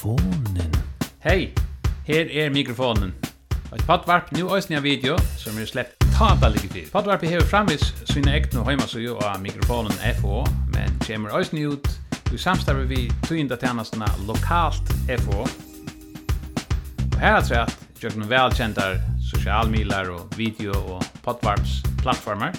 mikrofonen. 0.00 0.74
Hei, 1.18 1.52
her 2.06 2.26
er 2.32 2.50
mikrofonen. 2.50 3.14
Et 3.74 3.82
podvarp 3.86 4.30
nu 4.32 4.46
òsni 4.48 4.76
av 4.78 4.82
video 4.82 5.16
som 5.38 5.58
er 5.60 5.68
slett 5.68 5.92
tata 6.14 6.48
ligge 6.48 6.70
til. 6.72 6.86
Podvarpet 6.92 7.28
hever 7.28 7.44
framvis 7.44 7.84
sine 8.08 8.32
ekne 8.38 8.64
heimasøy 8.64 9.10
og 9.12 9.24
mikrofonen 9.42 9.92
FO, 10.20 10.44
men 10.72 10.96
kommer 11.04 11.36
òsni 11.36 11.66
ut 11.68 11.86
i 12.32 12.38
samstarve 12.38 12.86
vi 12.88 13.10
tøynda 13.28 13.58
tjernastena 13.60 14.08
lokalt 14.26 14.88
FO. 15.26 15.44
Og 15.44 17.20
her 17.20 17.36
er 17.36 17.44
trett, 17.44 17.76
jøkken 18.00 18.24
velkjentar 18.30 19.02
sosialmilar 19.30 20.08
og 20.14 20.32
video 20.38 20.72
og 20.96 21.04
podvarps 21.26 21.82
plattformer. 22.00 22.56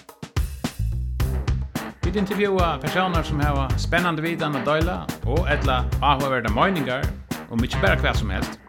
Vi 2.06 2.20
intervjuar 2.20 2.78
personer 2.78 3.24
som 3.24 3.40
har 3.40 3.70
spännande 3.78 4.22
vidan 4.22 4.56
att 4.56 4.66
døyla 4.66 5.08
og 5.26 5.50
etla 5.50 5.86
avhåverda 6.02 6.50
møyningar 6.50 7.06
og 7.52 7.60
mykje 7.60 7.82
bare 7.84 8.00
hva 8.00 8.14
som 8.16 8.30
helst. 8.32 8.60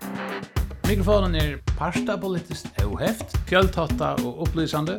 Mikrofonen 0.88 1.34
er 1.38 1.52
parsta 1.78 2.16
politiskt 2.18 2.82
oheft, 2.82 3.36
fjöltotta 3.46 4.16
og 4.24 4.42
opplysande, 4.46 4.98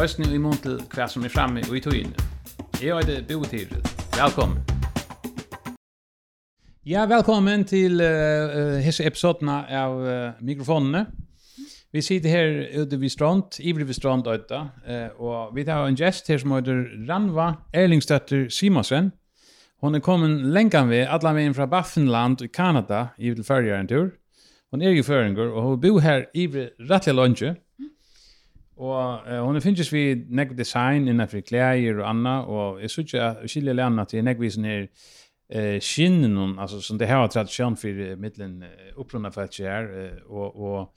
Øysten 0.00 0.24
i 0.32 0.38
mån 0.38 0.56
til 0.62 0.78
hva 0.94 1.06
som 1.10 1.24
er 1.24 1.30
framme 1.30 1.62
og 1.68 1.76
i 1.76 1.80
tøyene. 1.82 2.14
Jeg 2.82 2.90
er 2.90 3.26
det 3.28 3.50
Tiril. 3.50 3.82
Velkommen. 4.16 4.58
Ja, 6.86 7.06
velkommen 7.06 7.64
til 7.64 8.00
uh, 8.00 8.78
hese 8.82 9.06
episodene 9.06 9.64
av 9.70 9.98
uh, 9.98 10.32
mikrofonene. 10.40 11.06
Vi 11.92 12.02
sitter 12.02 12.28
her 12.30 12.82
ute 12.82 13.00
ved 13.00 13.08
strand, 13.08 13.60
ivrig 13.60 13.86
ved 13.86 13.94
strand 13.94 14.26
ute, 14.26 14.60
uh, 14.90 15.08
og 15.22 15.54
vi 15.54 15.64
tar 15.64 15.86
en 15.86 15.96
gest 15.96 16.28
her 16.28 16.38
som 16.38 16.52
heter 16.52 16.84
Ranva 17.08 17.52
Erlingstøtter 17.72 18.48
Simonsen. 18.50 19.12
Hon 19.84 19.94
er 19.94 20.00
kommen 20.00 20.52
länkan 20.52 20.88
vi 20.88 21.02
alla 21.02 21.32
vägen 21.32 21.54
fra 21.54 21.66
Baffinland 21.66 22.42
i 22.42 22.48
Kanada 22.48 23.08
i 23.18 23.30
vil 23.30 23.44
färja 23.44 23.76
en 23.76 23.88
tur. 23.88 24.10
Hon 24.70 24.82
er 24.82 24.90
jo 24.90 25.02
föringur 25.02 25.52
og 25.52 25.62
hon 25.62 25.80
bor 25.80 26.00
her 26.00 26.24
i 26.34 26.46
rettelig 26.90 27.14
lunge. 27.14 27.56
Og 28.76 29.20
uh, 29.28 29.42
hon 29.44 29.60
finnes 29.60 29.92
vi 29.92 30.24
neck 30.28 30.56
design 30.58 31.08
innan 31.08 31.28
för 31.28 31.38
og 31.38 31.98
och 32.00 32.08
annat 32.08 32.46
och 32.46 32.82
jag 32.82 32.90
såg 32.90 33.16
att 33.16 33.50
skilja 33.50 33.72
lärna 33.72 34.06
vi 34.12 34.22
neckvisen 34.22 34.64
her 34.64 34.88
eh 35.50 35.80
skinnen 35.80 36.58
alltså 36.58 36.80
som 36.80 36.98
det 36.98 37.06
här 37.06 37.16
har 37.16 37.28
tradition 37.28 37.76
för 37.76 37.88
uh, 37.88 38.16
upprunna 38.96 39.30
för 39.30 39.44
att 39.44 39.58
här 39.58 40.12
och 40.26 40.56
och 40.56 40.94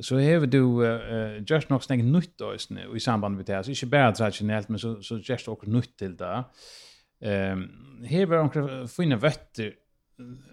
så 0.00 0.16
har 0.16 0.46
du 0.46 0.58
uh, 0.58 1.42
just 1.46 1.70
nog 1.70 1.82
snägg 1.82 2.04
nytt 2.04 2.38
då 2.38 2.54
i 2.96 3.00
samband 3.00 3.36
med 3.36 3.46
det 3.46 3.54
här. 3.54 3.62
Så 3.62 3.70
inte 3.70 3.86
bara 3.86 4.12
traditionellt 4.12 4.68
men 4.68 4.78
så, 4.78 5.02
så 5.02 5.18
just 5.18 5.48
också 5.48 5.70
nytt 5.70 5.98
till 5.98 6.16
det. 6.16 6.44
Ehm 7.20 7.88
här 8.04 8.26
var 8.26 8.36
de 8.54 8.88
fina 8.88 9.16
vetter 9.16 9.74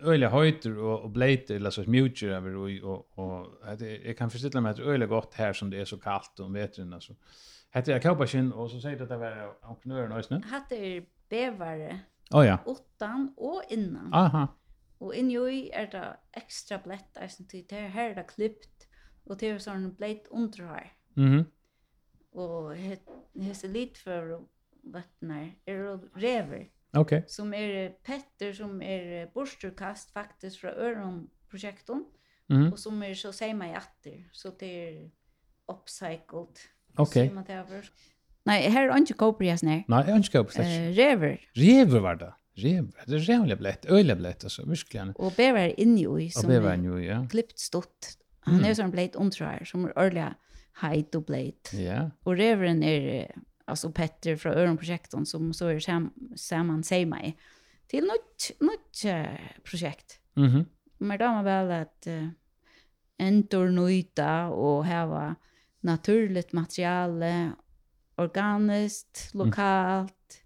öliga 0.02 0.30
höjder 0.30 0.78
och, 0.78 1.02
och 1.02 1.10
bleiter 1.10 1.56
eller 1.56 1.70
så 1.70 1.90
mjuter 1.90 2.28
över 2.28 2.56
och, 2.56 2.70
och, 2.92 3.20
och 3.20 3.48
jag 4.06 4.18
kan 4.18 4.30
förställa 4.30 4.62
mig 4.62 4.70
att 4.70 4.78
det 4.78 4.84
öliga 4.84 5.08
gott 5.08 5.34
här 5.34 5.54
som 5.54 5.70
det 5.70 5.82
är 5.82 5.86
så 5.86 5.98
kallt 5.98 6.40
om 6.40 6.54
vetren 6.54 6.94
alltså. 6.94 7.16
Hette 7.70 7.92
jag 7.92 8.02
Kaupashin 8.02 8.52
och 8.52 8.72
så 8.72 8.80
säger 8.80 8.98
det 8.98 9.04
att 9.04 9.10
det 9.10 9.18
var 9.18 9.56
entreprenören 9.62 10.12
och 10.12 10.26
snö. 10.26 10.42
Hette 10.52 10.76
er 10.76 11.06
bevare. 11.30 12.00
Oh, 12.32 12.46
ja. 12.46 12.58
Utan 12.66 13.34
och 13.38 13.64
innan. 13.70 14.14
Aha. 14.14 14.48
Och 14.98 15.16
inni 15.16 15.34
ju 15.34 15.70
är 15.70 15.88
det 15.92 16.18
extra 16.34 16.78
blett 16.84 17.18
eisen, 17.18 17.48
til 17.48 17.66
det 17.70 17.76
här 17.76 18.10
är 18.10 18.16
det 18.16 18.24
klippt 18.24 18.88
och 19.26 19.38
det 19.38 19.50
är 19.50 19.60
sån 19.60 19.94
blett 19.94 20.28
under 20.32 20.64
her. 20.64 20.94
Mhm. 21.14 21.34
Mm 21.34 21.46
och 22.36 22.76
det 22.76 23.64
är 23.64 23.68
lite 23.68 24.00
för 24.00 24.42
vattnar 24.86 25.52
er 25.66 26.00
rever. 26.16 26.70
Okej. 26.94 27.18
Okay. 27.18 27.24
Som 27.28 27.54
är 27.54 27.90
petter 27.90 28.54
som 28.54 28.82
är 28.82 29.32
borsturkast 29.34 30.12
faktiskt 30.12 30.58
från 30.58 30.72
öron 30.72 31.30
projekten 31.50 32.06
mm. 32.50 32.74
och 32.74 32.80
som 32.80 33.04
är 33.04 33.14
så 33.14 33.34
säger 33.34 33.54
man 33.54 33.70
jätter 33.70 34.30
så 34.32 34.52
det 34.60 34.90
är 34.90 35.12
upcycled. 35.68 36.58
Okej. 36.98 37.32
Okay. 37.40 37.82
Nej, 38.44 38.70
här 38.70 38.90
är 38.90 38.98
inte 38.98 39.14
koprias 39.14 39.64
nej. 39.64 39.86
Nej, 39.88 40.12
inte 40.12 40.32
koprias. 40.32 40.68
Eh, 40.68 40.92
rever. 40.92 41.42
Rever 41.54 42.00
var 42.00 42.16
det. 42.16 42.34
Rever. 42.54 43.04
det 43.08 43.16
är 43.16 43.30
jävla 43.30 43.56
blött, 43.56 43.86
öliga 43.86 44.16
blött 44.16 44.44
alltså, 44.44 44.66
verkligen. 44.66 45.12
Och 45.12 45.34
bevar 45.38 45.80
inne 45.80 46.24
i 46.24 46.30
som 46.30 46.48
bevar 46.48 46.74
inne 46.74 47.02
i, 47.02 47.08
ja. 47.08 47.28
Klippt 47.30 47.60
stått. 47.60 48.18
Han 48.40 48.56
är 48.56 48.60
mm. 48.60 48.76
sån 48.76 48.92
blöt 48.92 49.16
ontrar 49.16 49.64
som 49.66 49.86
är 49.86 50.00
öliga 50.00 50.36
height 50.82 51.16
och 51.16 51.24
blöt. 51.24 51.74
Ja. 51.74 52.12
Och 52.24 52.38
reveren 52.38 52.84
är 52.84 53.32
alltså 53.66 53.92
Petter 53.92 54.36
från 54.36 54.54
Öronprojekten 54.54 55.26
som 55.26 55.54
så 55.54 55.68
är 55.68 55.80
sam 55.80 56.14
samman 56.36 56.84
säger 56.84 57.06
mig 57.06 57.38
till 57.88 58.04
något 58.04 58.52
något 58.60 59.02
uh, 59.06 59.38
projekt. 59.64 60.20
Mhm. 60.34 60.46
Mm. 60.46 60.66
Men 60.98 61.20
då 61.20 61.26
man 61.26 61.44
väl 61.44 61.72
att 61.72 62.08
uh, 62.08 62.28
entornöjta 63.18 64.46
och 64.48 64.86
ha 64.86 65.36
naturligt 65.82 66.54
material 66.54 67.24
organiskt, 68.16 69.34
lokalt. 69.34 70.42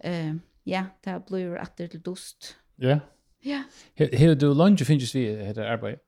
Mm. 0.00 0.36
Uh, 0.36 0.40
ja, 0.64 0.84
det 1.00 1.26
blir 1.28 1.56
att 1.56 1.76
det 1.76 1.86
dust. 1.86 2.04
dost. 2.04 2.56
Ja. 2.76 3.00
Ja. 3.40 3.62
Hur 3.94 4.34
du 4.34 4.54
lunch 4.54 4.86
finns 4.86 5.14
vi 5.14 5.44
heter 5.44 5.62
arbete. 5.62 6.02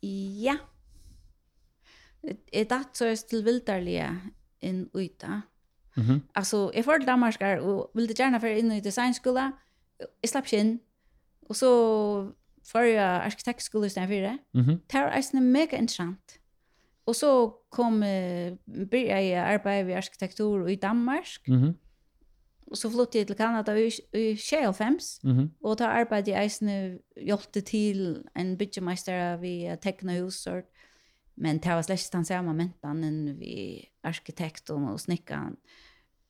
Ja. 0.00 0.58
Et 2.52 2.68
datt 2.68 2.96
så 2.98 3.06
er 3.06 3.16
til 3.30 3.44
vildarlige 3.46 4.08
inn 4.60 4.90
uta. 4.94 5.42
Mm. 5.96 6.20
Alltså, 6.32 6.72
jag 6.74 6.84
får 6.84 6.98
till 6.98 7.06
Danmark 7.06 7.42
och 7.62 7.90
ville 7.94 8.12
gärna 8.12 8.40
för 8.40 8.46
in 8.46 8.72
i 8.72 8.80
designskola. 8.80 9.52
Jag 10.20 10.30
slapp 10.30 10.52
in. 10.52 10.78
Och 11.48 11.56
så 11.56 12.32
för 12.64 12.82
jag 12.82 13.24
arkitektskola 13.24 13.86
i 13.86 13.90
stället 13.90 14.08
för 14.08 14.20
det. 14.20 14.38
Mhm. 14.52 14.70
-hmm. 14.70 14.80
Det 14.86 14.98
var 15.34 15.40
mega 15.40 15.78
intressant. 15.78 16.38
Och 17.04 17.16
så 17.16 17.54
kom 17.68 18.02
uh, 18.02 18.54
började 18.64 19.22
jag 19.22 19.48
arbeta 19.48 19.82
vid 19.82 19.96
arkitektur 19.96 20.68
i 20.68 20.76
Danmark. 20.76 21.48
Mm. 21.48 21.74
Och 22.66 22.78
så 22.78 22.90
flyttade 22.90 23.18
jag 23.18 23.26
till 23.26 23.36
Kanada 23.36 23.78
i, 23.78 23.90
i 24.12 24.36
25. 24.36 24.98
Mm 25.24 25.36
-hmm. 25.36 25.50
Och 25.60 25.76
då 25.76 25.84
arbetade 25.84 26.30
jag 26.30 26.42
eisne, 26.42 26.98
hjälpte 27.16 27.62
till 27.62 28.28
en 28.34 28.56
byggmästare 28.56 29.36
vid 29.36 29.80
tekna 29.80 30.12
hussort. 30.12 30.64
Och 30.64 30.77
Men 31.38 31.60
det 31.62 31.70
var 31.70 31.84
slett 31.86 32.02
ikke 32.02 32.18
den 32.18 32.26
samme 32.26 32.54
mentan 32.56 33.04
enn 33.06 33.36
vi 33.38 33.54
arkitekten 34.06 34.88
og 34.90 34.98
snickaren 35.02 35.58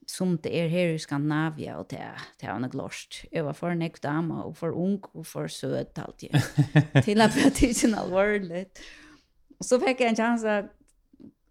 som 0.09 0.37
det 0.41 0.51
er 0.57 0.71
her 0.71 0.95
i 0.95 1.01
Skandinavia, 1.01 1.75
og 1.77 1.89
det, 1.91 2.01
det 2.41 2.49
var 2.49 2.57
noe 2.61 2.71
glorst. 2.73 3.21
Jeg 3.29 3.45
var 3.45 3.53
for 3.57 3.73
en 3.73 3.83
ekk 3.85 3.99
dame, 4.01 4.39
og 4.41 4.55
for 4.57 4.73
ung, 4.73 4.97
og 5.13 5.27
for 5.29 5.51
søt, 5.53 5.99
alltid. 6.01 6.33
Til 7.05 7.21
at 7.21 7.35
det 7.37 7.51
tog 7.59 7.69
ikke 7.69 7.91
alvorlig. 7.99 8.63
Og 9.59 9.67
så 9.67 9.79
fikk 9.81 10.01
jeg 10.01 10.13
en 10.13 10.17
chans 10.17 10.45
at 10.49 10.71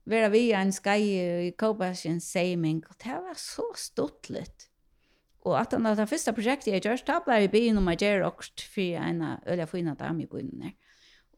være 0.09 0.33
vi 0.33 0.43
en 0.57 0.73
skai 0.75 1.03
i 1.47 1.53
Kobasjen 1.61 2.19
Seiming, 2.25 2.83
og 2.89 2.99
det 3.05 3.21
var 3.29 3.39
så 3.39 3.69
stortlet. 3.79 4.67
Og 5.47 5.55
at 5.61 5.73
han 5.73 5.87
det 5.87 6.09
første 6.11 6.35
prosjektet 6.35 6.73
jeg 6.73 6.85
gjør, 6.85 7.05
da 7.07 7.21
ble 7.25 7.39
jeg 7.45 7.53
byen 7.53 7.79
om 7.81 7.89
å 7.89 7.97
gjøre 7.97 8.27
okst 8.27 8.65
for 8.73 8.99
en 8.99 9.23
øye 9.47 9.69
fina 9.71 9.95
dame 9.97 10.27
i 10.27 10.31
byen 10.31 10.67
her. 10.67 10.75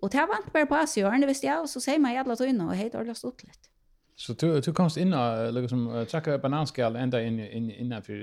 Og 0.01 0.13
det 0.13 0.29
vant 0.31 0.53
bare 0.53 0.69
på 0.69 0.79
oss 0.81 0.97
i 0.97 1.05
årene, 1.05 1.21
det 1.27 1.29
visste 1.29 1.47
jag. 1.47 1.63
Och 1.63 1.71
så 1.71 1.81
sier 1.81 1.99
meg 1.99 2.15
jävla 2.15 2.37
tøyna, 2.37 2.67
och 2.67 2.75
hej, 2.75 2.91
det 2.91 2.99
har 2.99 3.15
stått 3.15 3.43
litt. 3.43 3.71
Så 4.21 4.33
du, 4.33 4.61
du 4.61 4.73
komst 4.77 4.99
inn 5.01 5.15
og 5.17 5.55
liksom, 5.57 5.87
trakka 6.11 6.35
bananskall 6.39 6.97
enda 7.01 7.23
inn, 7.25 7.39
inn, 7.41 7.71
innanfor 7.73 8.19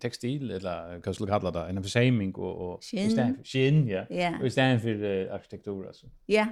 tekstil, 0.00 0.48
eller 0.56 1.02
hva 1.04 1.12
skulle 1.12 1.28
kalla 1.28 1.52
det, 1.52 1.66
innanfor 1.68 1.92
seiming 1.92 2.30
og, 2.38 2.62
og 2.66 2.86
skinn, 2.86 3.34
skinn 3.44 3.82
ja. 3.90 4.06
Yeah. 4.08 4.38
og 4.40 4.48
i 4.48 4.52
stedet 4.54 4.80
for 4.80 5.04
uh, 5.04 5.34
arkitektur. 5.36 5.82
Altså. 5.90 6.08
Ja, 6.32 6.46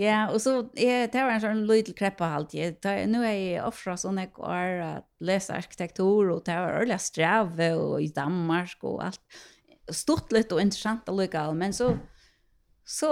ja, 0.00 0.26
og 0.32 0.40
så 0.40 0.52
jeg, 0.78 1.10
det 1.12 1.24
var 1.24 1.34
en 1.34 1.42
sånn 1.42 1.64
lydel 1.68 1.96
kreppa 1.96 2.30
alltid. 2.38 2.78
Ta, 2.78 2.94
tar, 2.94 3.08
nå 3.10 3.20
er 3.26 3.34
jeg 3.36 3.64
offra 3.64 3.96
sånn 4.00 4.20
jeg 4.22 4.30
går 4.36 4.52
har 4.52 5.02
lest 5.28 5.52
arkitektur, 5.52 6.30
og 6.36 6.44
det 6.46 6.56
var 6.56 6.78
ordentlig 6.78 7.00
strave, 7.04 7.72
og 7.76 7.96
i 8.00 8.08
Danmark 8.14 8.86
og 8.88 9.02
alt. 9.08 9.42
Stort 9.90 10.32
litt 10.32 10.52
og 10.54 10.62
interessant 10.62 11.08
allikevel, 11.10 11.56
men 11.64 11.76
så... 11.76 11.94
Så 12.90 13.10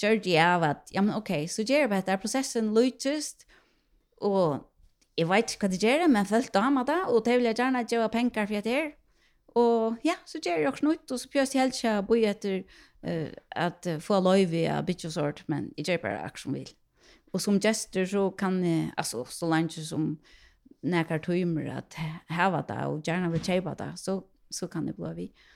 gjør 0.00 0.22
det 0.24 0.38
av 0.40 0.64
at, 0.64 0.88
ja, 0.94 1.02
men 1.04 1.16
ok, 1.16 1.44
så 1.52 1.64
gjør 1.66 1.84
jeg 1.84 1.92
bare 1.92 2.04
at 2.14 2.22
prosessen 2.22 2.72
lytest, 2.74 3.44
og 4.24 4.64
jeg 5.16 5.28
vet 5.28 5.52
ikke 5.52 5.66
hva 5.66 5.72
det 5.72 5.82
gjør, 5.82 6.06
men 6.12 6.28
følte 6.28 6.60
av 6.60 6.72
meg 6.72 6.88
det, 6.88 7.02
og 7.12 7.24
det 7.24 7.36
vil 7.36 7.50
jeg 7.50 7.58
gjerne 7.60 7.84
gjøre 7.88 8.12
penger 8.12 8.48
for 8.48 8.64
det 8.64 8.72
her. 8.72 8.90
Og 9.56 9.96
ja, 10.04 10.16
så 10.28 10.40
gjør 10.44 10.58
jeg 10.60 10.68
også 10.68 10.88
nytt, 10.88 11.12
og 11.12 11.20
så 11.20 11.30
pjøs 11.32 11.54
jeg 11.54 11.62
helt 11.62 11.78
ikke 11.78 11.94
bo 12.08 12.18
etter 12.28 12.56
uh, 12.60 13.30
at 13.56 13.88
uh, 13.88 14.00
få 14.04 14.20
løyve 14.20 14.66
av 14.68 14.84
bytje 14.88 15.08
og 15.08 15.14
sort, 15.14 15.44
men 15.48 15.70
jeg 15.78 15.88
gjør 15.88 16.02
bare 16.04 16.24
akkurat 16.26 16.44
som 16.44 16.56
vil. 16.58 16.72
Og 17.32 17.42
som 17.44 17.60
gestur 17.60 18.08
så 18.08 18.26
kan 18.38 18.58
jeg, 18.64 18.90
altså, 18.96 19.24
så 19.28 19.48
langt 19.48 19.76
som 19.76 20.14
nekar 20.86 21.20
tøymer 21.24 21.70
at 21.78 21.96
heva 22.32 22.62
det, 22.68 22.80
og 22.84 23.00
gjerne 23.04 23.32
vil 23.32 23.44
kjøpe 23.44 23.76
det, 23.80 23.90
så, 24.00 24.20
så 24.52 24.68
kan 24.72 24.88
det 24.88 24.96
bli 24.96 25.12
vidt. 25.16 25.46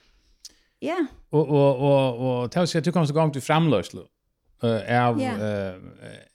Ja. 0.83 1.05
Och 1.29 1.49
och 1.49 1.75
och 1.79 2.43
och 2.43 2.51
tals 2.51 2.75
jag 2.75 2.83
du 2.83 2.91
kommer 2.91 3.09
igång 3.09 3.31
till 3.31 3.41
framlöslo. 3.41 4.07
Eh 4.63 4.69
er 4.69 5.79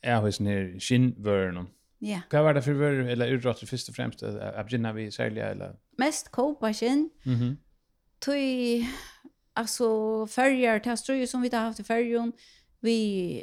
är 0.03 0.21
hos 0.21 0.41
ner 0.41 0.81
skinvörn. 0.81 1.67
Ja. 1.99 2.21
Vad 2.31 2.45
var 2.45 2.55
det 2.55 2.63
för 2.63 2.73
vör 2.73 2.93
eller 2.93 3.27
utrottet 3.29 3.69
först 3.69 3.89
och 3.89 3.95
främst 3.95 4.23
att 4.23 4.73
gynna 4.73 4.93
vi 4.93 5.11
sälja 5.11 5.49
eller 5.49 5.77
mest 5.99 6.31
kopa 6.31 6.73
skin. 6.73 7.11
Mhm. 7.25 7.57
Tøy 8.19 8.87
alltså 9.55 10.27
färger 10.27 10.81
testar 10.85 11.15
ju 11.15 11.27
som 11.27 11.43
vi 11.43 11.49
har 11.53 11.61
haft 11.61 11.81
i 11.81 11.85
färgen 11.85 12.33
vi 12.81 13.43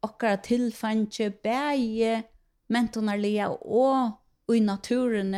okkara 0.00 0.36
tilfange 0.36 1.30
bæje 1.42 2.22
mentonarlia 2.68 3.48
og 3.50 4.12
i 4.54 4.60
naturen 4.60 5.34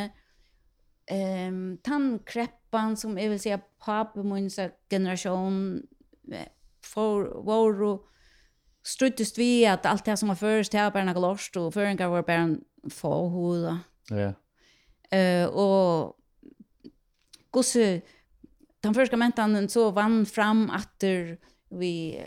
ehm 1.10 1.78
tan 1.84 2.18
krepp 2.26 2.59
pappan 2.70 2.96
som 2.96 3.18
jag 3.18 3.30
vill 3.30 3.40
säga 3.40 3.60
pappa 3.84 4.22
min 4.22 4.50
så 4.50 4.68
generation 4.90 5.82
för 6.84 7.42
vår 7.42 7.98
struttest 8.82 9.38
vi 9.38 9.66
att 9.66 9.86
allt 9.86 10.04
det 10.04 10.16
som 10.16 10.28
var 10.28 10.34
först 10.34 10.72
här 10.72 10.90
bara 10.90 11.12
galost 11.12 11.56
och 11.56 11.74
föringar 11.74 12.08
var 12.08 12.22
bara 12.22 12.36
en 12.36 12.64
få 12.90 13.28
hud. 13.28 13.76
Ja. 14.08 14.32
Eh 15.18 15.46
och 15.46 16.16
gosse 17.50 18.00
den 18.80 18.94
första 18.94 19.16
mentan 19.16 19.68
så 19.68 19.90
vann 19.90 20.26
fram 20.26 20.70
att 20.70 21.04
vi 21.68 22.22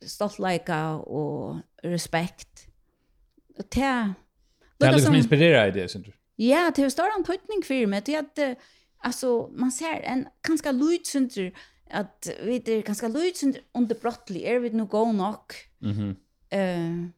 stoltleika 0.00 0.90
och 0.90 1.56
respekt. 1.82 2.66
Och 3.58 3.64
det 3.68 4.12
det 4.78 4.86
är 4.86 4.92
liksom 4.92 5.14
inspirerar 5.14 5.68
i 5.68 5.70
det 5.70 5.88
syns 5.88 6.06
du. 6.06 6.12
Ja, 6.36 6.72
det 6.76 6.82
har 6.82 6.90
stor 6.90 7.08
en 7.18 7.24
tydning 7.24 7.62
för 7.64 7.86
mig. 7.86 8.02
Det 8.04 8.14
är 8.14 8.18
att 8.18 8.58
Alltså 9.02 9.50
man 9.52 9.70
ser 9.70 10.00
en 10.02 10.26
ganska 10.42 10.72
lutsunder 10.72 11.52
att 11.90 12.28
vi 12.42 12.58
det 12.58 12.72
är 12.72 12.82
ganska 12.82 13.08
lutsunder 13.08 13.60
under 13.74 13.94
brottlig 13.94 14.42
är 14.42 14.58
vi 14.58 14.70
nu 14.70 14.84
gå 14.84 15.12
nok. 15.12 15.54
Mhm. 15.80 16.16
Eh 16.50 17.12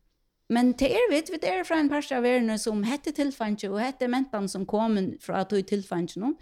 Men 0.51 0.73
det 0.73 0.93
er 0.93 1.11
vi, 1.11 1.23
vi 1.31 1.39
er 1.43 1.65
fra 1.65 1.81
en 1.81 1.89
par 1.89 2.05
av 2.13 2.23
verden 2.23 2.59
som 2.59 2.83
hette 2.83 3.13
tilfannsje, 3.13 3.71
og 3.71 3.81
hette 3.81 4.09
mentan 4.09 4.49
som 4.49 4.67
kom 4.67 4.99
fra 5.21 5.41
at 5.41 5.53
hun 5.53 5.65
tilfannsje 5.65 6.21
noen. 6.21 6.35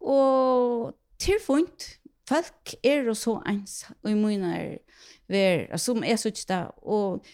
Og 0.00 0.94
tilfunnet, 1.20 1.98
folk 2.28 2.74
er 2.84 3.04
jo 3.04 3.14
så 3.14 3.36
ens, 3.48 3.84
og 4.02 4.10
i 4.10 4.14
mine 4.14 4.54
er 4.56 4.78
ver, 5.28 5.76
som 5.76 6.02
er 6.04 6.16
så 6.16 6.32
ikke 6.32 6.48
da, 6.48 6.62
og 6.82 7.26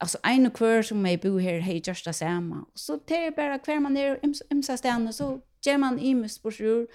altså 0.00 0.18
en 0.26 0.46
og 0.46 0.58
hver 0.58 0.82
som 0.82 1.06
jeg 1.06 1.20
bor 1.20 1.38
her, 1.38 1.60
hej 1.60 1.82
just 1.88 2.06
det 2.06 2.14
samme. 2.14 2.64
Så 2.76 2.98
det 3.08 3.18
er 3.18 3.30
bare 3.36 3.58
hver 3.64 3.80
man 3.80 3.96
er 3.96 4.16
imsa 4.50 4.76
stedene, 4.76 5.12
så 5.12 5.40
ger 5.66 5.78
man 5.78 5.98
imus 5.98 6.42
på 6.42 6.50
sjur 6.50 6.86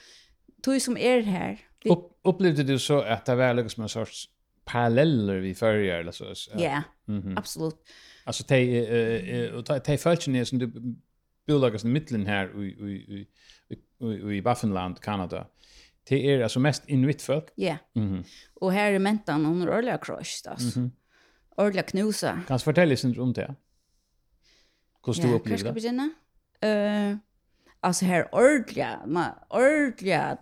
tog 0.62 0.82
som 0.82 0.98
är 0.98 1.22
här. 1.22 1.60
Vi... 1.84 1.90
Upp, 1.90 2.20
upplevde 2.24 2.64
du 2.64 2.80
så 2.80 3.02
att 3.02 3.26
det 3.26 3.36
var 3.36 3.54
liksom 3.54 3.84
en 3.84 3.90
sorts 3.90 4.30
paralleller 4.66 5.40
vi 5.40 5.56
förr 5.56 5.76
eller 5.76 6.12
så? 6.12 6.26
Ja, 6.54 6.60
yeah, 6.60 6.84
mm 7.08 7.22
-hmm. 7.22 7.40
absolut. 7.40 7.76
Alltså 8.24 8.44
te 8.44 8.80
eh 8.80 9.54
och 9.54 9.66
te 9.66 9.98
fälchen 9.98 10.46
som 10.46 10.60
du 10.60 10.96
bolagas 11.48 11.84
i 11.84 11.88
mitten 11.88 12.26
här 12.26 12.64
i 12.64 12.68
i 12.68 13.28
i 13.70 13.76
i 14.06 14.38
i 14.38 14.42
Baffinland, 14.42 15.02
Kanada. 15.02 15.48
Det 16.10 16.32
är 16.32 16.42
alltså 16.42 16.60
mest 16.60 16.90
inuit 16.90 17.22
folk. 17.22 17.46
Ja. 17.56 17.66
Yeah. 17.66 17.78
Mhm. 17.96 18.08
Mm 18.08 18.24
och 18.54 18.74
här 18.74 18.92
är 18.92 19.00
mentan 19.00 19.46
hon 19.46 19.70
orla 19.70 19.98
crush 19.98 20.50
alltså. 20.50 20.80
Mhm. 20.80 20.86
Mm 20.86 20.92
orla 21.58 21.82
knusa. 21.82 22.42
Kan 22.48 22.58
du 22.58 22.64
fortälja 22.64 22.98
lite 23.04 23.22
om 23.22 23.34
det? 23.34 23.56
Hur 25.06 25.14
du 25.14 25.34
upplevde 25.34 25.64
det? 25.64 25.70
Jag 25.70 25.82
ska 25.82 25.92
börja. 25.92 27.12
Eh 27.12 27.18
alltså 27.80 28.06
här 28.06 28.36
ordliga, 28.36 29.02
man 29.06 29.32
ordliga 29.50 30.38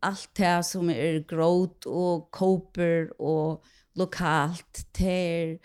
allt 0.00 0.30
det 0.34 0.62
som 0.64 0.90
är 0.90 1.28
gråt 1.28 1.84
och 1.84 2.30
koper 2.30 3.20
och 3.22 3.64
lokalt 3.94 4.92
till 4.92 5.58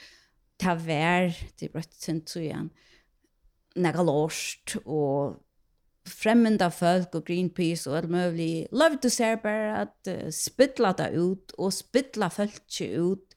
ta 0.57 0.75
vär 0.75 1.37
till 1.55 1.71
brötsen 1.71 2.21
så 2.25 2.39
igen 2.39 2.69
några 3.75 4.03
lost 4.03 4.75
och 4.85 5.37
främmande 6.07 6.71
folk 6.71 7.15
och 7.15 7.25
Greenpeace 7.25 7.89
och 7.89 7.97
allt 7.97 8.09
möjligt. 8.09 8.67
Love 8.71 8.97
to 8.97 9.09
say 9.09 9.35
bara 9.35 9.77
att 9.77 10.07
uh, 10.07 10.29
spittla 10.29 10.93
det 10.93 11.09
ut 11.09 11.51
och 11.51 11.73
spittla 11.73 12.29
folk 12.29 12.81
ut 12.81 13.35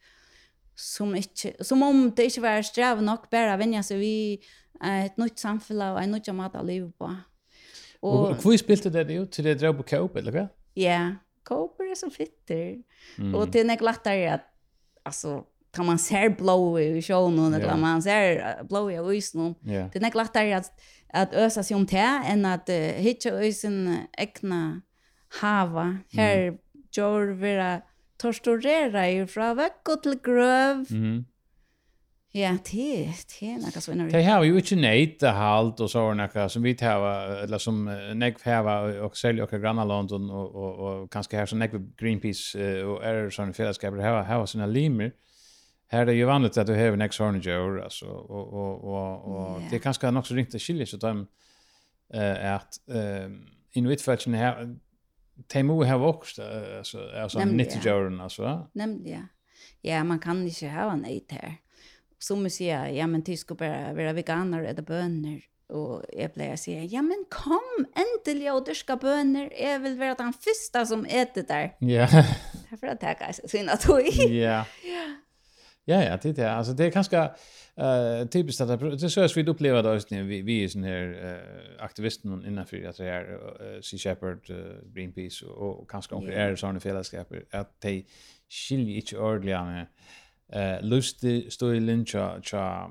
som 0.75 1.15
inte 1.15 1.65
som 1.65 1.83
om 1.83 2.13
det 2.17 2.25
inte 2.25 2.41
var 2.41 2.63
sträv 2.63 3.03
nog 3.03 3.19
bara 3.31 3.57
vänja 3.57 3.83
sig 3.83 3.99
vid 3.99 4.41
uh, 4.85 5.05
ett 5.05 5.17
nytt 5.17 5.39
samhälle 5.39 5.91
och 5.91 6.03
en 6.03 6.11
nytt 6.11 6.35
mat 6.35 6.57
att 6.57 6.67
leva 6.67 6.93
på. 6.99 7.17
Och 8.07 8.29
og 8.29 8.43
hur 8.45 8.57
spilte 8.57 8.91
det 8.91 9.09
det 9.09 9.15
ut 9.23 9.33
till 9.33 9.45
det 9.45 9.59
drev 9.61 9.77
på 9.77 9.83
Coop 9.83 10.17
eller 10.17 10.33
vad? 10.33 10.49
Ja, 10.77 11.17
Coop 11.45 11.81
er 11.81 11.95
så 11.95 12.11
fitter. 12.11 12.83
Mm. 13.19 13.35
Och 13.35 13.49
det 13.49 13.61
är 13.61 13.83
lättare 13.83 14.27
at, 14.27 14.41
altså, 15.05 15.45
kan 15.75 15.87
man 15.87 15.99
ser 15.99 16.29
blå 16.29 16.79
i 16.79 17.03
showen 17.03 17.39
och 17.39 17.51
när 17.51 17.77
man 17.77 18.03
ser 18.03 18.65
blå 18.65 18.91
i 18.91 18.99
øysen, 18.99 19.15
isen. 19.15 19.55
Det 19.93 19.97
är 19.97 20.17
lättare 20.17 20.53
at, 20.53 20.73
at 21.09 21.35
ösa 21.35 21.63
seg 21.63 21.77
om 21.77 21.87
det 21.87 22.09
enn 22.31 22.45
at 22.45 22.69
uh, 22.69 22.97
hitje 23.03 23.33
øysen 23.33 24.07
egna 24.19 24.83
hava. 25.41 25.99
Her 26.13 26.49
mm. 26.49 26.59
gör 26.93 27.33
vi 27.33 27.55
det 27.55 27.83
torstorera 28.19 29.11
ju 29.11 29.27
från 29.27 29.57
vecka 29.57 29.97
till 30.03 30.19
gröv. 30.25 30.87
Mm 30.91 31.25
Ja, 32.33 32.57
det 32.73 33.13
det 33.41 33.47
är 33.47 33.59
något 33.59 33.83
så 33.83 33.93
innan. 33.93 34.09
Det 34.09 34.23
har 34.23 34.45
ju 34.45 34.57
inte 34.57 34.77
nejt 34.77 35.21
det 35.21 35.29
halt 35.29 35.81
och 35.81 35.91
så 35.91 36.15
några 36.15 36.49
som 36.49 36.63
vi 36.63 36.75
tar 36.75 37.29
eller 37.45 37.59
som 37.59 37.85
näck 38.15 38.43
här 38.43 39.01
och 39.01 39.17
sälja 39.17 39.45
och 39.45 39.51
granna 39.51 39.85
London 39.85 40.31
och 40.31 40.55
och 40.55 41.03
och 41.03 41.13
kanske 41.13 41.37
här 41.37 41.47
som 41.47 41.59
näck 41.59 41.73
Greenpeace 41.97 42.85
och 42.85 43.05
är 43.05 43.31
sån 43.31 43.55
fällskap 43.55 43.95
det 43.95 44.03
här 44.03 44.23
har 44.23 44.47
sina 44.47 44.67
limer. 44.67 45.13
Här 45.89 46.01
är 46.01 46.07
det 46.07 46.15
ju 46.15 46.25
vanligt 46.25 46.57
att 46.57 46.67
du 46.67 46.75
har 46.75 46.97
next 46.97 47.17
sån 47.17 47.43
alltså 47.83 48.07
och 48.07 48.53
och 48.53 48.85
och 48.85 49.53
och 49.53 49.61
det 49.71 49.77
är 49.77 49.81
kanske 49.81 50.09
också 50.09 50.35
riktigt 50.35 50.55
att 50.55 50.63
skilja 50.63 50.87
så 50.87 50.97
dem 50.97 51.27
eh 52.15 52.55
att 52.55 52.89
eh 52.89 53.31
inuitfällen 53.73 54.35
här 54.35 54.77
Temu 55.49 55.85
har 55.85 56.07
också 56.07 56.43
alltså 56.79 56.99
alltså 57.23 57.45
90 57.45 57.81
gör 57.85 58.21
alltså. 58.21 58.69
Nämligen. 58.73 59.29
Ja, 59.81 60.05
man 60.05 60.19
kan 60.19 60.47
inte 60.47 60.69
ha 60.69 60.93
en 60.93 61.05
eit 61.05 61.33
här. 61.33 61.57
Som 62.19 62.51
säger, 62.51 62.87
ja 62.87 63.07
men 63.07 63.21
du 63.21 63.37
skal 63.37 63.57
bare 63.57 63.95
være 63.97 64.15
veganer 64.15 64.63
och 64.63 64.69
äta 64.69 64.83
bönor. 64.83 65.41
Och 65.69 66.05
jag 66.13 66.31
å 66.53 66.57
si, 66.57 66.89
ja 66.91 67.03
men 67.03 67.25
kom 67.31 67.87
endelig 67.97 68.53
og 68.53 68.67
dyrka 68.67 68.97
bönor. 68.97 69.49
Jeg 69.61 69.83
vil 69.83 69.99
vara 69.99 70.15
den 70.15 70.33
första 70.33 70.87
som 70.87 71.05
äter 71.05 71.43
där. 71.43 71.75
Ja. 71.81 72.07
Därför 72.71 72.87
att 72.87 73.01
det 73.01 73.07
här 73.07 73.15
kanske 73.15 73.49
syna 73.49 73.77
tog 73.77 74.01
i. 74.01 74.43
Ja. 74.43 74.65
Ja, 75.89 76.03
ja, 76.03 76.19
det 76.23 76.39
är 76.39 76.49
alltså 76.49 76.73
det 76.73 76.85
är 76.85 76.91
ganska 76.91 77.35
eh 77.77 78.29
typiskt 78.29 78.61
att 78.61 79.01
det 79.01 79.11
så 79.11 79.29
vi 79.37 79.47
upplever 79.47 79.83
då 79.83 79.93
just 79.95 80.11
nu 80.11 80.23
vi 80.23 80.43
vi 80.43 80.65
är 80.65 80.69
sån 80.69 80.83
här 80.83 81.05
eh 81.25 81.85
aktivisten 81.85 82.45
innanför 82.47 82.89
att 82.89 82.97
det 82.97 83.07
är 83.07 83.81
Sea 83.83 83.99
Shepherd 83.99 84.41
Greenpeace 84.95 85.47
och 85.47 85.91
kanske 85.91 86.15
onkel 86.15 86.35
är 86.35 86.57
såna 86.57 86.81
fällskap 86.81 87.33
att 87.51 87.81
de 87.81 88.05
skiljer 88.49 88.97
inte 88.97 89.19
ordentligt 89.19 89.89
eh 90.53 90.83
lusti 90.83 91.51
stoilen 91.51 92.07
cha 92.07 92.41
cha 92.43 92.91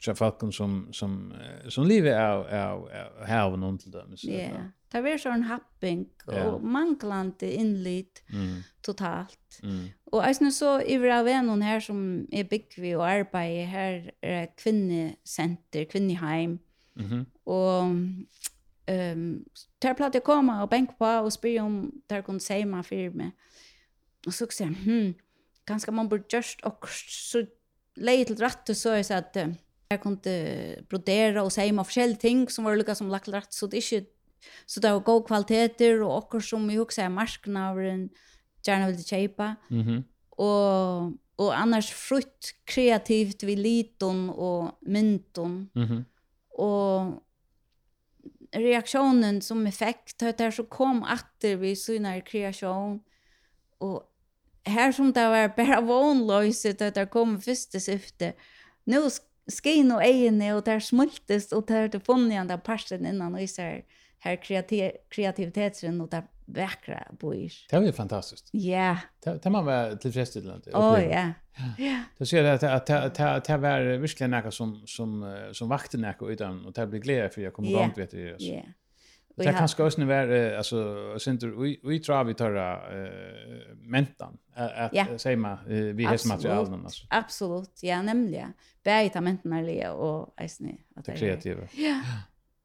cha 0.00 0.14
falkon 0.14 0.52
som 0.52 0.88
som 0.92 1.32
som 1.68 1.86
lever 1.86 2.20
av 2.20 2.46
av 2.46 2.88
här 3.26 3.56
någon 3.56 3.78
till 3.78 3.90
dem 3.90 4.16
så. 4.16 4.30
Ja. 4.30 4.70
Det 4.92 5.02
var 5.02 5.18
sån 5.18 5.42
happing 5.42 6.06
og 6.26 6.62
manglande 6.64 7.52
inlit 7.52 8.22
mm. 8.32 8.62
totalt. 8.82 9.60
Mm. 9.62 9.88
Och 10.04 10.26
alltså 10.26 10.50
så 10.50 10.80
över 10.80 11.20
av 11.20 11.28
en 11.28 11.48
hon 11.48 11.80
som 11.80 12.26
är 12.32 12.44
byggvi 12.44 12.94
og 12.94 13.08
arbetar 13.08 13.66
her 13.66 14.10
är 14.22 14.46
kvinnecenter, 14.56 15.84
kvinneheim. 15.84 16.58
Mhm. 16.94 17.26
og 17.44 17.54
och 17.54 17.84
ehm 18.86 19.12
um, 19.12 19.44
där 19.78 19.94
platade 19.94 20.20
komma 20.20 20.62
och 20.62 20.68
bänk 20.68 20.98
på 20.98 21.04
og 21.04 21.32
spyr 21.32 21.60
om 21.60 21.92
där 22.06 22.22
kunde 22.22 22.40
säga 22.40 22.66
man 22.66 22.84
för 22.84 23.30
så 24.30 24.46
säger 24.46 24.72
hm 24.72 25.14
ganska 25.66 25.92
man 25.92 26.08
borde 26.08 26.24
just 26.28 26.60
och 26.60 26.88
så 27.08 27.46
lägga 27.94 28.24
till 28.24 28.36
rätt 28.36 28.76
så 28.76 28.90
är 28.90 29.02
så 29.02 29.14
att 29.14 29.36
jag 29.88 30.02
kunde 30.02 30.84
brodera 30.88 31.42
och 31.42 31.52
säga 31.52 31.72
med 31.72 31.86
olika 31.96 32.20
ting 32.20 32.48
som 32.48 32.64
var 32.64 32.76
lika 32.76 32.94
som 32.94 33.08
lagt 33.08 33.28
rätt 33.28 33.52
så 33.52 33.66
det 33.66 33.76
är 33.76 33.94
inte 33.94 34.10
så 34.66 34.80
det 34.80 34.92
var 34.92 35.00
god 35.00 35.26
kvaliteter 35.26 36.02
och 36.02 36.16
också 36.16 36.40
som 36.40 36.70
jag 36.70 36.82
också 36.82 37.00
är 37.00 37.08
marknaden 37.08 38.08
gärna 38.66 38.86
vill 38.86 39.04
köpa 39.04 39.56
mm 39.70 39.86
-hmm. 39.86 40.02
och 40.30 41.12
och 41.36 41.58
annars 41.58 41.90
frukt 41.90 42.64
kreativt 42.64 43.42
vid 43.42 43.58
liton 43.58 44.30
och 44.30 44.78
mynton 44.80 45.70
mm 45.74 45.88
-hmm. 45.88 46.04
och 46.48 47.22
reaktionen 48.52 49.42
som 49.42 49.66
effekt 49.66 50.18
det 50.18 50.40
här 50.40 50.50
så 50.50 50.64
kom 50.64 51.02
att 51.02 51.36
vi 51.40 51.76
synar 51.76 52.20
kreation 52.20 53.00
och 53.78 54.15
her 54.66 54.92
som 54.92 55.12
det 55.12 55.28
var 55.28 55.48
bare 55.56 55.80
vånlöjset 55.82 56.82
at 56.82 56.94
det 56.94 57.06
kom 57.06 57.40
första 57.40 57.80
syfte. 57.80 58.32
Nu 58.84 59.10
skin 59.62 59.92
och 59.92 60.02
ejene 60.02 60.54
och 60.54 60.64
där 60.64 60.80
smultest 60.80 61.52
och 61.52 61.66
där 61.66 61.88
det 61.88 62.08
igjen 62.08 62.32
andra 62.32 62.58
parsen 62.58 63.06
innan 63.06 63.34
og 63.34 63.48
så 63.48 63.62
her, 63.62 63.84
här 64.18 64.36
kreativ 64.36 64.90
kreativiteten 65.08 66.00
och 66.00 66.08
där 66.08 66.22
väckra 66.46 67.06
bois. 67.20 67.66
Det 67.70 67.78
var 67.78 67.86
ju 67.86 67.92
fantastiskt. 67.92 68.48
Ja. 68.52 68.98
Det, 69.24 69.42
det 69.42 69.50
man 69.50 69.64
var 69.64 69.96
tillfreds 69.96 70.32
till 70.32 70.46
det. 70.46 70.70
Åh 70.74 71.04
ja. 71.04 71.32
Ja. 71.78 72.02
Det 72.18 72.26
ser 72.26 72.44
att 72.44 72.62
att 72.62 73.20
att 73.20 73.44
det 73.44 73.56
var 73.56 73.98
verkligen 73.98 74.30
något 74.30 74.54
som 74.54 74.86
som 74.86 75.36
som 75.52 75.68
vakte 75.68 75.98
något 75.98 76.30
utan 76.30 76.66
och 76.66 76.72
det 76.72 76.86
blir 76.86 77.00
glädje 77.00 77.28
för 77.28 77.40
jag 77.40 77.54
kommer 77.54 77.68
igång 77.68 77.92
vet 77.96 78.10
du. 78.10 78.36
Ja. 78.38 78.62
Det 79.36 79.52
kan 79.52 79.68
ska 79.68 79.84
också 79.86 80.04
vara 80.04 80.58
alltså 80.58 81.18
center 81.18 81.48
vi 81.48 81.80
vi 81.82 82.00
tror 82.00 82.24
vi 82.24 82.34
tar 82.34 82.54
eh 82.56 83.76
mentan 83.80 84.38
att 84.54 84.92
ja. 84.94 85.18
säga 85.18 85.36
man 85.36 85.58
vi 85.68 86.04
har 86.04 86.28
materialen 86.28 86.84
alltså. 86.84 87.06
Absolut. 87.10 87.80
Ja, 87.82 88.02
nämligen. 88.02 88.52
Bäi 88.82 89.10
ta 89.10 89.20
mentan 89.20 89.52
eller 89.52 89.90
och 89.92 90.34
isne 90.40 90.76
att 90.96 91.04
det 91.04 91.16
kreativa. 91.16 91.62
Ja. 91.74 92.02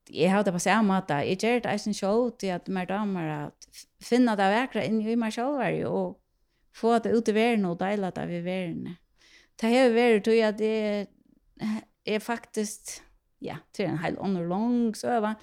Jag 0.10 0.32
har 0.32 0.44
det 0.44 0.52
på 0.52 0.60
samma 0.60 0.96
måte. 0.96 1.14
Jag 1.14 1.44
gör 1.44 1.60
det 1.60 1.76
isne 1.76 1.94
show 1.94 2.30
till 2.30 2.54
att 2.54 2.68
mer 2.68 2.86
damer 2.86 3.28
att 3.46 3.68
finna 4.04 4.36
det 4.36 4.44
verkliga 4.44 4.84
in 4.84 5.02
i 5.02 5.16
mig 5.16 5.32
själv 5.32 5.56
varje 5.56 5.86
och 5.86 6.20
få 6.76 7.00
det 7.00 7.10
ut 7.10 7.30
i 7.30 7.32
världen 7.32 7.66
och 7.66 7.78
dela 7.78 8.12
det 8.12 8.26
vi 8.26 8.42
världen. 8.42 8.96
Det 9.62 9.68
här 9.68 9.90
är 9.90 9.94
värre 9.94 10.20
tror 10.20 10.36
jag 10.36 10.58
det 10.58 11.08
är 12.04 12.20
faktiskt 12.20 13.04
ja, 13.40 13.58
till 13.72 13.86
en 13.86 13.98
hel 13.98 14.18
annan 14.18 14.48
lång 14.48 14.96
söva 14.96 15.36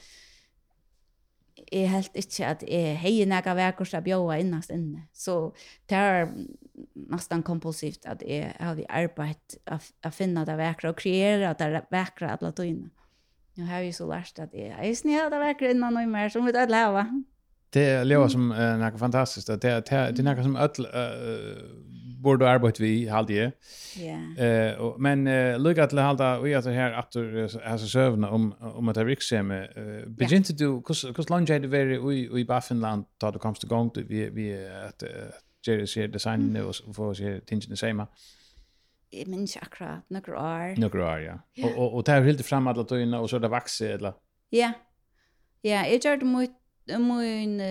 jeg 1.73 1.91
helt 1.93 2.19
ikke 2.19 2.47
at 2.49 2.63
jeg 2.67 2.97
heier 3.03 3.29
nægge 3.29 3.55
verkurs 3.59 3.95
av 3.97 4.05
bjøa 4.07 4.39
innast 4.43 4.73
inne. 4.75 5.07
Så 5.13 5.53
det 5.91 5.99
er 5.99 6.31
nesten 7.09 7.45
kompulsivt 7.47 8.07
at 8.09 8.23
jeg 8.27 8.53
har 8.59 8.81
arbeidt 8.89 9.59
å 9.69 10.13
finne 10.15 10.45
det 10.49 10.59
verkere 10.59 10.93
og 10.93 11.01
kreere 11.01 11.55
det 11.59 11.85
verkere 11.93 12.37
alle 12.37 12.53
tøyene. 12.53 12.91
Nu 13.59 13.67
har 13.67 13.83
vi 13.83 13.91
så 13.93 14.07
lært 14.07 14.39
at 14.39 14.55
jeg 14.55 14.71
er 14.71 14.95
snill 14.95 15.25
av 15.25 15.33
det 15.35 15.43
verkere 15.43 15.75
innan 15.75 15.97
noe 15.99 16.07
mer 16.07 16.31
som 16.31 16.47
vi 16.47 16.55
tar 16.55 16.71
leve. 16.71 17.03
Det 17.75 17.85
er 17.99 18.07
leve 18.07 18.29
som 18.33 18.53
er 18.55 18.79
noe 18.81 19.01
fantastisk. 19.01 19.51
Det 19.51 19.73
er, 19.73 19.83
det 19.83 20.17
det 20.17 20.27
er 20.31 20.45
som 20.47 20.57
alle 20.57 21.09
borde 22.23 22.49
arbeta 22.49 22.83
vi 22.83 23.09
halde 23.09 23.33
ju. 23.33 23.51
Ja. 23.97 24.45
Eh 24.45 24.99
men 24.99 25.27
uh, 25.27 25.59
lukka 25.59 25.87
till 25.87 25.99
halda 25.99 26.41
vi 26.41 26.55
alltså 26.55 26.71
här 26.71 26.93
att 26.93 27.17
alltså 27.65 27.87
sövna 27.87 28.31
om 28.31 28.55
om 28.61 28.89
att 28.89 28.97
rikshem 28.97 29.51
eh 29.51 29.67
begin 30.07 30.43
to 30.43 30.53
do 30.53 30.83
cuz 30.83 31.03
cuz 31.17 31.31
lunge 31.31 31.53
had 31.53 31.67
very 31.67 31.99
we 31.99 32.29
we 32.35 32.45
Baffinland 32.45 33.05
då 33.19 33.31
det 33.31 33.39
kommer 33.39 33.55
till 33.55 33.69
gång 33.69 33.91
vi 33.95 34.31
vi 34.31 34.69
att 34.89 35.03
Jerry 35.67 35.87
ser 35.87 36.09
design 36.09 36.53
nu 36.53 36.65
och 36.65 36.97
får 36.97 37.15
se 37.15 37.41
tingen 37.41 37.71
det 37.71 37.77
samma. 37.77 38.07
Jag 39.11 39.29
minns 39.29 39.57
akkurat 39.57 40.11
några 40.11 40.33
år. 40.33 40.81
Några 40.81 41.13
år, 41.13 41.21
ja. 41.21 41.65
Och, 41.65 41.79
och, 41.79 41.95
och 41.95 42.05
det 42.05 42.13
här 42.13 42.23
hyllde 42.23 42.43
fram 42.43 42.67
alla 42.67 42.85
tøyna, 42.85 43.21
och 43.21 43.31
så 43.31 43.39
det 43.39 43.49
växer, 43.49 43.91
eller? 43.91 44.13
Ja. 44.51 44.73
Ja, 45.63 45.87
jag 45.87 46.05
gjorde 46.05 46.25
mot 46.25 46.51
min 46.87 47.63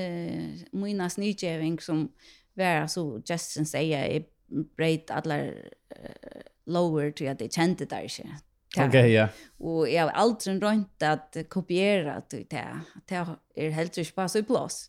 mina 0.71 1.09
snitjeving 1.09 1.79
som 1.79 2.11
var 2.53 2.87
så 2.87 3.21
Justin 3.25 3.65
säger 3.65 4.03
är 4.03 4.23
breit 4.49 5.11
allar 5.13 5.49
uh, 5.51 6.43
lower 6.67 7.11
til 7.15 7.31
at 7.31 7.41
jeg 7.41 7.53
kjente 7.55 7.87
det 7.89 8.03
ikke. 8.09 8.29
Ta. 8.75 8.87
Okay, 8.87 9.11
ja. 9.13 9.27
Og 9.63 9.85
jeg 9.87 10.03
har 10.03 10.11
aldri 10.19 10.57
rønt 10.59 11.03
at 11.07 11.37
kopiera 11.49 12.19
til 12.29 12.43
det. 12.51 12.65
Det 13.07 13.21
er 13.21 13.77
helt 13.77 13.97
ikke 13.97 14.19
bare 14.19 14.33
så 14.33 14.43
i 14.43 14.47
plass. 14.47 14.87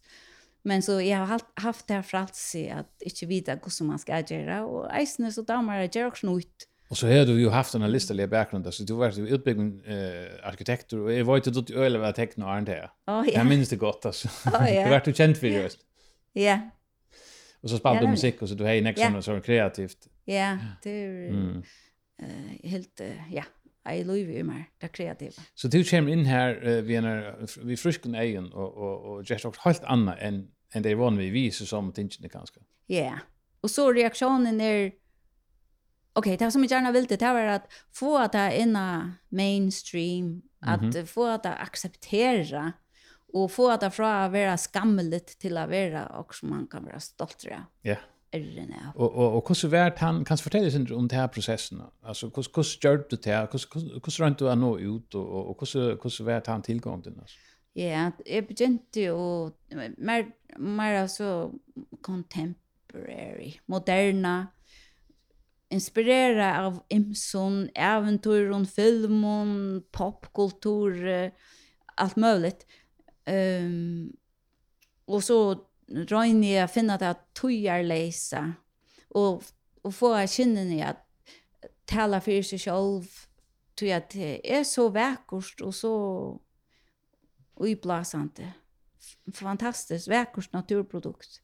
Men 0.67 0.83
så 0.83 0.99
jeg 1.00 1.17
har 1.17 1.45
haft 1.62 1.87
det 1.88 2.00
her 2.00 2.19
alt 2.19 2.37
seg 2.37 2.73
at 2.75 3.07
ikke 3.07 3.29
vite 3.31 3.55
hvordan 3.62 3.93
man 3.93 4.00
skal 4.03 4.27
gjøre, 4.27 4.65
og 4.67 4.88
eisene 4.93 5.31
så 5.33 5.45
damer 5.47 5.85
jeg 5.85 5.95
gjør 5.95 6.11
også 6.11 6.29
noe 6.29 6.43
ut. 6.43 6.67
Og 6.88 6.97
så 6.97 7.11
har 7.11 7.27
du 7.29 7.35
jo 7.37 7.50
haft 7.53 7.77
en 7.77 7.85
listelige 7.93 8.31
bakgrund, 8.33 8.67
så 8.73 8.85
du 8.85 8.95
har 8.97 9.11
vært 9.11 9.33
utbyggd 9.37 9.88
eh, 9.93 10.38
arkitektur, 10.49 11.05
og 11.07 11.12
jeg 11.12 11.27
var 11.29 11.41
ikke 11.41 11.53
dødt 11.53 11.73
i 11.73 11.77
øyne 11.77 12.00
ved 12.00 12.09
å 12.09 12.17
tekne 12.17 12.47
og 12.47 12.53
arne 12.55 12.69
det. 12.69 12.79
Oh, 13.07 13.21
ja. 13.29 13.37
Jeg 13.38 13.49
minns 13.50 13.73
det 13.73 13.79
godt, 13.81 14.09
altså. 14.09 14.31
Oh, 14.49 14.65
ja. 14.65 14.83
du 14.83 14.88
har 14.88 14.97
vært 14.97 15.11
jo 15.12 15.17
kjent 15.21 15.41
for 15.41 15.53
det, 15.53 15.77
Ja, 16.38 16.59
Och 17.61 17.71
så 17.71 17.77
spelade 17.77 18.05
ja, 18.05 18.11
musik 18.11 18.43
och 18.43 18.49
så 18.49 18.55
du 18.55 18.69
är 18.69 18.83
nästa 18.83 19.00
yeah. 19.00 19.21
så 19.21 19.41
kreativt. 19.41 20.09
Ja, 20.25 20.59
det 20.83 20.91
är 20.91 21.29
mm. 21.29 21.62
uh, 22.23 22.71
helt 22.71 23.00
uh, 23.00 23.35
ja, 23.35 23.45
i 23.93 24.05
love 24.05 24.19
you 24.19 24.45
mer 24.45 24.65
det 24.79 24.88
kreativa. 24.88 25.43
Så 25.55 25.69
du 25.69 25.85
kommer 25.85 26.12
in 26.12 26.25
här 26.25 26.69
uh, 26.69 26.83
vi 26.83 27.00
när 27.00 27.47
vi 27.65 27.77
frusken 27.77 28.15
egen 28.15 28.53
och 28.53 28.77
och 28.77 29.12
och 29.12 29.31
just 29.31 29.45
också 29.45 29.61
helt 29.65 29.85
annat 29.85 30.19
än 30.19 30.49
än 30.73 30.83
det 30.83 30.95
var 30.95 31.11
vi 31.11 31.31
visar 31.31 31.67
som 31.67 31.93
tingen 31.93 32.29
kanske. 32.33 32.61
Ja. 32.87 32.97
Yeah. 32.97 33.19
Och 33.61 33.71
så 33.71 33.93
reaktionen 33.93 34.61
är 34.61 34.93
Okej, 36.12 36.35
okay, 36.35 36.47
det 36.47 36.53
som 36.53 36.62
jag 36.62 36.71
gärna 36.71 36.93
ville 36.93 37.07
det 37.07 37.33
var 37.33 37.43
att 37.43 37.73
få 37.93 38.19
att 38.19 38.33
det 38.33 38.38
är 38.38 38.50
inna 38.50 39.12
mainstream, 39.29 40.43
att 40.61 40.81
mm 40.81 40.91
-hmm. 40.91 41.07
få 41.07 41.27
att 41.27 41.47
acceptera 41.47 42.73
och 43.33 43.51
få 43.53 43.71
att 43.71 43.95
fra 43.95 44.25
att 44.25 44.33
vara 44.33 44.57
skamligt 44.57 45.39
till 45.39 45.57
att 45.57 45.71
vara 45.71 46.07
och 46.07 46.35
som 46.35 46.51
man 46.51 46.67
kan 46.67 46.85
vara 46.85 47.01
stolt 47.01 47.47
av. 47.51 47.63
Ja. 47.83 47.97
Ärren 48.31 48.75
ja. 48.85 48.93
Och 48.95 49.13
och 49.15 49.37
och 49.37 49.49
hur 49.49 49.55
så 49.55 49.69
vart 49.69 49.99
han 49.99 50.25
kan 50.25 50.39
fortälja 50.39 50.71
sig 50.71 50.95
om 50.95 51.09
det 51.09 51.17
här 51.17 51.29
processen. 51.29 51.83
Alltså 52.03 52.27
hur 52.27 52.43
hur 52.57 52.91
gjorde 52.91 53.05
du 53.11 53.17
det? 53.17 53.49
Hur 53.53 53.59
hur 54.05 54.25
runt 54.25 54.39
du 54.39 54.51
att 54.51 54.59
nå 54.59 54.79
ut 54.79 55.15
och 55.15 55.51
och 55.51 55.69
hur 55.73 55.99
hur 56.03 56.11
så 56.11 56.25
vart 56.25 56.47
han 56.47 56.63
tillgång 56.63 57.03
till 57.03 57.19
alltså. 57.21 57.39
Ja, 57.73 58.13
jag 58.27 58.47
begynte 58.47 59.11
å 59.11 59.53
mer 59.97 60.33
mer 60.59 61.07
så 61.07 61.53
contemporary, 62.03 63.61
moderna 63.67 64.47
inspirera 65.71 66.67
av 66.67 66.81
Imson, 66.89 67.69
äventyr 67.75 68.51
och 68.51 68.69
film 68.69 69.25
och 69.25 69.47
popkultur 69.93 71.33
allt 71.95 72.17
möjligt. 72.17 72.67
Um, 73.29 74.11
og 75.09 75.23
så 75.25 75.39
røyner 75.89 76.49
jeg 76.49 76.65
å 76.65 76.73
finne 76.73 76.99
det 77.01 77.09
at 77.13 77.25
tøyer 77.37 77.85
leise, 77.85 78.43
og, 79.17 79.45
og 79.85 79.95
få 79.95 80.13
av 80.19 80.29
kinnene 80.33 80.83
at 80.85 81.05
tala 81.89 82.21
for 82.25 82.45
seg 82.45 82.61
selv, 82.61 83.09
tror 83.79 83.93
jeg 83.93 84.07
det 84.13 84.31
er 84.45 84.65
så 84.69 84.89
vekkert 84.93 85.63
og 85.65 85.75
så 85.75 85.95
uiblasende. 87.59 88.53
Fantastisk, 89.35 90.11
vekkert 90.11 90.53
naturprodukt. 90.53 91.41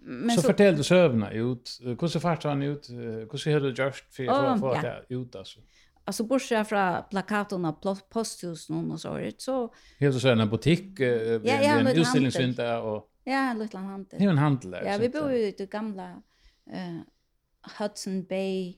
Men 0.00 0.30
så, 0.30 0.40
så 0.40 0.48
fortell 0.48 0.76
du 0.78 0.84
sövna 0.86 1.28
ut. 1.32 1.80
Hur 1.84 2.08
så 2.08 2.20
fart 2.20 2.44
han 2.48 2.62
ut? 2.62 2.88
Hur 2.88 3.36
så 3.36 3.50
hur 3.50 3.60
du 3.60 3.68
just 3.68 4.14
för 4.14 4.26
att 4.26 4.60
få 4.60 4.74
ja. 4.74 4.82
det 4.82 5.14
ut 5.14 5.36
alltså. 5.36 5.60
Alltså 6.04 6.24
bortsett 6.24 6.68
från 6.68 7.02
plakaten 7.10 7.64
och 7.64 7.80
på 7.82 7.94
posthusen 7.94 8.90
och 8.90 9.00
så 9.00 9.14
vidare. 9.14 9.32
Så 9.38 9.74
Helt 9.98 10.20
så 10.20 10.28
en 10.28 10.50
butik 10.50 11.00
eh 11.00 11.08
ja, 11.44 11.54
en 11.54 11.86
utställningsvinda 11.86 12.82
och 12.82 13.06
Ja, 13.24 13.50
en 13.50 13.58
liten 13.58 13.84
handel. 13.84 14.18
Det 14.18 14.24
är 14.24 14.30
en 14.30 14.38
handel. 14.38 14.70
där. 14.70 14.82
Ja, 14.84 14.98
vi 14.98 15.08
bor 15.08 15.32
ju 15.32 15.38
i 15.38 15.54
det 15.58 15.70
gamla 15.70 16.22
eh 16.72 17.00
Hudson 17.78 18.24
Bay 18.24 18.76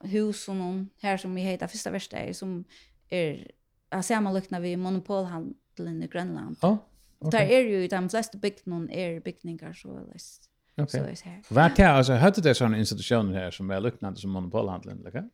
husen 0.00 0.90
här 1.02 1.16
som 1.16 1.34
vi 1.34 1.40
heter 1.40 1.66
första 1.66 1.90
värsta 1.90 2.34
som 2.34 2.64
är 3.08 3.50
jag 3.90 4.04
ser 4.04 4.20
man 4.20 4.34
luknar 4.34 4.60
vi 4.60 4.76
monopolhandeln 4.76 6.02
i 6.02 6.06
Grönland. 6.06 6.56
Ja. 6.62 6.68
Oh, 6.68 7.28
okay. 7.28 7.40
Där 7.40 7.54
är 7.54 7.60
ju 7.60 7.88
de 7.88 8.08
flesta 8.08 8.38
byggnaderna 8.38 8.92
är 8.92 9.20
byggningar 9.20 9.72
så 9.72 10.00
läst. 10.12 10.50
Okay. 10.76 10.86
Så 10.86 10.96
är 10.96 11.10
det 11.10 11.30
här. 11.30 11.42
Vart 11.48 11.76
kan 11.76 11.96
alltså 11.96 12.12
hade 12.12 12.40
det 12.40 12.54
såna 12.54 12.78
institutioner 12.78 13.34
här 13.34 13.50
som 13.50 13.70
är 13.70 13.80
liknande 13.80 14.20
som 14.20 14.30
monopolhandeln, 14.30 15.06
eller? 15.06 15.28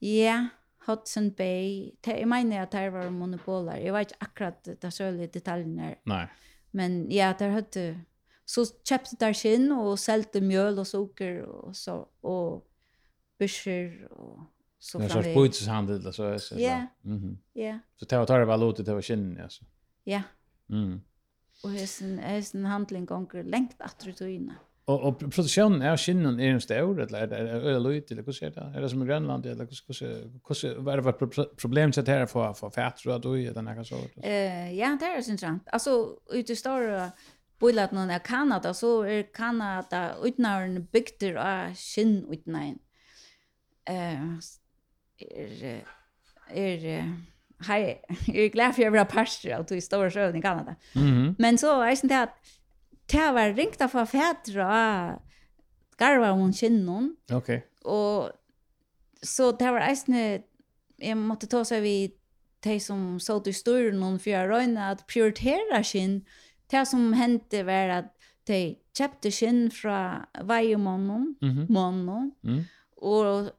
Ja, 0.00 0.48
Hudson 0.86 1.30
Bay. 1.36 1.90
Det, 2.04 2.18
jeg 2.18 2.28
mener 2.28 2.62
at 2.62 2.72
det 2.72 2.92
var 2.92 3.10
monopoler. 3.10 3.80
Jeg 3.80 3.92
vet 3.94 4.12
ikke 4.12 4.28
akkurat 4.28 4.70
det 4.82 4.92
sørlige 4.92 5.32
detaljene. 5.34 5.94
Nei. 6.10 6.24
Men 6.72 7.02
ja, 7.12 7.32
der 7.38 7.56
hadde... 7.58 7.84
Så 8.50 8.64
kjøpte 8.82 9.14
der 9.20 9.34
skinn 9.36 9.68
og 9.70 9.92
selte 10.02 10.40
mjøl 10.42 10.80
og 10.82 10.86
sukker 10.88 11.44
og 11.46 11.76
så, 11.78 12.00
og 12.26 12.64
bysjer 13.38 14.08
og 14.10 14.40
så 14.80 14.98
framveg. 14.98 15.04
Det 15.04 15.12
er 15.12 15.18
en 15.18 15.22
slags 15.22 15.36
byteshandel, 15.36 16.00
altså. 16.10 16.30
så 16.38 16.58
ja. 16.58 16.80
Mm 17.04 17.36
Ja, 17.54 17.62
ja. 17.68 17.76
Så 17.96 18.08
det 18.10 18.18
var 18.18 18.26
tar 18.26 18.42
det 18.42 18.48
valuta, 18.50 18.82
det 18.82 18.96
var 18.96 19.06
skinn, 19.06 19.36
altså. 19.38 19.62
Ja. 20.08 20.22
Mm. 20.68 20.98
Og 21.62 21.70
hesten, 21.76 22.18
hesten 22.18 22.66
handling 22.66 23.06
gonger 23.06 23.46
lengt 23.46 23.78
atter 23.84 24.10
i 24.10 24.16
togene. 24.16 24.56
Och 24.90 25.00
och 25.08 25.18
produktionen 25.18 25.82
är 25.82 25.96
skinnen 25.96 26.40
är 26.40 26.50
en 26.50 26.60
stor 26.60 27.00
eller 27.00 27.28
eller 27.28 27.80
lite 27.80 28.14
eller 28.14 28.22
hur 28.22 28.32
ser 28.32 28.50
det? 28.50 28.72
Är 28.76 28.80
det 28.80 28.88
som 28.88 29.02
i 29.02 29.06
Grönland 29.06 29.46
eller 29.46 29.64
hur 29.64 30.00
hur 30.00 30.68
hur 30.68 30.78
vad 30.78 30.98
det 30.98 31.02
var 31.02 31.12
problem 31.56 31.92
så 31.92 32.02
här 32.02 32.26
för 32.26 32.52
för 32.52 32.70
fett 32.70 33.04
då 33.04 33.18
då 33.18 33.38
i 33.38 33.50
den 33.50 33.66
här 33.66 33.84
så. 33.84 33.96
Eh 34.22 34.72
ja, 34.72 34.96
det 35.00 35.06
är 35.06 35.16
intressant. 35.16 35.62
Alltså 35.66 36.16
ute 36.30 36.56
står 36.56 37.10
Boilat 37.60 37.92
noen 37.92 38.10
av 38.10 38.18
Kanada 38.18 38.74
så 38.74 39.04
er 39.06 39.22
Kanada 39.34 40.16
utnaren 40.24 40.86
byggter 40.92 41.34
av 41.34 41.74
skinn 41.74 42.24
utnaren. 42.32 42.78
Eh 43.84 44.40
er, 45.18 45.82
er, 46.54 47.04
Hej, 47.60 48.00
jag 48.26 48.36
er 48.36 48.48
glad 48.48 48.74
for 48.74 48.82
att 48.82 48.84
jag 48.84 48.90
var 48.90 49.04
pastor 49.04 49.58
och 49.58 49.66
tog 49.66 49.78
i 49.78 49.80
stora 49.80 50.10
sjön 50.10 50.36
i 50.36 50.42
Kanada. 50.42 50.74
Mm 50.94 51.08
-hmm. 51.08 51.34
Men 51.38 51.58
så 51.58 51.82
er 51.82 51.86
det 51.86 52.02
inte 52.04 52.22
att 52.22 52.36
det 53.10 53.32
var 53.34 53.56
ringt 53.56 53.82
av 53.82 53.96
fædre 54.06 54.66
av 54.66 55.18
garva 56.00 56.32
om 56.32 56.52
kinnon. 56.52 57.14
Okej. 57.32 57.62
Og 57.84 58.30
så 59.22 59.50
det 59.52 59.72
var 59.74 59.84
eisne 59.88 60.22
jeg 61.00 61.16
måtte 61.16 61.48
ta 61.48 61.62
seg 61.64 61.82
vid 61.84 62.16
de 62.64 62.76
som 62.82 63.16
satt 63.22 63.48
i 63.48 63.54
styren 63.56 64.02
og 64.04 64.20
fyra 64.20 64.44
røyne 64.48 64.90
at 64.92 65.06
prioritera 65.08 65.80
skinn. 65.86 66.20
Det 66.70 66.84
som 66.88 67.14
hendte 67.16 67.64
var 67.66 67.94
at 67.94 68.10
de 68.48 68.76
kjøpte 68.96 69.32
skinn 69.32 69.70
fra 69.72 70.26
veiemannen, 70.44 71.34
mm 71.40 71.50
-hmm. 71.50 72.30
mm. 72.42 72.64
og 72.96 73.50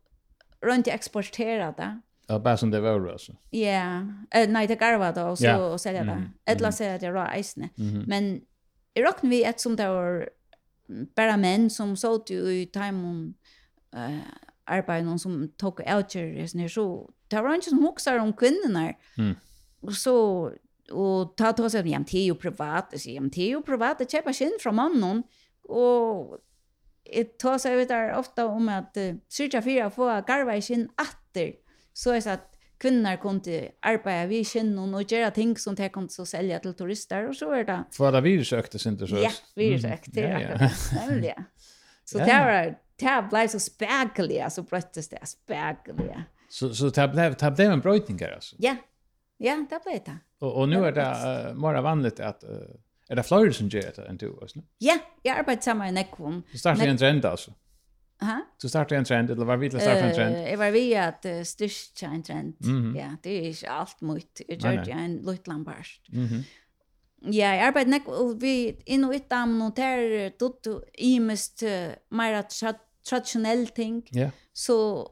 røyne 0.62 0.84
til 0.84 0.93
eksportera 0.93 1.74
det. 1.77 2.01
Ja, 2.29 2.38
bare 2.38 2.58
som 2.58 2.72
det 2.72 2.81
var 2.81 3.12
altså. 3.12 3.34
Ja, 3.53 3.60
yeah. 3.60 4.03
eh, 4.36 4.50
nei, 4.50 4.65
det 4.67 4.79
garva 4.79 5.12
da, 5.12 5.24
og 5.24 5.38
så 5.38 5.48
yeah. 5.48 5.77
selja 5.79 6.03
det. 6.03 6.17
Mm. 6.17 6.29
Etla 6.48 6.72
selja 6.72 6.98
det 6.98 7.13
rå 7.13 7.25
eisne. 7.36 7.70
Mm 7.77 7.89
-hmm. 7.89 8.03
Men 8.08 8.41
Jeg 8.95 9.05
råkner 9.07 9.31
vi 9.31 9.43
et 9.48 9.62
som 9.63 9.75
det 9.79 9.88
var 9.88 10.25
bare 11.15 11.38
menn 11.39 11.69
som 11.71 11.95
så 11.95 12.17
til 12.27 12.50
i 12.51 12.65
timen 12.74 13.33
uh, 13.95 14.25
arbeid, 14.71 15.05
noen 15.05 15.21
som 15.21 15.45
tok 15.60 15.81
avgjør 15.86 16.41
i 16.43 16.67
så 16.69 16.86
det 17.31 17.39
var 17.39 17.55
ikke 17.55 17.71
som 17.71 17.86
hokser 17.86 18.19
om 18.19 18.33
kvinnerne. 18.36 18.98
Mm. 19.15 19.36
Og 19.88 19.95
så, 19.95 20.15
og 20.91 21.33
ta 21.39 21.51
til 21.55 21.65
oss, 21.65 21.75
ja, 21.75 21.83
men 21.88 22.03
det 22.07 22.19
er 22.25 22.27
jo 22.27 22.39
privat, 22.39 22.91
jeg 22.91 23.03
sier, 23.05 23.15
ja, 23.15 23.24
men 23.24 23.31
det 23.31 23.45
er 23.45 23.53
jo 23.55 23.65
privat, 23.65 24.01
det 24.01 24.12
kjøper 24.12 24.36
skinn 24.36 24.57
fra 24.62 24.74
mannen, 24.75 25.24
og 25.71 26.41
jeg 27.07 27.31
tar 27.41 27.57
seg 27.62 27.79
ut 27.79 27.89
der 27.89 28.12
ofte 28.17 28.45
om 28.45 28.67
at 28.71 29.00
uh, 29.00 29.15
syrja 29.31 29.63
fyra 29.63 29.88
få 29.93 30.12
garva 30.27 30.57
i 30.60 30.65
sin 30.65 30.89
atter, 31.00 31.55
så 31.95 32.17
jeg 32.17 32.27
sa, 32.27 32.38
kvinnor 32.81 33.17
kunde 33.17 33.71
arbeta 33.79 34.25
vid 34.25 34.47
känner 34.47 34.95
och 34.95 35.11
göra 35.11 35.31
ting 35.31 35.57
som 35.57 35.75
de 35.75 35.89
kunde 35.89 36.09
så 36.09 36.25
sälja 36.25 36.59
till 36.59 36.73
turister 36.73 37.29
och 37.29 37.35
så 37.35 37.51
är 37.51 37.63
det. 37.63 37.83
För 37.91 38.11
det 38.11 38.21
virusökte 38.21 38.79
sig 38.79 38.91
inte 38.91 39.07
så. 39.07 39.15
Ja, 39.17 39.31
virusökte. 39.55 40.23
Mm. 40.23 40.41
Ja, 40.41 40.57
ja. 40.59 40.69
Nämligen. 41.07 41.43
Så 42.05 42.17
ja. 42.17 42.25
det 42.25 42.45
var 42.45 42.75
det 42.95 43.27
blev 43.29 43.47
så 43.47 43.59
späckliga 43.59 44.50
så 44.50 44.61
bröttes 44.63 45.09
det 45.09 45.25
späckliga. 45.25 46.23
Så 46.50 46.73
så 46.73 46.89
det 46.89 47.07
blev 47.07 47.35
det 47.35 47.51
blev 47.51 47.71
en 47.71 47.79
brötning 47.79 48.19
alltså. 48.35 48.55
Ja. 48.59 48.75
Ja, 49.38 49.65
det 49.69 49.83
blev 49.83 50.03
det. 50.05 50.17
Och 50.39 50.59
och 50.59 50.69
nu 50.69 50.85
är 50.85 50.91
det 50.91 51.50
uh, 51.50 51.55
mer 51.55 51.81
vanligt 51.81 52.19
att 52.19 52.43
uh, 52.43 52.50
är 53.09 53.15
det 53.15 53.23
fler 53.23 53.51
som 53.51 53.67
gör 53.67 53.91
det 53.95 54.05
än 54.09 54.17
du, 54.17 54.29
va? 54.29 54.47
Ja, 54.77 54.97
jag 55.21 55.39
arbetar 55.39 55.61
samma 55.61 55.89
i 55.89 55.91
Nekvon. 55.91 56.43
Det 56.51 56.57
startar 56.57 56.85
en 56.85 56.97
trend 56.97 57.25
alltså. 57.25 57.51
Aha. 58.22 58.42
Så 58.58 58.70
startade 58.70 59.00
en 59.00 59.06
trend 59.06 59.32
eller 59.32 59.46
var 59.46 59.58
vi 59.58 59.70
till 59.70 59.80
starta 59.80 60.00
en 60.00 60.16
trend? 60.16 60.36
Eh, 60.36 60.54
uh, 60.54 60.60
var 60.60 60.72
vi 60.72 60.96
att 60.96 61.25
uh, 61.25 61.44
styrka 61.44 62.06
en 62.06 62.24
trend. 62.24 62.56
Mm 62.63 62.84
-hmm. 62.84 63.00
Ja, 63.00 63.16
det 63.24 63.30
är 63.30 63.48
inte 63.48 63.70
allt 63.70 64.01
mot 64.01 64.42
Jag 64.48 64.62
gör 64.62 64.86
det 64.86 64.92
en 64.92 65.18
Lutland 65.18 65.66
barst. 65.66 66.08
Mhm. 66.10 66.25
Mm 66.25 66.44
ja, 67.22 67.56
jag 67.56 67.60
arbetar 67.60 67.90
näck 67.90 68.08
och 68.08 68.44
vi 68.44 68.82
in 68.86 69.04
och 69.04 69.16
ett 69.16 69.32
am 69.32 69.60
noter 69.60 70.30
tot 70.30 70.68
imest 70.94 71.63
uh, 71.63 71.70
mer 72.10 72.44
traditionell 73.10 73.68
ting. 73.68 74.08
Ja. 74.12 74.30
Så 74.54 75.08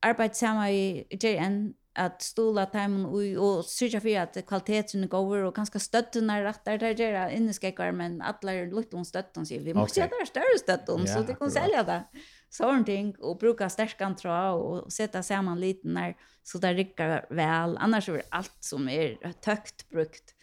arbetar 0.00 0.34
samma 0.34 0.70
i 0.70 1.06
Georgia 1.10 1.70
att 1.94 2.22
stola 2.22 2.66
timen 2.66 3.06
og 3.06 3.36
och 3.36 3.64
söka 3.64 4.00
för 4.00 4.20
at 4.20 4.46
kvaliteten 4.46 5.04
är 5.04 5.08
god 5.08 5.44
och 5.44 5.54
kanske 5.54 5.78
stötten 5.78 6.30
er 6.30 6.44
rett 6.44 6.64
der 6.64 6.78
där 6.78 6.94
där 6.94 7.28
inne 7.28 7.52
ska 7.52 7.92
men 7.92 8.22
alla 8.22 8.52
är 8.52 8.66
lite 8.66 8.96
om 8.96 9.04
stötten 9.04 9.46
så 9.46 9.54
vi 9.58 9.74
måste 9.74 10.00
okay. 10.00 10.10
göra 10.18 10.26
större 10.26 11.06
så 11.06 11.22
det 11.22 11.34
kan 11.34 11.50
sälja 11.50 11.82
det. 11.82 12.04
Sånting 12.50 13.14
og 13.20 13.38
bruka 13.38 13.68
stärkan 13.68 14.16
trå 14.16 14.54
och 14.54 14.92
sätta 14.92 15.22
samman 15.22 15.60
lite 15.60 15.88
när 15.88 16.14
så 16.42 16.58
där 16.58 16.74
rycker 16.74 17.26
väl 17.30 17.76
annars 17.76 18.08
er 18.08 18.22
allt 18.30 18.56
som 18.60 18.88
er 18.88 19.16
tøkt 19.40 19.88
brukt 19.90 20.34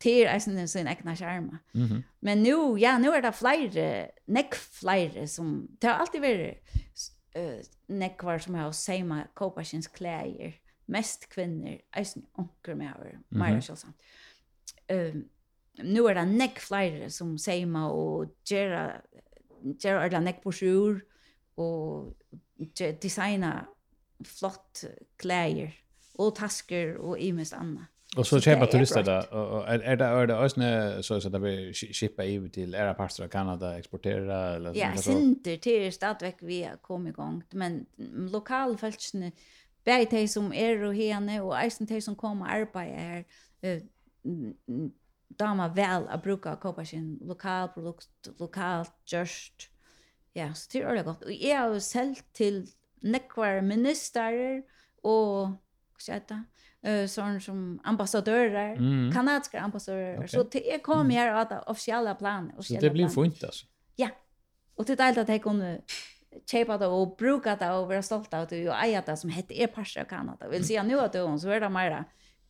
til 0.00 0.26
eisen 0.26 0.68
sin 0.68 0.88
egna 0.88 1.16
skjerma. 1.16 1.58
Mm 1.74 1.88
-hmm. 1.88 2.02
Men 2.20 2.42
nu 2.42 2.78
ja 2.78 2.98
nu 2.98 3.08
är 3.08 3.22
det 3.22 3.32
flere, 3.32 4.10
neck 4.26 4.54
flere 4.54 5.28
som 5.28 5.68
det 5.80 5.86
har 5.86 5.94
alltid 5.94 6.20
varit 6.20 6.58
uh, 7.36 7.60
nekkvar 7.86 8.38
som 8.38 8.54
har 8.54 8.72
samma 8.72 9.24
kopasins 9.34 9.88
kläder 9.88 10.54
mest 10.90 11.28
kvinner, 11.30 11.78
eisen 11.96 12.26
onker 12.38 12.74
med 12.74 12.90
over, 12.98 13.18
Maja 13.30 13.54
mm 13.54 13.60
-hmm. 13.60 13.92
Um, 14.90 15.24
nu 15.82 16.06
er 16.06 16.14
det 16.14 16.28
nekk 16.28 16.60
flere 16.60 17.10
som 17.10 17.38
seima 17.38 17.88
og 17.90 18.34
gjera, 18.48 19.00
gjera 19.82 20.04
er 20.04 20.08
det 20.08 20.22
nekk 20.22 20.42
på 20.42 20.52
sjur, 20.52 21.00
og 21.56 22.16
designa 23.02 23.66
flott 24.24 24.84
klæger, 25.18 25.70
og 26.18 26.36
tasker, 26.36 26.98
og 26.98 27.20
i 27.20 27.30
mest 27.30 27.54
annet. 27.54 27.86
Och 28.16 28.26
så 28.26 28.40
köpa 28.40 28.66
turister 28.66 29.02
där 29.02 29.34
och 29.34 29.68
är 29.68 29.96
det 29.96 30.04
är 30.04 30.26
det 30.26 30.34
ösnä 30.34 31.02
så 31.02 31.20
så 31.20 31.28
där 31.28 31.38
vi 31.38 31.72
shippa 31.72 32.24
i 32.24 32.48
till 32.48 32.74
era 32.74 32.94
parter 32.94 33.24
av 33.24 33.28
Kanada 33.28 33.78
exportera 33.78 34.54
eller 34.54 34.72
så. 34.72 34.78
Ja, 34.78 34.96
synter 34.96 35.56
til 35.56 35.92
stadigvæk 35.92 36.42
vi 36.42 36.68
kom 36.82 37.06
igång 37.06 37.42
men 37.52 37.86
lokal 38.32 38.78
fältsne 38.78 39.32
Bæði 39.84 40.08
tei 40.10 40.26
som 40.28 40.50
er 40.52 40.82
og 40.84 40.94
hene, 40.94 41.40
og 41.42 41.54
eisen 41.56 41.88
tei 41.88 42.00
som 42.04 42.16
kom 42.18 42.42
og 42.44 42.50
arbeid 42.52 42.92
her, 42.92 43.22
uh, 43.64 44.88
dama 45.40 45.70
vel 45.74 46.06
a 46.10 46.18
bruka 46.20 46.54
og 46.56 46.60
kåpa 46.60 46.84
sin 46.84 47.14
lokalprodukt, 47.24 48.32
lokalt 48.40 48.92
gjørst. 49.08 49.70
Ja, 50.36 50.52
så 50.54 50.68
det 50.72 50.82
er 50.82 50.86
ordentlig 50.86 51.04
godt. 51.04 51.24
Og 51.24 51.32
jeg 51.40 51.58
har 51.58 51.72
jo 51.72 51.80
selv 51.80 52.16
til 52.34 52.62
nekvar 53.02 53.60
ministerer 53.64 54.60
og, 55.02 55.56
hva 55.96 56.04
sier 56.04 56.22
det, 56.28 56.38
uh, 56.86 57.06
sånn 57.08 57.40
som 57.40 57.64
ambassadører, 57.88 58.76
mm. 58.76 59.08
kanadiske 59.14 59.60
ambassadører. 59.60 60.20
Okay. 60.20 60.34
Så 60.34 60.44
det 60.52 60.64
jeg 60.68 60.84
kom 60.84 61.10
her 61.10 61.32
av 61.32 61.48
det 61.50 61.64
offisielle 61.72 62.14
planet. 62.20 62.60
Så 62.60 62.80
det 62.80 62.92
blir 62.92 63.08
fint 63.08 63.44
alltså 63.44 63.66
Ja, 63.96 64.08
och 64.74 64.84
det 64.84 65.00
är 65.00 65.08
alt 65.08 65.18
att 65.18 65.28
jeg 65.28 65.42
kunne 65.42 65.82
köpa 66.50 66.78
det 66.78 66.86
och 66.86 67.16
bruka 67.16 67.56
det 67.56 67.70
och 67.70 67.88
vara 67.88 68.02
stolt 68.02 68.34
av 68.34 68.46
det 68.46 68.68
och 68.68 68.84
äga 68.84 69.02
det 69.06 69.16
som 69.16 69.30
heter 69.30 69.54
er 69.54 69.66
parser 69.66 70.00
av 70.00 70.04
Kanada. 70.04 70.48
Vill 70.48 70.66
säga 70.66 70.82
nu 70.82 71.00
att 71.00 71.14
hon 71.14 71.40
så 71.40 71.48
är 71.48 71.60
det 71.60 71.68
mer 71.68 72.04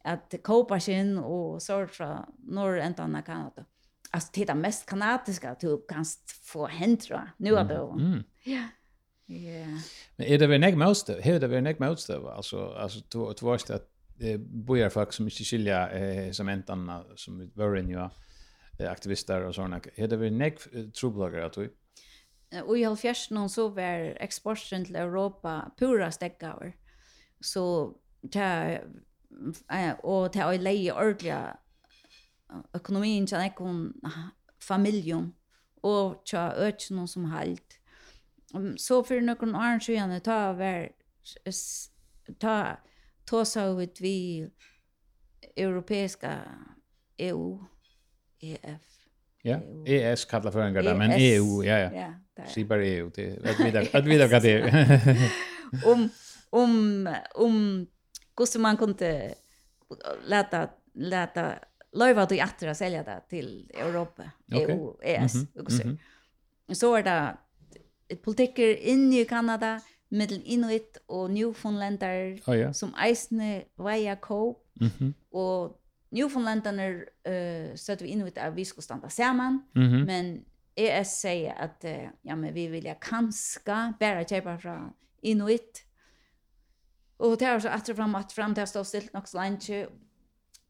att 0.04 0.34
kopa 0.42 0.80
sin 0.80 1.18
och 1.18 1.62
sort 1.62 1.90
från 1.90 2.24
norr 2.38 2.78
ändan 2.78 3.16
av 3.16 3.22
Kanada. 3.22 3.64
Alltså 4.10 4.30
det 4.34 4.54
mest 4.54 4.86
kanadiska 4.86 5.56
du 5.60 5.86
kan 5.88 6.04
få 6.42 6.66
hända 6.66 7.28
nu 7.36 7.58
att 7.58 7.70
hon. 7.70 8.00
Mm. 8.00 8.22
Ja. 8.44 8.64
Ja. 9.26 9.66
Men 10.16 10.26
är 10.26 10.38
det 10.38 10.46
väl 10.46 10.60
näck 10.60 10.74
most 10.74 11.06
det? 11.06 11.20
Hur 11.22 11.40
det 11.40 11.46
väl 11.46 11.62
näck 11.62 11.78
most 11.78 12.06
det? 12.06 12.16
Alltså 12.16 12.66
alltså 12.66 13.00
två 13.00 13.32
två 13.32 13.52
att 13.52 13.90
bojar 14.38 14.88
folk 14.88 15.12
som 15.12 15.24
inte 15.24 15.44
skilja 15.44 15.90
eh, 15.90 16.30
som 16.30 16.48
äntan 16.48 17.04
som 17.16 17.38
vi 17.38 17.50
var 17.54 17.76
inne 17.76 17.92
ju 17.92 18.08
aktivister 18.86 19.44
och 19.44 19.54
såna. 19.54 19.80
Är 19.94 20.08
det 20.08 20.16
väl 20.16 20.32
näck 20.32 20.58
trubbelager 21.00 21.40
att 21.40 21.52
du? 21.52 21.74
Og 22.52 22.78
i 22.78 22.82
halvfjersen 22.82 23.48
så 23.48 23.68
var 23.68 24.14
eksporten 24.20 24.84
til 24.84 24.96
Europa 24.96 25.60
pura 25.78 26.10
steggaver. 26.10 26.72
Så 27.40 27.92
det 28.22 28.80
og 30.02 30.34
det 30.34 30.42
er 30.42 30.58
leie 30.58 30.94
ordelig 30.94 31.52
økonomien 32.74 33.26
til 33.26 33.38
ekon 33.38 33.92
familjon 34.62 35.34
og 35.82 36.22
til 36.26 36.38
økjen 36.66 37.06
som 37.08 37.24
halt. 37.30 37.78
Så 38.76 39.02
for 39.06 39.22
noen 39.22 39.54
år 39.54 39.78
siden 39.78 40.20
ta 40.20 40.52
var 40.58 40.88
ta 42.40 42.76
ta 43.26 43.44
så 43.44 43.70
ut 43.78 44.00
vi 44.00 44.46
europeiska 45.56 46.40
EU 47.18 47.60
EF 48.40 49.00
Ja, 49.42 49.60
ES 49.86 50.24
kallar 50.24 50.50
för 50.50 50.60
en 50.60 50.74
grej, 50.74 50.94
men 50.94 51.10
EU, 51.10 51.64
ja, 51.64 51.78
ja. 51.78 52.14
Slipper 52.52 52.78
det 52.84 52.96
ut. 52.96 53.18
Att 53.44 53.72
där 53.72 53.96
att 53.96 54.06
vidare 54.06 54.28
vad 54.28 54.42
det. 54.42 55.30
Om 55.84 56.08
om 56.50 57.08
om 57.34 57.86
hur 58.36 58.58
man 58.58 58.76
kunde 58.76 59.34
lata 60.26 60.68
lata 60.94 61.54
löva 61.92 62.22
att 62.22 62.32
åter 62.32 62.68
att 62.68 62.76
sälja 62.76 63.02
det 63.02 63.20
till 63.28 63.70
Europa, 63.74 64.30
EU, 64.52 64.96
ES 65.02 65.34
och 65.54 65.72
så. 65.72 65.96
Så 66.74 66.94
är 66.94 67.02
det 67.02 67.36
politiker 68.16 68.76
in 68.76 69.12
i 69.12 69.24
Kanada 69.24 69.80
med 70.08 70.32
Inuit 70.32 70.96
och 71.06 71.30
Newfoundlander 71.30 72.40
oh, 72.46 72.58
ja. 72.58 72.72
som 72.72 72.94
eisne 72.94 73.64
veia 73.78 74.16
ko. 74.16 74.58
Mm 74.80 75.14
och 75.30 75.76
Newfoundlander 76.10 77.04
uh, 77.28 77.76
støtte 77.76 78.04
vi 78.04 78.10
Inuit 78.10 78.38
at 78.38 78.56
vi 78.56 78.64
skulle 78.64 78.82
standa 78.82 79.08
saman, 79.08 79.62
mm 79.74 79.88
-hmm. 79.88 80.06
men 80.06 80.44
ES 80.80 81.20
säger 81.20 81.54
att 81.54 81.84
ja 82.22 82.36
men 82.36 82.54
vi 82.54 82.66
vill 82.66 82.94
kanska 83.00 83.94
bara 84.00 84.24
köpa 84.24 84.58
från 84.58 84.92
Inuit. 85.20 85.86
Och 87.16 87.38
det 87.38 87.44
är 87.44 87.60
så 87.60 87.68
att 87.68 87.96
fram 87.96 88.14
att 88.14 88.32
fram 88.32 88.54
å 88.58 88.66
stå 88.66 88.84
stilt 88.84 89.12
nog 89.12 89.24
lunch. 89.34 89.70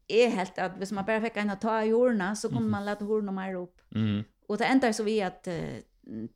Är 0.07 0.29
helt 0.29 0.59
att 0.59 0.77
hvis 0.77 0.91
man 0.91 1.05
bara 1.05 1.21
fick 1.21 1.37
en 1.37 1.49
att 1.49 1.61
ta 1.61 1.83
i 1.83 1.87
jorna 1.87 2.35
så 2.35 2.49
kommer 2.49 2.69
man 2.69 2.85
lätt 2.85 3.01
horna 3.01 3.31
mer 3.31 3.55
upp. 3.55 3.81
Mm. 3.95 4.23
Och 4.47 4.57
det 4.57 4.65
ändar 4.65 4.91
så 4.91 5.03
vi 5.03 5.21
att 5.21 5.43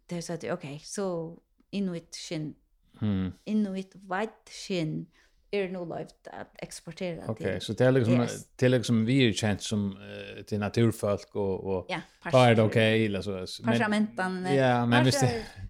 det 0.07 0.21
så 0.21 0.33
att 0.33 0.43
okej 0.43 0.79
så 0.83 1.37
Inuit 1.69 2.15
skin. 2.15 2.55
Mm. 3.01 3.31
Inuit 3.43 3.95
white 3.95 4.51
skin. 4.67 4.87
Mm 4.93 5.05
är 5.51 5.69
nog 5.69 5.87
lovt 5.87 6.27
att 6.27 6.51
exportera 6.55 7.23
okay, 7.23 7.35
till. 7.35 7.45
Okej, 7.45 7.61
så 7.61 7.73
det 7.73 7.85
är 7.85 7.91
liksom 7.91 8.21
yes. 8.21 8.47
det 8.55 8.65
är 8.65 8.69
liksom 8.69 9.05
vi 9.05 9.29
är 9.29 9.33
känt 9.33 9.61
som 9.61 9.97
uh, 9.97 10.43
till 10.43 10.59
naturfolk 10.59 11.35
och 11.35 11.77
och 11.77 11.85
ja, 11.89 12.47
är 12.47 12.55
det 12.55 12.61
okej 12.61 13.05
eller 13.05 13.21
så 13.21 13.63
men 13.63 13.73
Parlamentan. 13.73 14.55
Ja, 14.55 14.85
men 14.85 15.05
visst. 15.05 15.23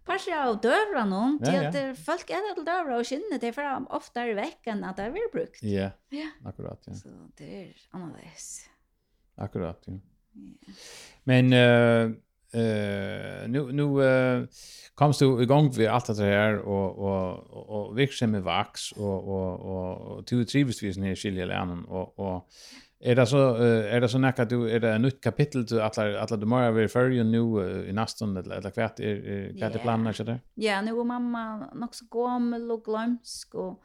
Pasha 0.06 0.50
och 0.50 0.62
dövra 0.62 1.06
någon 1.06 1.40
ja, 1.46 1.64
ja. 1.64 1.72
det 1.72 1.96
folk 1.96 2.30
är 2.30 2.56
det 2.56 2.72
dövra 2.72 2.98
och 2.98 3.08
skinnet 3.08 3.42
det 3.42 3.54
för 3.54 3.94
ofta 3.96 4.28
i 4.28 4.34
veckan 4.34 4.84
att 4.84 4.98
det 4.98 5.04
är 5.04 5.32
brukt. 5.32 5.64
Ja. 5.64 5.92
Ja. 6.10 6.30
Akkurat, 6.46 6.84
ja. 6.86 6.94
Så 6.94 7.10
det 7.38 7.64
är 7.64 7.76
annorlunda. 7.92 8.20
Akkurat, 9.36 9.84
ja. 9.86 9.94
Men 11.24 11.54
eh 11.54 12.06
uh, 12.06 12.16
eh 12.56 13.50
nu 13.50 13.72
nu 13.72 13.84
uh, 13.84 14.48
komst 14.96 15.20
du 15.20 15.44
igång 15.44 15.72
vi 15.78 15.88
allt 15.88 16.18
det 16.18 16.24
här 16.24 16.58
och 16.58 16.98
och 16.98 17.39
och, 17.50 17.70
och 17.70 17.98
växer 17.98 18.28
med 18.28 18.44
vax 18.44 18.91
och 18.91 19.28
och 19.28 19.60
och, 19.60 20.18
och 20.18 20.24
du 20.30 20.46
trivs 20.46 20.84
vid 20.84 21.04
här 21.04 21.15
skilja 21.15 21.46
lärnen 21.46 21.86
och 21.86 22.20
och 22.20 22.50
är 23.00 23.15
det 23.15 23.26
så 23.26 23.54
är 23.56 24.02
det 24.02 24.10
så 24.10 24.18
näka 24.18 24.46
du 24.46 24.70
är 24.70 24.80
det 24.80 24.96
ett 24.96 25.02
nytt 25.02 25.22
kapitel 25.22 25.65
du 25.65 25.82
att 25.82 25.98
alla 25.98 26.38
du 26.38 26.46
måste 26.46 26.72
vara 26.72 26.88
för 26.88 27.10
ju 27.10 27.24
nu 27.24 27.86
i 27.89 27.94
nästan 27.94 28.38
eller 28.38 28.56
eller 28.56 28.70
kvart 28.70 29.00
är 29.00 29.58
kvart 29.58 29.82
planen 29.82 30.13
så 30.13 30.24
där. 30.24 30.39
Ja, 30.54 30.82
nu 30.82 30.91
och 30.91 31.06
mamma 31.06 31.68
också 31.82 32.06
gå 32.10 32.39
med 32.39 32.72
och 32.72 32.84
glömsk 32.86 33.56
och 33.56 33.82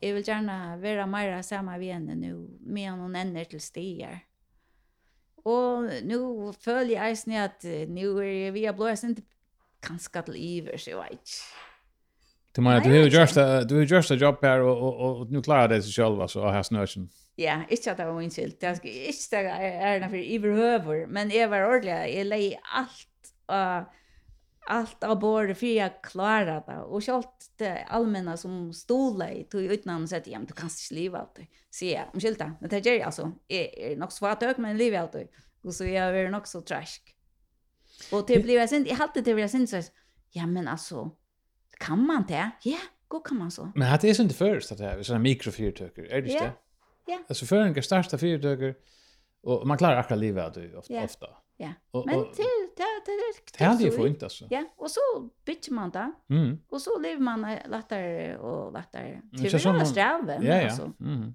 jag 0.00 0.14
vill 0.14 0.28
gärna 0.28 0.76
vara 0.76 1.06
mer 1.06 1.42
samma 1.42 1.78
vi 1.78 1.92
henne 1.92 2.14
nu 2.14 2.48
med 2.60 2.92
någon 2.92 3.16
änner 3.16 3.44
till 3.44 3.60
stigar. 3.60 4.20
Og 5.46 5.86
nu 6.02 6.52
føler 6.58 6.96
jeg 6.96 7.14
eisen 7.14 7.36
at 7.38 7.64
nu 7.88 8.16
er 8.18 8.50
vi 8.54 8.64
har 8.66 8.74
blåst 8.74 8.90
jeg 8.90 8.98
synes 8.98 9.24
kanskje 9.86 10.22
til 10.26 10.70
så 10.78 10.90
jeg 10.90 10.98
vet 10.98 11.12
ikke. 11.12 11.40
Du 12.56 12.62
mener, 12.64 12.80
du 12.80 12.88
har 12.88 13.82
jo 13.82 13.88
gjørst 13.90 14.10
et 14.10 14.20
jobb 14.20 14.44
her, 14.44 14.64
og, 14.64 14.80
og, 14.80 15.00
og, 15.00 15.26
nu 15.30 15.42
klarer 15.44 15.74
det 15.74 15.82
seg 15.84 15.92
selv, 15.92 16.22
altså, 16.24 16.40
av 16.40 16.54
her 16.54 16.64
snøsen. 16.64 17.10
Ja, 17.36 17.58
ikke 17.68 17.90
at 17.92 17.98
det 17.98 18.06
var 18.08 18.16
min 18.16 18.32
skyld. 18.32 18.54
Jeg 18.62 18.78
skal 18.78 18.94
ikke 19.10 19.12
stå 19.12 19.36
ærene 19.36 20.08
for 20.08 20.16
iverhøver, 20.16 21.02
men 21.06 21.32
jeg 21.34 21.50
var 21.52 21.66
ordentlig, 21.68 21.92
jeg 22.14 22.26
leier 22.30 22.70
alt 22.80 23.32
av 23.52 23.90
allt 24.66 25.04
av 25.04 25.18
borde 25.18 25.54
för 25.54 25.66
jag 25.66 26.02
klarar 26.02 26.64
det. 26.66 26.82
Och 26.82 27.02
självt 27.02 27.52
det 27.56 27.84
allmänna 27.88 28.36
som 28.36 28.72
stod 28.72 29.22
i 29.22 29.44
tog 29.44 29.62
utan 29.62 30.08
så 30.08 30.16
att 30.16 30.26
ja, 30.26 30.38
men 30.38 30.46
du 30.46 30.54
kan 30.54 30.64
inte 30.64 30.94
leva 30.94 31.18
allt. 31.18 31.34
det 31.34 31.46
Så 31.70 31.84
jag 31.84 32.04
om 32.14 32.20
skilta. 32.20 32.52
Men 32.60 32.70
det 32.70 32.86
gör 32.86 32.94
jag 32.94 33.02
alltså. 33.02 33.32
Är, 33.48 33.78
är 33.78 33.96
nog 33.96 34.12
svårt 34.12 34.42
att 34.42 34.58
men 34.58 34.76
leva 34.76 35.00
allt. 35.00 35.16
Och 35.62 35.74
så 35.74 35.84
jag 35.84 36.18
är 36.18 36.30
nog 36.30 36.48
så 36.48 36.60
trash. 36.60 37.00
Och 38.12 38.24
det 38.26 38.38
blir 38.38 38.54
jag 38.54 38.68
sen, 38.68 38.86
jag 38.88 38.96
hade 38.96 39.20
det 39.20 39.30
jag 39.30 39.50
sen 39.50 39.66
så 39.66 39.82
ja 40.30 40.46
men 40.46 40.68
alltså 40.68 41.10
kan 41.78 42.06
man 42.06 42.24
det? 42.28 42.50
Ja, 42.62 42.78
gå 43.08 43.20
kan 43.20 43.38
man 43.38 43.50
så. 43.50 43.72
Men 43.74 43.98
det 44.00 44.10
är 44.10 44.20
inte 44.20 44.34
först 44.34 44.72
att 44.72 44.78
det 44.78 44.84
är 44.84 45.02
såna 45.02 45.18
mikrofyrtöker, 45.18 46.02
är 46.02 46.22
det 46.22 46.32
inte? 46.32 46.44
Ja, 46.44 46.50
ja. 47.06 47.18
Alltså 47.28 47.46
för 47.46 47.56
en 47.56 47.82
starta 47.82 48.18
fyrtöker 48.18 48.74
och 49.42 49.66
man 49.66 49.78
klarar 49.78 49.96
akkurat 49.96 50.20
livet 50.20 50.56
ofta. 50.76 50.94
Ja. 50.94 51.04
ofta. 51.04 51.26
Ja. 51.56 51.72
Och, 51.90 52.06
men 52.06 52.32
till 52.32 52.65
det 52.76 52.82
det 53.04 53.12
är. 53.12 53.58
Det 53.58 53.64
hade 53.64 53.84
ju 53.84 54.08
inte 54.08 54.26
alltså. 54.26 54.46
Ja, 54.50 54.64
och 54.76 54.90
så 54.90 55.00
byter 55.44 55.72
man 55.72 55.90
där. 55.90 56.12
Mm. 56.30 56.58
Och 56.68 56.82
så 56.82 56.98
lever 56.98 57.20
man 57.20 57.56
lättare 57.68 58.36
och 58.36 58.72
lättare. 58.72 59.20
Till 59.30 59.42
det 59.42 59.54
är 59.54 59.84
strävan 59.84 60.28
ja, 60.28 60.56
ja. 60.56 60.64
alltså. 60.64 60.92
Mm. 61.00 61.34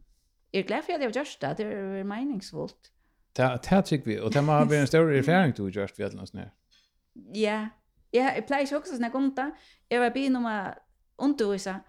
Jag 0.51 0.59
är 0.59 0.67
glad 0.67 0.83
för 0.83 0.93
att 0.93 1.01
jag 1.01 1.15
gjort 1.15 1.39
det. 1.39 1.53
Det 1.57 1.63
är 1.63 2.03
meningsfullt. 2.03 2.91
Det 3.33 3.59
det 3.69 3.81
tycker 3.81 4.05
vi 4.05 4.19
och 4.19 4.31
det 4.31 4.39
har 4.39 4.65
vi 4.65 4.77
en 4.77 4.87
stor 4.87 5.13
erfarenhet 5.13 5.55
du 5.55 5.69
just 5.69 5.99
vid 5.99 6.19
alls 6.19 6.33
när. 6.33 6.51
Ja. 7.33 7.69
Ja, 8.13 8.33
jag 8.35 8.47
plejer 8.47 8.75
också 8.75 8.93
såna 8.93 9.09
konta. 9.09 9.51
Jag 9.87 9.99
var 9.99 10.09
bi 10.09 10.29
nummer 10.29 10.77
undervisa 11.17 11.79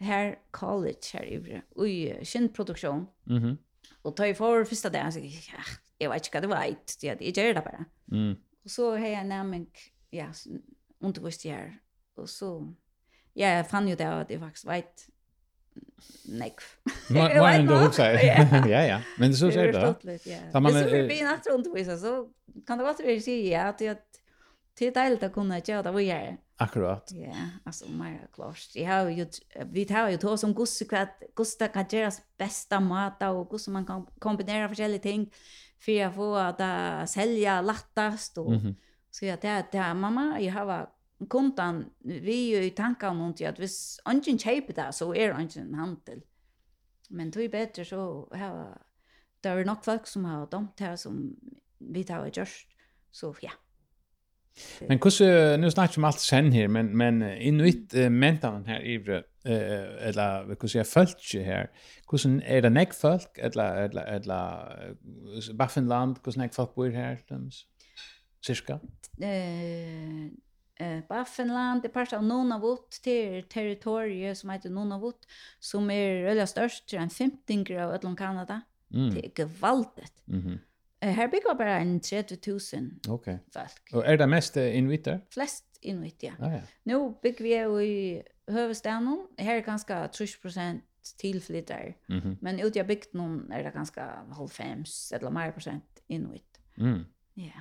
här 0.00 0.38
college 0.50 1.00
här 1.12 1.24
i 1.24 1.36
i 1.86 2.24
kindproduktion. 2.24 3.06
Mhm. 3.24 3.36
Mm 3.36 3.56
och 4.02 4.16
ta 4.16 4.26
i 4.26 4.34
för 4.34 4.64
första 4.64 4.90
dagen 4.90 5.12
så 5.12 5.20
jag 5.98 6.10
vet 6.10 6.26
inte 6.26 6.36
vad 6.36 6.42
det 6.42 6.46
var. 6.46 6.76
Det 7.00 7.38
är 7.38 7.54
det 7.54 7.60
bara. 7.60 7.84
Mm. 8.12 8.36
Och 8.68 8.72
så 8.72 8.90
har 8.90 9.06
jag 9.06 9.26
nämligen, 9.26 9.66
ja, 10.10 10.26
undervist 10.98 11.44
jag 11.44 11.54
här. 11.54 11.78
Och 12.14 12.30
så, 12.30 12.74
ja, 13.32 13.48
jag 13.48 13.70
fann 13.70 13.88
ju 13.88 13.96
det 13.96 14.08
att 14.08 14.28
det 14.28 14.38
faktiskt 14.38 14.64
var 14.64 14.74
ett 14.74 15.08
nekv. 16.24 16.62
Mer 17.10 17.30
än 17.30 17.66
du 17.66 17.86
också 17.86 18.02
Ja, 18.02 18.84
ja. 18.84 19.00
Men 19.18 19.34
så 19.34 19.50
säger 19.50 19.72
det. 19.72 19.94
Det 20.02 20.32
är 20.32 20.40
ja. 20.52 20.60
man 20.60 20.76
är 20.76 21.08
vi 21.08 21.22
natt 21.22 21.46
runt 21.46 21.72
på 21.72 21.98
så 21.98 22.28
kan 22.66 22.78
det 22.78 22.84
vara 22.84 22.94
det 22.98 23.20
sig 23.20 23.48
ja 23.48 23.62
att 23.62 23.80
jag 23.80 23.96
till 24.74 24.92
delt 24.92 25.22
att 25.22 25.32
kunna 25.32 25.58
göra 25.58 25.82
det 25.82 25.92
vi 25.92 26.08
jag 26.08 26.36
Akkurat. 26.56 27.10
Ja, 27.12 27.34
alltså 27.64 27.88
mer 27.88 28.28
klart. 28.34 28.70
Jag 28.74 28.88
har 28.88 29.10
ju 29.10 29.26
vi 29.66 29.84
tar 29.84 30.08
ju 30.08 30.16
då 30.16 30.36
som 30.36 30.54
gosse 30.54 30.84
kvart 30.84 31.22
gusta 31.36 31.68
kan 31.68 31.86
göra 31.90 32.12
bästa 32.36 32.80
mat 32.80 33.22
och 33.22 33.48
gosse 33.48 33.70
man 33.70 33.86
kan 33.86 34.06
kombinera 34.18 34.68
olika 34.68 34.98
ting 34.98 35.30
för 35.78 36.04
att 36.04 36.14
få 36.14 36.34
att 36.34 36.60
uh, 36.60 37.06
sälja 37.06 37.60
lättast 37.60 38.38
och 38.38 38.54
mm 38.54 38.60
-hmm. 38.60 38.74
så 39.10 39.24
jag 39.24 39.40
det 39.40 39.66
det 39.72 39.94
mamma 39.94 40.40
jag 40.40 40.52
har 40.52 40.90
kontan 41.28 41.90
vi 41.98 42.52
är 42.52 42.58
ju 42.58 42.66
i 42.66 42.70
tankar 42.70 43.08
om 43.08 43.18
något 43.18 43.40
att 43.40 43.58
vis 43.58 44.00
ingen 44.10 44.38
köper 44.38 44.74
det 44.74 44.92
så 44.92 45.14
är 45.14 45.34
det 45.34 45.42
ingen 45.42 45.74
handel. 45.74 46.22
Men 47.08 47.30
det 47.30 47.44
är 47.44 47.48
bättre 47.48 47.84
så 47.84 48.28
här 48.34 48.78
det 49.40 49.48
är 49.48 49.64
nog 49.64 49.84
folk 49.84 50.06
som 50.06 50.24
har 50.24 50.46
dömt 50.46 50.76
det 50.76 50.96
som 50.96 51.36
vi 51.78 52.04
tar 52.04 52.18
och 52.18 52.36
just 52.36 52.68
så 53.10 53.34
ja. 53.40 53.50
Men 54.80 54.98
hur 54.98 55.56
nu 55.56 55.70
snackar 55.70 56.02
vi 56.02 56.06
allt 56.06 56.20
sen 56.20 56.52
här 56.52 56.68
men 56.68 56.96
men 56.96 57.22
inuit 57.22 57.94
uh, 57.94 58.10
mentan 58.10 58.64
här 58.64 58.80
i 58.80 58.94
eh 58.94 59.22
uh, 59.52 60.08
eller 60.08 60.44
vad 60.44 60.70
ska 60.70 60.78
jag 60.78 60.88
följt 60.88 61.34
här. 61.34 61.70
Hur 62.10 62.42
är 62.42 62.62
det 62.62 62.70
näck 62.70 62.94
folk 62.94 63.38
eller 63.38 63.76
eller 63.76 64.04
eller 64.04 65.54
Baffenland 65.54 66.22
hur 66.24 66.36
näck 66.36 66.54
folk 66.54 66.74
bor 66.74 66.90
här 66.90 67.16
tums. 67.28 67.66
Cirka. 68.46 68.80
Eh 69.20 70.24
eh 70.80 71.04
Baffenland 71.08 71.82
det 71.82 71.88
part 71.88 72.12
av 72.12 72.22
Nunavut 72.22 72.90
till 73.02 73.42
territoriet 73.42 74.38
som 74.38 74.50
heter 74.50 74.70
Nunavut 74.70 75.26
som 75.60 75.90
är 75.90 76.24
öliga 76.24 76.46
störst, 76.46 76.92
en 76.92 77.10
15 77.10 77.64
grad 77.64 78.04
av 78.04 78.16
Kanada. 78.16 78.60
Mm. 78.94 79.14
Det 79.14 79.26
är 79.26 79.30
gevaldigt. 79.36 80.22
Mhm. 80.24 80.46
Mm 80.46 80.58
Her 81.02 81.26
bygger 81.26 81.54
bare 81.58 81.80
en 81.82 82.00
30.000 82.04 83.10
okay. 83.10 83.38
folk. 83.52 83.92
Og 83.92 84.02
er 84.06 84.16
det 84.16 84.28
mest 84.28 84.56
inuiter? 84.56 85.18
Flest 85.34 85.64
inuit, 85.82 86.22
ja. 86.22 86.32
Ah, 86.40 86.52
ja. 86.52 86.60
Nå 86.84 87.18
bygger 87.22 87.42
vi 87.42 87.54
jo 87.56 87.78
i 87.78 88.22
høvestaden. 88.48 89.18
Her 89.38 89.56
er 89.56 89.60
ganske 89.60 89.94
30 90.12 90.42
prosent 90.42 90.82
tilflytter. 91.20 91.94
Mm 92.08 92.20
-hmm. 92.20 92.36
Men 92.40 92.66
ute 92.66 92.80
i 92.80 92.82
bygden 92.82 93.52
er 93.52 93.62
det 93.62 93.72
ganske 93.72 94.00
halvfems 94.32 95.12
eller 95.12 95.30
mer 95.30 95.50
prosent 95.50 95.84
inuit. 96.08 96.60
Mm. 96.78 97.04
Ja. 97.36 97.60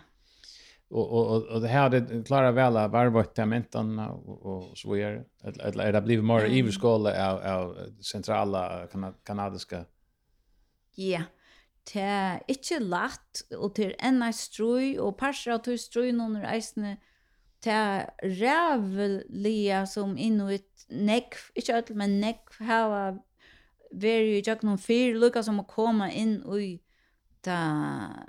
Och 0.89 1.11
och 1.11 1.35
och 1.35 1.43
och 1.43 1.61
det 1.61 1.67
här 1.67 1.89
det 1.89 1.99
her 1.99 2.07
det 2.07 2.27
klarer 2.27 2.51
vel 2.51 2.77
av 2.77 2.91
varvøttementene 2.91 4.09
och 4.09 4.45
och 4.45 4.77
så 4.77 4.93
videre. 4.93 5.23
Eller 5.43 5.65
eller 5.65 5.83
är 5.83 5.91
det 5.91 6.01
blivit 6.01 6.25
mer 6.25 6.45
i 6.45 6.71
skola 6.71 7.31
av, 7.31 7.39
av 7.39 7.77
centrala 8.01 8.87
kan 8.87 9.13
kanadiske? 9.23 9.85
Ja. 10.95 11.03
Yeah 11.03 11.23
det 11.87 12.03
er 12.03 12.39
ikke 12.51 12.79
lett, 12.83 13.43
og 13.55 13.75
til 13.77 13.93
enn 14.03 14.23
ei 14.25 14.33
strøy, 14.35 14.97
og 14.99 15.15
parser 15.19 15.55
av 15.55 15.63
til 15.65 15.77
strøy 15.79 16.11
noen 16.15 16.41
reisende, 16.43 16.97
det 17.63 17.73
er 17.73 18.09
rævelige 18.21 19.85
som 19.89 20.17
inuit 20.17 20.87
nekv, 20.89 21.39
ikke 21.55 21.77
alt, 21.77 21.93
men 21.95 22.19
nekv 22.21 22.59
hava 22.67 23.01
veri 23.91 24.37
i 24.39 24.57
noen 24.63 24.81
fyr, 24.81 25.15
lukka 25.17 25.43
som 25.43 25.61
å 25.63 25.67
komme 25.69 26.11
inn 26.13 26.41
i 26.59 26.75
ta 27.47 27.57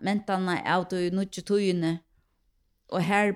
mentana 0.04 0.60
av 0.68 0.86
de 0.92 1.08
nutje 1.10 1.42
tøyene, 1.42 1.98
og 2.92 3.02
her 3.04 3.34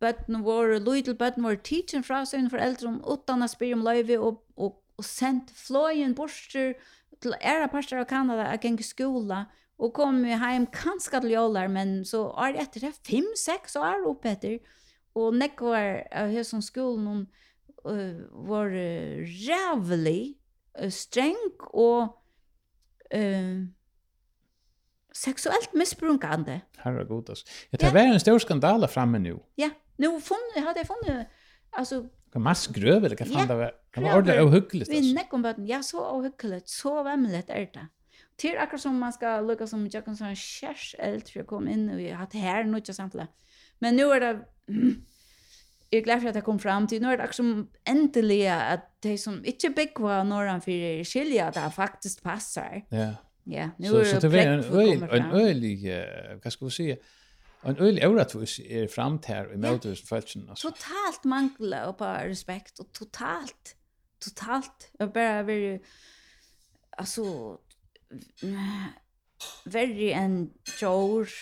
bøtten 0.00 0.44
vår, 0.46 0.78
lydel 0.80 1.16
bøtten 1.18 1.44
vår, 1.44 1.58
tidsen 1.66 2.04
fra 2.06 2.22
seg 2.24 2.46
foreldre, 2.52 2.88
om 2.88 3.00
utan 3.04 3.44
å 3.44 3.50
spyr 3.50 3.74
om 3.76 3.84
løyve 3.84 4.18
og, 4.22 4.40
og, 4.56 4.78
og 4.96 5.04
sendt 5.04 5.50
fløyen 5.52 6.14
borster, 6.16 6.76
til 7.20 7.34
ära 7.40 7.68
parter 7.68 7.98
av 7.98 8.04
Kanada 8.04 8.46
att 8.46 8.64
gänga 8.64 8.82
skola 8.82 9.46
och 9.76 9.94
kom 9.94 10.24
ju 10.24 10.34
hem 10.34 10.66
kanske 10.66 11.20
till 11.20 11.30
jolar 11.30 11.68
men 11.68 12.04
så 12.04 12.36
är 12.38 12.52
det 12.52 12.58
efter 12.58 12.80
5 12.80 13.24
6 13.36 13.76
år 13.76 14.06
opp 14.06 14.24
etter. 14.24 14.58
och 15.16 15.34
näck 15.34 15.62
av 15.62 16.26
hur 16.26 16.44
som 16.44 16.62
skolan 16.62 17.26
uh, 17.88 18.20
var 18.30 18.66
uh, 18.66 19.26
rævlig, 19.48 20.38
uh, 20.82 20.90
streng 20.90 21.50
och 21.58 22.02
uh, 23.14 23.66
sexuellt 25.12 25.72
missbrukande. 25.72 26.60
Herregud, 26.76 27.08
god 27.08 27.30
alltså. 27.30 27.46
Det 27.70 27.92
var 27.92 28.00
en 28.00 28.20
stor 28.20 28.38
skandal 28.38 28.88
framme 28.88 29.18
nu. 29.18 29.38
Ja, 29.54 29.70
nu 29.96 30.20
funn 30.20 30.64
hade 30.64 30.80
jag 30.80 30.86
funnit 30.86 31.26
alltså 31.70 32.08
Kan 32.36 32.42
mass 32.42 32.66
gröv 32.66 33.04
eller 33.04 33.16
kan 33.16 33.26
fan 33.26 33.48
det 33.48 33.54
var 33.54 33.70
kan 33.92 34.02
vara 34.04 34.16
ordentligt 34.16 34.88
och. 34.88 34.94
Vi 34.94 35.14
näck 35.14 35.32
om 35.32 35.42
böten. 35.42 35.66
Ja, 35.66 35.82
så 35.82 35.98
ohyggligt, 35.98 36.68
så 36.68 37.02
vemligt 37.02 37.50
er 37.50 37.66
det. 37.72 37.86
Til 38.36 38.58
akkurat 38.60 38.80
som 38.80 38.98
man 39.00 39.12
skal 39.12 39.46
lukke 39.46 39.66
som 39.66 39.86
jag 39.92 40.04
kan 40.04 40.16
sån 40.16 40.36
for 40.36 41.00
äldre 41.00 41.44
kom 41.44 41.68
in 41.68 41.90
och 41.90 41.98
vi 41.98 42.10
har 42.10 42.16
haft 42.16 42.34
her 42.34 42.64
noe 42.64 42.76
inte 42.76 42.92
samtla. 42.92 43.26
Men 43.78 43.96
nu 43.96 44.02
er 44.12 44.20
det 44.20 44.40
Jag 45.92 46.04
glad 46.04 46.20
for 46.20 46.28
at 46.28 46.34
jeg 46.34 46.44
kom 46.44 46.58
fram 46.58 46.86
til. 46.86 47.00
Nu 47.02 47.08
er 47.08 47.16
det 47.16 47.22
akkurat 47.22 47.34
som 47.34 47.68
endelig 47.86 48.46
at 48.46 48.80
de 49.02 49.18
som 49.18 49.44
inte 49.44 49.70
byggvar 49.70 50.24
norran 50.24 50.60
for 50.60 51.04
skilja 51.04 51.50
det 51.50 51.72
faktisk 51.74 52.22
passar. 52.22 52.82
Ja. 52.90 53.14
Ja, 53.46 53.70
nu 53.78 53.86
er 53.86 54.20
det 54.20 54.42
en 54.42 54.64
öl, 54.64 55.02
en 55.02 55.30
ölig, 55.30 55.94
vad 56.44 56.52
ska 56.52 56.64
vi 56.64 56.70
säga, 56.70 56.96
En 57.62 57.76
öl 57.76 58.06
orättvis 58.06 58.60
är 58.60 58.88
framt 58.88 59.24
här 59.24 59.54
i 59.54 59.56
Melters 59.56 60.02
fältsen 60.02 60.50
alltså. 60.50 60.70
Totalt 60.70 61.24
mangla 61.24 61.88
och 61.88 61.96
bara 61.96 62.28
respekt 62.28 62.78
och 62.78 62.92
totalt 62.92 63.76
totalt 64.18 64.90
jag 64.98 65.12
bara 65.12 65.42
vill 65.42 65.78
alltså 66.90 67.58
very 69.64 70.12
and 70.12 70.50
George. 70.80 71.32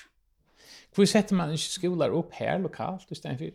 Hur 0.97 1.07
sätter 1.07 1.35
man 1.35 1.51
inte 1.51 1.63
skolor 1.63 2.09
upp 2.09 2.33
här 2.33 2.59
lokalt 2.59 3.11
istället 3.11 3.39
för? 3.39 3.51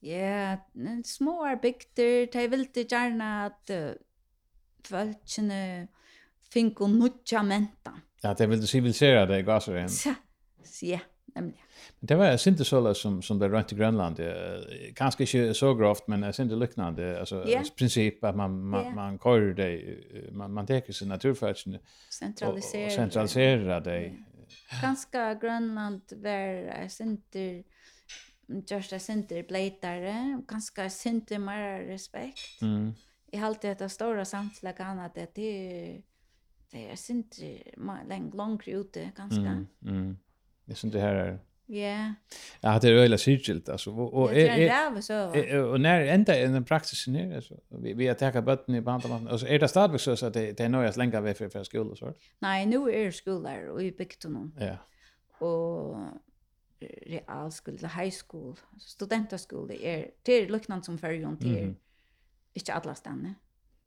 Ja, 0.00 0.68
en 0.74 1.04
små 1.04 1.44
arbygder, 1.44 2.32
de 2.32 2.48
vill 2.48 2.60
inte 2.60 2.80
gärna 2.80 3.46
att 3.46 3.70
fölkene 4.84 5.88
finko 6.52 6.86
nutja 6.86 7.42
menta. 7.42 8.00
Ja, 8.22 8.34
de 8.34 8.46
vill 8.46 8.68
civilisera 8.68 9.26
det 9.26 9.38
i 9.38 9.42
gasaren. 9.42 9.88
Ja, 10.04 10.14
ja. 10.80 10.98
Men 11.26 11.52
Det 12.00 12.14
var 12.14 12.48
inte 12.48 12.64
så 12.64 12.94
som 12.94 13.22
som 13.22 13.38
det 13.38 13.48
runt 13.48 13.72
i 13.72 13.76
Grönland 13.76 14.20
kanske 14.94 15.22
inte 15.22 15.54
så 15.54 15.74
grovt 15.74 16.08
men 16.08 16.22
är 16.22 16.40
inte 16.40 16.54
liknande 16.54 17.20
alltså 17.20 17.48
yeah. 17.48 17.64
princip 17.78 18.24
att 18.24 18.36
man 18.36 18.64
man 18.64 18.82
yeah. 18.82 18.94
man 18.94 19.18
kör 19.18 19.54
det 19.54 19.96
man 20.32 20.52
man 20.52 20.66
tar 20.66 20.92
sin 20.92 21.08
naturfärden 21.08 21.78
centralisera 22.10 22.90
centralisera 22.90 23.80
det. 23.80 24.12
Ganska 24.82 25.34
Grönland 25.34 26.02
var 26.16 26.30
jag 26.30 26.90
synte 26.90 27.64
just 28.46 28.92
jag 28.92 29.00
synte 29.00 29.42
blätare 29.42 30.42
ganska 30.48 30.90
synte 30.90 31.38
mer 31.38 31.80
respekt. 31.80 32.62
Mm. 32.62 32.94
i 33.32 33.38
allt 33.38 33.60
det 33.62 33.80
att 33.80 33.92
stora 33.92 34.24
kan 34.24 34.80
annat 34.80 35.14
det 35.14 35.34
det 35.34 36.90
är 36.90 36.96
synte 36.96 37.62
långt 37.76 38.34
långt 38.34 38.68
ute 38.68 39.10
ganska. 39.16 39.40
Mm. 39.40 39.66
mm 39.82 40.16
Jag 40.64 40.76
syns 40.76 40.92
det 40.92 41.00
här 41.00 41.14
är... 41.14 41.38
Ja. 41.66 42.14
Ja, 42.60 42.78
det 42.78 42.88
är 42.88 42.92
öjla 42.92 43.18
syrkilt 43.18 43.68
alltså. 43.68 43.90
Och, 43.90 44.14
och, 44.14 44.34
jag 44.34 44.54
tror 44.54 44.64
det 44.64 44.68
är 44.68 45.00
så. 45.00 45.72
Och 45.72 45.80
när 45.80 46.00
ända 46.00 46.38
i 46.38 46.46
den 46.46 46.64
praxisen 46.64 47.16
är 47.16 47.36
alltså, 47.36 47.54
vi, 47.68 47.92
vi 47.94 48.06
har 48.06 48.14
tagit 48.14 48.44
bötten 48.44 48.74
i 48.74 48.80
bandamaten. 48.80 49.28
Och 49.28 49.40
så 49.40 49.46
är 49.46 49.58
det 49.58 49.68
stadigt 49.68 50.00
så 50.00 50.26
att 50.26 50.32
det, 50.32 50.52
det 50.52 50.64
är 50.64 50.68
några 50.68 50.88
att 50.88 50.96
länga 50.96 51.20
vid 51.20 51.36
för, 51.36 51.48
för 51.48 51.64
skolor 51.64 51.94
så? 51.94 52.12
Nei, 52.38 52.66
nu 52.66 52.90
er 52.90 53.10
det 53.24 53.68
og 53.68 53.74
och 53.74 53.82
i 53.82 53.90
Biktonon. 53.90 54.52
Ja. 54.60 54.76
Og 55.40 55.96
realskole, 56.82 57.76
eller 57.76 57.88
high 57.88 58.12
school, 58.12 58.58
studentaskole, 58.78 59.82
er, 59.82 60.04
det 60.26 60.42
er 60.42 60.50
luknande 60.50 60.84
som 60.84 60.98
fyrjon 60.98 61.36
til 61.36 61.50
mm 61.50 61.70
-hmm. 61.70 61.74
ikke 62.54 62.72
alle 62.72 62.94
stedene. 62.94 63.34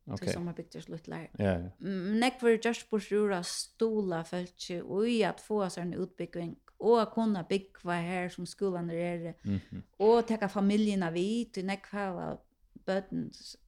Okay. 0.07 0.33
Som 0.33 0.47
har 0.47 0.53
byggt 0.53 0.75
oss 0.75 0.89
luttlar. 0.89 1.27
Ja, 1.39 1.51
ja. 1.51 1.69
Men 1.79 2.23
jeg 2.23 2.31
var 2.41 2.57
just 2.65 2.89
på 2.89 2.99
sjura 2.99 3.43
stola 3.43 4.21
for 4.21 4.37
ikke, 4.37 4.83
og 4.83 5.09
i 5.09 5.21
at 5.21 5.39
få 5.39 5.63
oss 5.63 5.77
en 5.77 5.93
utbygging 5.93 6.57
og 6.79 6.97
å 7.01 7.05
kunna 7.09 7.43
bygge 7.47 7.95
her 8.05 8.29
som 8.29 8.45
skolen 8.45 8.89
er, 8.89 9.33
mm 9.43 9.59
-hmm. 9.59 9.81
og 9.99 10.27
takke 10.27 10.49
familien 10.49 11.03
av 11.03 11.13
hit, 11.13 11.53
til 11.53 11.65
nekva 11.65 12.31
av 12.31 12.37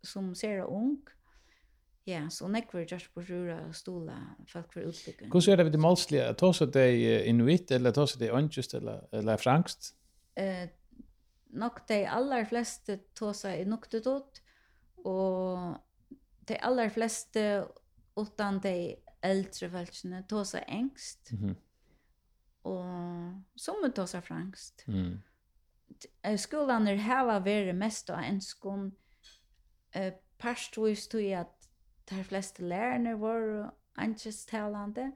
som 0.03 0.35
ser 0.35 0.65
ung. 0.65 0.99
Ja, 2.05 2.29
så 2.29 2.47
nekva 2.47 2.79
er 2.79 2.85
just 2.91 3.13
på 3.13 3.21
rura 3.21 3.73
stola, 3.73 4.35
folk 4.47 4.73
for 4.73 4.81
utlykke. 4.81 5.29
Hur 5.33 5.49
er 5.49 5.55
det 5.55 5.65
vid 5.65 5.71
det 5.71 5.79
målslige? 5.79 6.33
Tås 6.33 6.59
det 6.73 7.25
inuit, 7.27 7.71
eller 7.71 7.91
tås 7.91 8.15
at 8.15 8.19
det 8.19 8.31
ønskjøst, 8.31 8.73
eller, 8.73 8.99
eller 9.11 9.37
frangst? 9.37 9.95
Eh, 10.35 10.69
nok 11.49 11.87
de 11.89 12.07
aller 12.07 12.45
fleste 12.45 12.99
tås 13.15 13.45
er 13.45 13.65
nok 13.65 13.87
og 15.05 15.77
de 16.47 16.57
allar 16.61 16.89
fleste 16.89 17.65
utan 18.17 18.59
de 18.59 18.95
eldre 19.23 19.69
folkene 19.69 20.23
tosa 20.29 20.59
engst. 20.67 21.31
Mm 21.31 21.49
-hmm 21.49 21.55
og 22.69 23.59
som 23.59 23.81
vi 23.83 23.91
tar 23.95 24.21
fransk. 24.21 24.85
Mm. 24.87 25.17
Skolan 26.37 26.87
er 26.87 27.01
hava 27.03 27.39
vere 27.43 27.73
mest 27.73 28.09
av 28.13 28.23
en 28.23 28.39
skon 28.41 28.91
eh, 29.95 30.13
parstvis 30.39 31.07
tog 31.11 31.25
at 31.35 31.55
de 32.09 32.23
fleste 32.23 32.63
lærerne 32.65 33.17
var 33.21 33.73
angestalande, 33.97 35.11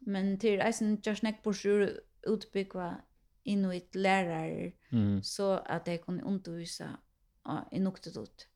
men 0.00 0.38
til 0.40 0.62
eisen 0.64 0.98
just 1.06 1.22
nek 1.22 1.42
på 1.44 1.52
sjur 1.52 1.86
utbyggva 2.26 2.94
inuit 3.44 3.96
lærare 3.96 4.72
mm. 4.92 5.22
så 5.22 5.60
at 5.66 5.86
de 5.86 5.98
kunne 5.98 6.24
undervisa 6.24 6.88
uh, 7.48 7.62
i 7.72 7.78
noktetut. 7.78 8.46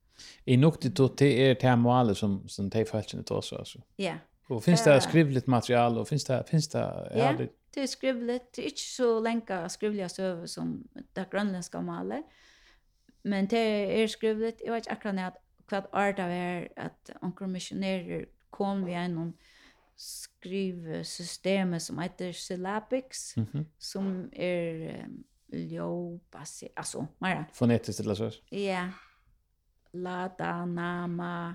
I 0.46 0.56
noktetut, 0.56 1.18
det 1.18 1.64
er 1.64 1.76
målet 1.76 2.16
som, 2.16 2.48
som 2.48 2.70
de 2.70 2.84
falskene 2.84 3.24
tar 3.24 3.42
altså. 3.58 3.80
Ja. 3.98 4.04
Yeah. 4.04 4.18
Og 4.48 4.62
finns 4.62 4.82
det 4.84 5.02
skrivligt 5.02 5.48
material, 5.48 5.98
og 5.98 6.08
finns 6.08 6.24
det, 6.24 6.42
finns 6.48 6.68
det, 6.68 6.80
ja. 7.14 7.32
Yeah. 7.32 7.48
Det 7.74 7.82
er 7.82 7.86
skrivligt. 7.86 8.56
Det 8.56 8.62
er 8.62 8.66
ikke 8.66 8.80
så 8.80 9.20
lenge 9.20 9.68
skrivliga 9.68 10.08
søver 10.08 10.46
som 10.46 10.88
det 11.16 11.30
grønlandske 11.30 11.82
malet, 11.82 12.22
Men 13.22 13.46
det 13.46 14.02
er 14.02 14.06
skrivligt. 14.06 14.62
Jeg 14.64 14.72
vet 14.72 14.86
ikke 14.86 14.92
akkurat 14.92 15.18
at 15.18 15.32
hva 15.68 15.80
art 15.92 16.18
av 16.20 16.30
er 16.30 16.66
at 16.76 17.12
onker 17.22 17.46
missionerer 17.46 18.26
kom 18.52 18.84
vi 18.84 18.92
gjennom 18.92 19.34
skrivesystemet 19.96 21.82
som 21.82 21.98
heter 21.98 22.32
syllabics, 22.32 23.36
mm 23.36 23.46
-hmm. 23.52 23.64
som 23.78 24.30
er 24.32 25.04
um, 25.04 25.24
ljåbasi, 25.52 26.66
altså, 26.76 27.06
mera. 27.20 27.44
Fonetiskt 27.52 28.00
eller 28.00 28.14
så? 28.14 28.40
Ja. 28.52 28.90
Lada, 29.92 30.64
nama, 30.64 31.54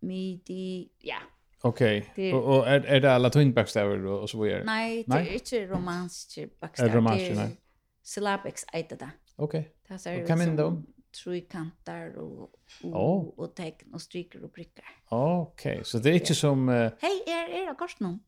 midi, 0.00 0.90
ja, 1.04 1.18
Okej. 1.62 2.08
Okay. 2.12 2.32
Och 2.32 2.58
och 2.58 2.68
är 2.68 2.80
är 2.80 3.00
det 3.00 3.12
alla 3.12 3.30
twin 3.30 3.52
backstaver 3.52 4.06
och 4.06 4.30
så 4.30 4.42
vidare? 4.42 4.64
Nej, 4.64 5.04
det 5.06 5.14
är 5.14 5.32
inte 5.32 5.66
romans 5.66 6.38
backstaver. 6.60 6.90
Är 6.90 6.94
romans 6.94 7.22
nej. 7.34 7.56
Syllabics 8.02 8.66
äter 8.72 8.96
det. 8.96 9.10
Okej. 9.36 9.74
Det 9.88 9.98
så. 9.98 10.24
Kom 10.26 10.38
som 10.38 10.56
då. 10.56 10.82
Tre 11.24 11.40
kantar 11.40 12.18
och 12.18 12.50
och, 12.82 13.38
och 13.38 13.54
tecken 13.54 13.94
och 13.94 14.02
stryker 14.02 14.44
och 14.44 14.52
prickar. 14.52 14.84
Okej, 15.08 15.80
så 15.84 15.98
det 15.98 16.10
är 16.10 16.14
inte 16.14 16.34
som 16.34 16.68
Hej, 16.68 17.22
är 17.26 17.48
är 17.48 17.66
det 17.66 17.74
kors 17.78 18.00
någon? 18.00 18.20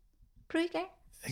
Prickar? 0.49 0.85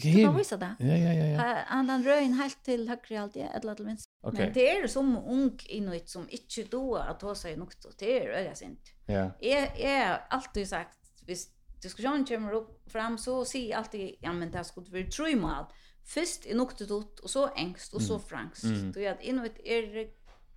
Du 0.02 0.24
kan 0.24 0.36
visa 0.36 0.56
det. 0.56 0.74
Ja, 0.78 0.86
ja, 0.86 1.12
ja. 1.12 1.26
ja. 1.26 1.58
Han 1.66 1.86
den 1.86 2.04
röjen 2.04 2.32
helt 2.32 2.64
till 2.64 2.88
högre 2.88 3.20
alltid, 3.20 3.46
eller 3.54 3.74
till 3.74 3.84
minst. 3.84 4.06
Okay. 4.22 4.44
Men 4.44 4.52
det 4.52 4.70
är 4.70 4.86
som 4.86 5.16
ung 5.16 5.58
inuit 5.68 6.08
som 6.08 6.26
inte 6.28 6.70
då 6.70 6.96
att 6.96 7.20
ta 7.20 7.34
sig 7.34 7.56
något. 7.56 7.98
Det 7.98 8.26
är 8.26 8.44
öra 8.44 8.54
sint. 8.54 8.80
Ja. 9.06 9.30
Jag 9.40 10.08
har 10.08 10.26
alltid 10.30 10.68
sagt, 10.68 10.98
visst 11.26 11.61
diskussionen 11.82 12.24
kommer 12.24 12.52
upp 12.52 12.92
fram 12.92 13.18
så 13.18 13.44
säger 13.44 13.76
alltid 13.76 14.16
ja 14.20 14.32
men 14.32 14.50
det 14.50 14.64
skulle 14.64 14.90
vara 14.90 15.10
tre 15.10 15.36
mål. 15.36 15.64
Först 16.04 16.46
i 16.46 16.54
något 16.54 16.80
ut 16.80 17.18
och 17.18 17.30
så 17.30 17.48
engst 17.48 17.94
och 17.94 18.02
så 18.02 18.18
franskt. 18.18 18.64
Mm. 18.64 18.92
Då 18.92 19.00
är 19.00 19.14
det 19.14 19.26
inuit 19.26 19.60
är 19.64 20.08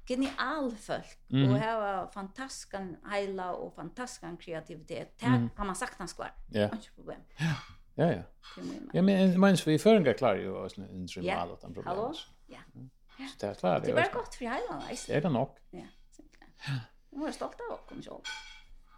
genial 0.07 0.75
folk 0.75 1.19
mm. 1.29 1.51
och 1.51 1.59
har 1.59 2.07
fantastisk 2.07 2.73
hela 3.11 3.53
och 3.53 3.75
fantastisk 3.75 4.41
kreativitet. 4.41 5.19
Det 5.19 5.25
mm. 5.25 5.49
kan 5.49 5.67
man 5.67 5.75
sagt 5.75 5.95
han 5.97 6.07
skvar. 6.07 6.31
Ja. 6.51 6.69
Inget 6.69 6.95
problem. 6.95 7.19
Ja. 7.38 7.55
Ja 7.95 8.11
ja. 8.11 8.21
Ja 8.93 9.01
men 9.01 9.39
men 9.39 9.57
vi 9.65 9.79
förringar 9.79 10.13
klar 10.13 10.35
ju 10.35 10.51
oss 10.51 10.77
en 10.77 11.07
tre 11.07 11.35
mal 11.35 11.49
utan 11.51 11.73
problem. 11.73 11.97
Hallå? 11.97 12.13
Ja. 12.47 12.57
Så 13.17 13.23
det 13.39 13.47
är 13.47 13.53
klart. 13.53 13.85
Det 13.85 13.93
var 13.93 14.09
gott 14.13 14.35
för 14.35 14.45
hela. 14.45 14.83
Det 15.07 15.13
är 15.13 15.21
det 15.21 15.29
nog. 15.29 15.49
Ja. 15.71 15.79
Ja. 16.67 16.73
Jag 17.09 17.19
var 17.19 17.31
stolt 17.31 17.55
av 17.69 17.73
att 17.73 17.89
komma. 17.89 18.21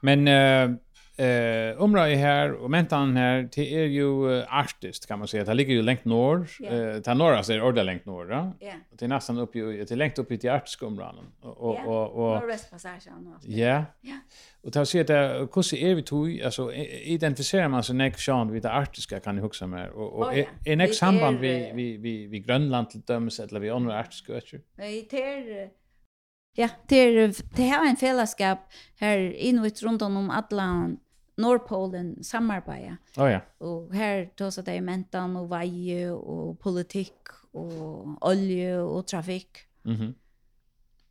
Men 0.01 0.27
eh 0.27 0.77
Eh, 1.17 1.81
området 1.81 2.17
här 2.17 2.51
och 2.53 2.69
mentan 2.71 3.17
här 3.17 3.49
det 3.55 3.75
är 3.75 3.85
ju 3.85 4.41
artist 4.43 5.07
kan 5.07 5.19
man 5.19 5.27
säga. 5.27 5.43
Det 5.43 5.53
ligger 5.53 5.73
ju 5.73 5.81
längt 5.81 6.05
norr. 6.05 6.47
Eh, 6.63 7.01
ta 7.01 7.13
norra 7.13 7.43
så 7.43 7.53
är 7.53 7.61
ordet 7.61 7.85
längt 7.85 8.05
norr, 8.05 8.25
va? 8.25 8.53
Ja. 8.59 8.73
Det 8.91 9.05
är 9.05 9.09
nästan 9.09 9.37
upp 9.37 9.55
ju 9.55 9.85
till 9.85 9.97
längt 9.97 10.19
upp 10.19 10.31
i 10.31 10.37
till 10.37 10.49
artskomranen 10.49 11.25
och 11.41 11.57
och 11.57 11.87
och 11.87 12.11
och 12.11 12.41
Nordvästpassagen 12.41 13.27
och 13.27 13.49
Ja. 13.49 13.85
Ja. 14.01 14.19
Och 14.61 14.73
ta 14.73 14.85
se 14.85 15.03
det 15.03 15.47
hur 15.55 15.61
ser 15.61 15.95
vi 15.95 16.03
tog 16.03 16.41
alltså 16.41 16.73
identifierar 16.73 17.67
man 17.67 17.83
så 17.83 17.93
näck 17.93 18.17
sjön 18.17 18.51
vid 18.51 18.63
det 18.63 18.73
artiska 18.73 19.19
kan 19.19 19.35
ni 19.35 19.41
huxa 19.41 19.67
mer 19.67 19.89
och 19.89 20.13
och 20.13 20.37
ja. 20.37 20.45
är 20.65 20.75
näck 20.75 20.93
samband 20.93 21.39
vi 21.39 21.71
vi 21.73 21.97
vi 21.97 22.27
vi 22.27 22.39
Grönland 22.39 22.89
till 22.89 23.01
döms 23.01 23.39
eller 23.39 23.59
vi 23.59 23.69
andra 23.69 23.99
artiska 23.99 24.33
öar. 24.33 24.61
Nej, 24.75 25.07
det 25.09 25.23
är 25.23 25.69
Ja, 26.59 26.69
det 26.87 26.95
är 26.95 27.33
det 27.55 27.63
här 27.63 27.85
är 27.85 27.89
en 27.89 27.95
fällskap 27.95 28.59
här 28.95 29.19
inuti 29.33 29.85
runt 29.85 30.01
om 30.01 30.29
alla 30.29 30.89
Nordpolen 31.37 32.23
samarbeta. 32.23 32.97
Oh, 33.17 33.31
ja. 33.31 33.39
Och 33.57 33.93
här 33.93 34.29
då 34.35 34.51
så 34.51 34.61
där 34.61 34.81
mentan 34.81 35.35
och 35.35 35.49
vaje 35.49 36.11
och 36.11 36.59
politik 36.59 37.13
och 37.51 38.27
olje 38.27 38.77
och 38.77 39.07
trafik. 39.07 39.57
Mhm. 39.83 39.95
Mm 39.95 40.13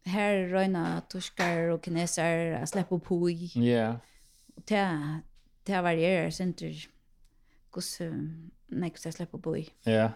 här 0.06 0.46
röna 0.46 1.00
torskar 1.00 1.68
och 1.68 1.84
kineser 1.84 2.52
att 2.52 2.68
släppa 2.68 2.98
på 2.98 3.30
i. 3.30 3.50
Ja. 3.54 3.62
Yeah. 3.62 3.96
Det 4.54 5.20
det 5.64 5.80
varierar 5.80 6.30
center. 6.30 6.74
kus 7.72 8.00
nej 8.66 8.90
kus 8.90 9.14
släppa 9.14 9.38
på 9.38 9.56
i. 9.56 9.70
Ja. 9.82 9.92
Yeah. 9.92 10.10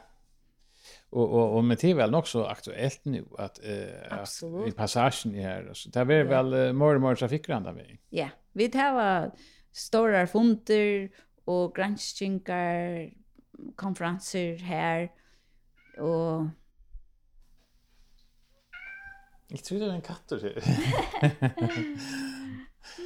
Och 1.11 1.31
och 1.31 1.57
och 1.57 1.65
med 1.65 1.79
det 1.81 1.95
väl 1.95 2.15
också 2.15 2.45
aktuellt 2.45 3.05
nu 3.05 3.25
att 3.39 3.65
eh 3.65 4.19
Absolut. 4.21 4.69
i 4.69 4.73
passagen 4.73 5.35
här 5.35 5.71
så 5.75 5.91
där 5.91 6.11
är 6.11 6.25
väl 6.25 6.55
uh, 6.55 6.73
mer 6.73 6.95
och 6.95 7.01
mer 7.01 7.15
trafikranda 7.15 7.73
vi. 7.73 7.99
Ja. 8.09 8.29
Vi 8.53 8.69
tar 8.69 9.31
stora 9.73 10.25
funder 10.27 11.09
og 11.47 11.75
granskningar, 11.75 13.11
konferenser 13.77 14.57
her 14.65 15.09
og 15.99 16.51
Jag 19.53 19.65
tror 19.65 19.79
det 19.79 19.85
är 19.85 19.91
en 19.91 20.01
katt 20.01 20.29
du 20.29 20.55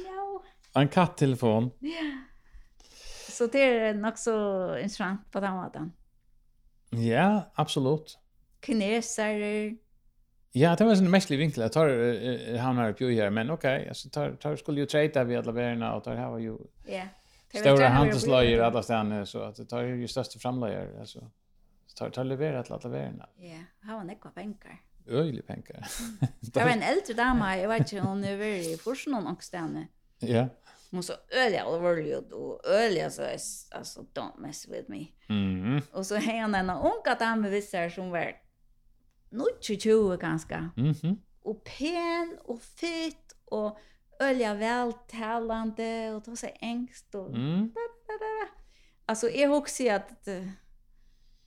Ja. 0.05 0.43
En 0.73 0.87
katttelefon. 0.87 1.71
Ja. 1.79 2.23
Så 3.29 3.47
det 3.47 3.61
er 3.61 3.93
nog 3.93 4.17
så 4.17 4.35
intressant 4.77 5.31
på 5.31 5.39
den 5.39 5.53
måten. 5.53 5.93
Ja, 6.91 7.51
absolut. 7.55 8.17
Kineser, 8.61 9.75
Ja, 10.57 10.75
det 10.75 10.83
var 10.83 10.95
en 10.95 11.11
mestlig 11.11 11.37
vinkel. 11.37 11.61
Jag 11.61 11.71
tar 11.71 11.89
uh, 11.89 12.57
han 12.57 12.89
upp 12.89 13.01
ju 13.01 13.15
här, 13.15 13.29
men 13.29 13.49
okej, 13.49 13.77
okay, 13.77 13.87
alltså 13.87 14.09
tar 14.09 14.31
tar 14.31 14.55
skulle 14.55 14.79
ju 14.79 14.85
trade 14.85 15.23
vi 15.23 15.35
alla 15.35 15.51
värna 15.51 15.95
och 15.95 16.03
tar 16.03 16.15
här 16.15 16.29
var 16.29 16.39
ju. 16.39 16.57
Ja. 16.85 17.01
Stora 17.59 17.87
handelslager 17.87 18.59
alla 18.59 18.83
stan 18.83 19.25
så 19.25 19.41
att 19.41 19.55
det 19.55 19.65
tar 19.65 19.81
ju 19.81 20.07
största 20.07 20.39
framlager 20.39 20.99
alltså. 20.99 21.31
Så 21.87 21.97
tar 21.97 22.09
tar 22.09 22.23
levererar 22.23 22.63
till 22.63 22.73
alla 22.73 22.89
värna. 22.89 23.29
Ja, 23.37 23.87
har 23.89 23.97
han 23.97 24.07
några 24.07 24.29
pengar. 24.29 24.81
Öjli 25.07 25.41
pengar. 25.41 25.87
det 26.39 26.63
var 26.63 26.69
en 26.69 26.81
äldre 26.81 27.13
dama, 27.13 27.57
jag 27.57 27.69
vet 27.69 27.79
inte 27.79 28.07
hon 28.07 28.23
är 28.23 28.37
väldigt 28.37 28.81
forsen 28.81 29.13
någon 29.13 29.27
också 29.27 29.57
Ja. 30.19 30.47
Hon 30.91 31.03
så 31.03 31.13
öliga 31.45 31.63
allvarlig 31.63 32.33
och 32.33 32.65
öliga 32.65 33.09
så 33.09 33.21
alltså 33.71 34.05
don't 34.13 34.39
mess 34.39 34.67
with 34.67 34.89
me. 34.89 35.07
Mm. 35.29 35.81
Och 35.91 36.05
så 36.05 36.15
hände 36.15 36.57
en 36.57 36.69
unga 36.69 36.91
att 37.05 37.21
han 37.21 37.41
som 37.89 38.09
vart 38.09 38.44
22 39.61 40.17
ganska. 40.17 40.69
Mhm. 40.75 40.95
Mm 41.03 41.17
och 41.45 41.63
pen 41.63 42.37
och 42.43 42.61
fit 42.61 43.35
och 43.45 43.79
ölja 44.19 44.53
vältalande 44.53 46.13
och 46.13 46.21
då 46.21 46.35
så 46.35 46.47
ängst 46.59 47.15
och 47.15 47.29
mm. 47.29 47.59
da, 47.59 47.81
da, 48.07 48.13
da. 48.13 48.47
Alltså 49.05 49.29
jag 49.29 49.53
också 49.53 49.89
att 49.91 50.27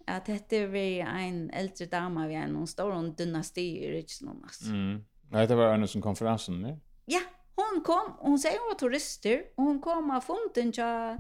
att 0.06 0.26
det 0.26 0.52
är 0.52 0.66
vi 0.66 1.00
en 1.00 1.50
äldre 1.50 1.86
dama 1.86 2.26
vi 2.26 2.34
en 2.34 2.50
någon 2.50 2.66
stor 2.66 3.16
dynasti 3.16 3.60
i 3.60 3.92
Richmond 3.92 4.44
alltså. 4.44 4.66
Mm. 4.66 5.04
Nej, 5.30 5.46
det 5.46 5.54
var 5.54 5.74
en 5.74 5.88
som 5.88 6.02
konferensen, 6.02 6.62
nej? 6.62 6.80
Ja, 7.04 7.20
hon 7.54 7.82
kom, 7.84 8.16
hon 8.18 8.38
säger 8.38 8.58
hon 8.58 8.68
var 8.68 8.74
turister, 8.74 9.44
och 9.56 9.64
hon 9.64 9.80
kom 9.80 10.10
av 10.10 10.20
fonden 10.20 10.72
tja 10.72 11.18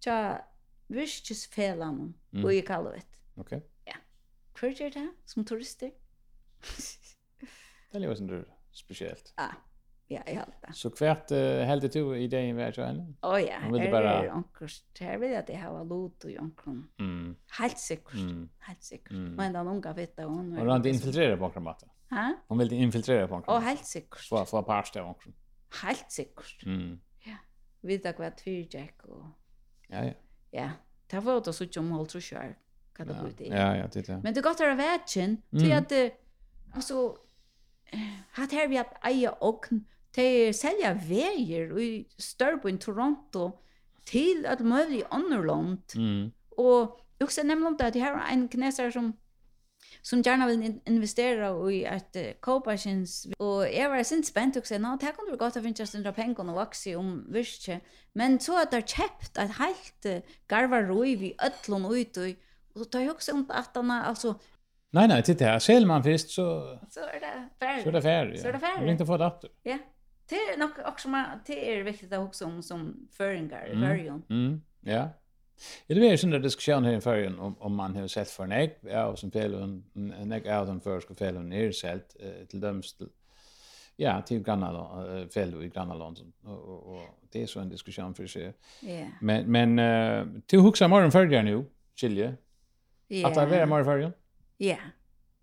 till 0.00 0.32
virkesfällan 0.86 2.14
mm. 2.32 2.44
och 2.44 2.54
i 2.54 2.62
Kalvet. 2.62 3.06
Okej. 3.34 3.58
Okay. 3.58 3.68
Ja, 3.84 3.94
hur 4.60 4.70
gör 4.70 4.90
det 4.90 5.12
som 5.24 5.44
turister? 5.44 5.90
det 7.92 7.98
lever 7.98 8.14
som 8.14 8.26
du 8.26 8.48
speciellt. 8.72 9.34
Ja, 9.36 9.50
ja, 10.08 10.22
jag 10.26 10.34
har 10.34 10.46
det. 10.66 10.72
Så 10.72 10.90
kvärt 10.90 11.32
uh, 11.32 11.38
hällde 11.38 11.88
du 11.88 12.18
i 12.18 12.28
dig 12.28 12.48
i 12.48 12.52
värld 12.52 12.78
och 12.78 12.84
henne? 12.84 13.14
Åh 13.22 13.40
ja, 13.40 13.54
här 13.60 13.80
är 13.80 13.90
bara... 13.90 14.22
det 14.22 14.30
omkurs. 14.30 14.82
Här 15.00 15.18
vill 15.18 15.30
jag 15.30 15.38
att 15.38 15.46
det 15.46 15.56
här 15.56 15.72
var 15.72 15.84
lot 15.84 16.24
och 16.24 16.30
omkring. 16.38 16.84
Mm. 16.98 17.36
Helt 17.58 17.78
säkert, 17.78 18.14
mm. 18.14 18.48
helt 18.58 18.82
säkert. 18.82 19.10
Mm. 19.10 19.34
Men 19.34 19.52
den 19.52 19.68
unga 19.68 19.92
vet 19.92 20.16
det 20.16 20.24
hon. 20.24 20.56
Hon 20.58 20.68
hade 20.68 21.36
på 21.36 21.36
bakom 21.36 21.64
maten. 21.64 21.88
Ha? 22.10 22.34
Hon 22.48 22.58
ville 22.58 22.74
infiltrera 22.74 23.26
bakom. 23.26 23.54
Åh, 23.54 23.60
helt 23.60 23.86
säkert. 23.86 24.28
Få, 24.28 24.44
få 24.44 24.62
parst 24.62 24.96
av 24.96 25.06
omkring. 25.06 25.34
Helt 25.82 26.12
säkert. 26.12 26.64
Mm. 26.66 27.00
Ja, 27.24 27.36
vidare 27.80 28.12
kvart 28.12 28.40
fyrtjäck 28.40 29.02
och... 29.02 29.24
Ja, 29.88 30.04
ja. 30.04 30.12
Ja, 30.50 30.70
det 31.06 31.20
var 31.20 31.40
det 31.40 31.52
så 31.52 31.66
som 31.66 31.90
hållt 31.90 32.14
och 32.14 32.22
kör. 32.22 32.58
Kan 32.94 33.06
det 33.06 33.34
ja. 33.38 33.56
ja, 33.56 33.76
ja, 33.76 33.88
det 33.92 33.98
är 34.08 34.14
det. 34.14 34.20
Men 34.22 34.34
det 34.34 34.40
gott 34.40 34.60
är 34.60 34.70
av 34.70 34.76
världen, 34.76 35.42
till 35.50 35.72
att... 35.72 35.92
Mm 35.92 36.10
Alltså 36.74 37.16
hat 38.30 38.52
här 38.52 38.68
vi 38.68 38.78
att 38.78 39.06
eja 39.06 39.32
och 39.32 39.66
te 40.14 40.52
sälja 40.52 40.94
vägar 40.94 41.80
i 41.80 42.08
Sturbo 42.16 42.78
Toronto 42.78 43.52
till 44.04 44.46
att 44.46 44.60
möjligt 44.60 45.06
annorlunda. 45.10 45.82
Mm. 45.94 46.30
Och 46.56 47.00
också 47.20 47.42
nämligen 47.42 47.76
att 47.80 47.92
det 47.92 48.00
här 48.00 48.14
är 48.14 48.32
en 48.32 48.48
kinesare 48.48 48.92
som 48.92 49.12
som 50.02 50.22
gärna 50.22 50.46
vill 50.46 50.80
investera 50.84 51.72
i 51.72 51.86
att 51.86 52.16
uh, 52.16 52.22
köpa 52.44 52.76
kins 52.76 53.26
och 53.38 53.68
jag 53.68 53.90
var 53.90 54.02
sin 54.02 54.24
spänd 54.24 54.56
och 54.56 54.66
sa 54.66 54.78
nå 54.78 54.96
det 55.00 55.12
kunde 55.16 55.36
gå 55.36 55.44
att 55.44 55.54
finnas 55.54 55.90
den 55.90 56.02
där 56.02 56.12
pengarna 56.12 56.52
och 56.52 56.56
vaxa 56.56 56.98
om 56.98 57.26
visst 57.28 57.68
men 58.12 58.40
så 58.40 58.62
att 58.62 58.70
det 58.70 58.88
köpt 58.88 59.38
att 59.38 59.50
helt 59.50 60.06
uh, 60.06 60.18
garva 60.48 60.82
roi 60.82 61.16
vi 61.16 61.34
öllon 61.46 61.94
ut 61.94 62.16
och 62.16 62.80
så 62.80 62.84
tar 62.84 63.00
jag 63.00 63.10
också 63.10 63.32
om 63.32 63.46
att 63.48 63.76
han 63.76 63.90
alltså 63.90 64.40
Nej, 64.90 65.08
nej, 65.08 65.22
titta 65.22 65.44
här. 65.44 65.58
Säljer 65.58 65.86
man 65.86 66.02
först 66.02 66.30
så... 66.30 66.78
Så 66.90 67.00
är 67.00 67.20
det 67.20 67.48
färdigt. 67.60 67.82
Så 67.82 67.88
är 67.88 67.92
det 67.92 68.02
färdigt. 68.02 68.40
Så 68.40 68.48
är 68.48 68.52
det 68.52 68.58
färdigt. 68.58 68.86
Det 68.86 68.92
inte 68.92 69.06
få 69.06 69.16
det 69.16 69.26
åter. 69.26 69.50
Ja. 69.62 69.78
Det 70.28 70.36
är 70.36 70.58
nog 70.58 70.70
också 70.86 71.08
man, 71.08 71.24
det 71.46 71.72
är 71.72 71.82
viktigt 71.82 72.12
att 72.12 72.18
också 72.18 72.44
om 72.44 72.62
som 72.62 73.08
föringar 73.12 73.66
i 73.66 73.76
början. 73.76 74.22
Mm. 74.30 74.62
Ja. 74.80 75.08
Ja, 75.86 75.94
det 75.94 76.00
mer 76.00 76.16
sån 76.16 76.30
där 76.30 76.38
diskussion 76.38 76.84
här 76.84 76.92
i 76.92 77.00
fyrjen 77.00 77.38
om, 77.38 77.56
om 77.58 77.74
man 77.74 77.96
har 77.96 78.06
sett 78.08 78.30
för 78.30 78.44
en 78.44 78.52
egg, 78.52 78.70
ja, 78.80 79.06
og 79.06 79.18
som 79.18 79.30
fel 79.30 79.54
en 79.94 80.32
egg 80.32 80.48
av 80.48 80.66
den 80.66 80.80
för 80.80 81.00
ska 81.00 81.14
fel 81.14 81.36
en 81.36 81.52
är 81.52 81.72
selt, 81.72 82.16
eh, 82.20 82.46
til 82.46 82.60
døms 82.60 82.92
til, 82.92 83.08
ja, 83.96 84.20
til 84.26 84.44
Grannalon, 84.44 85.28
fel 85.30 85.54
i 85.62 85.68
Grannalon, 85.68 86.16
og, 86.44 86.68
och 86.68 86.86
och 86.86 87.08
det 87.32 87.42
är 87.42 87.46
så 87.46 87.60
en 87.60 87.68
diskussion 87.68 88.14
för 88.14 88.26
sig. 88.26 88.52
Ja. 88.82 89.06
Men, 89.20 89.50
men 89.52 89.78
uh, 89.78 90.42
til 90.46 90.58
å 90.58 90.62
huske 90.62 90.88
morgen 90.88 91.12
fyrjen 91.12 91.48
jo, 91.48 91.64
Kjelje, 91.96 92.36
yeah. 93.10 93.30
at 93.30 93.50
det 93.50 93.58
er 93.58 93.66
morgen 93.66 93.84
fyrjen? 93.84 94.12
Ja, 94.60 94.78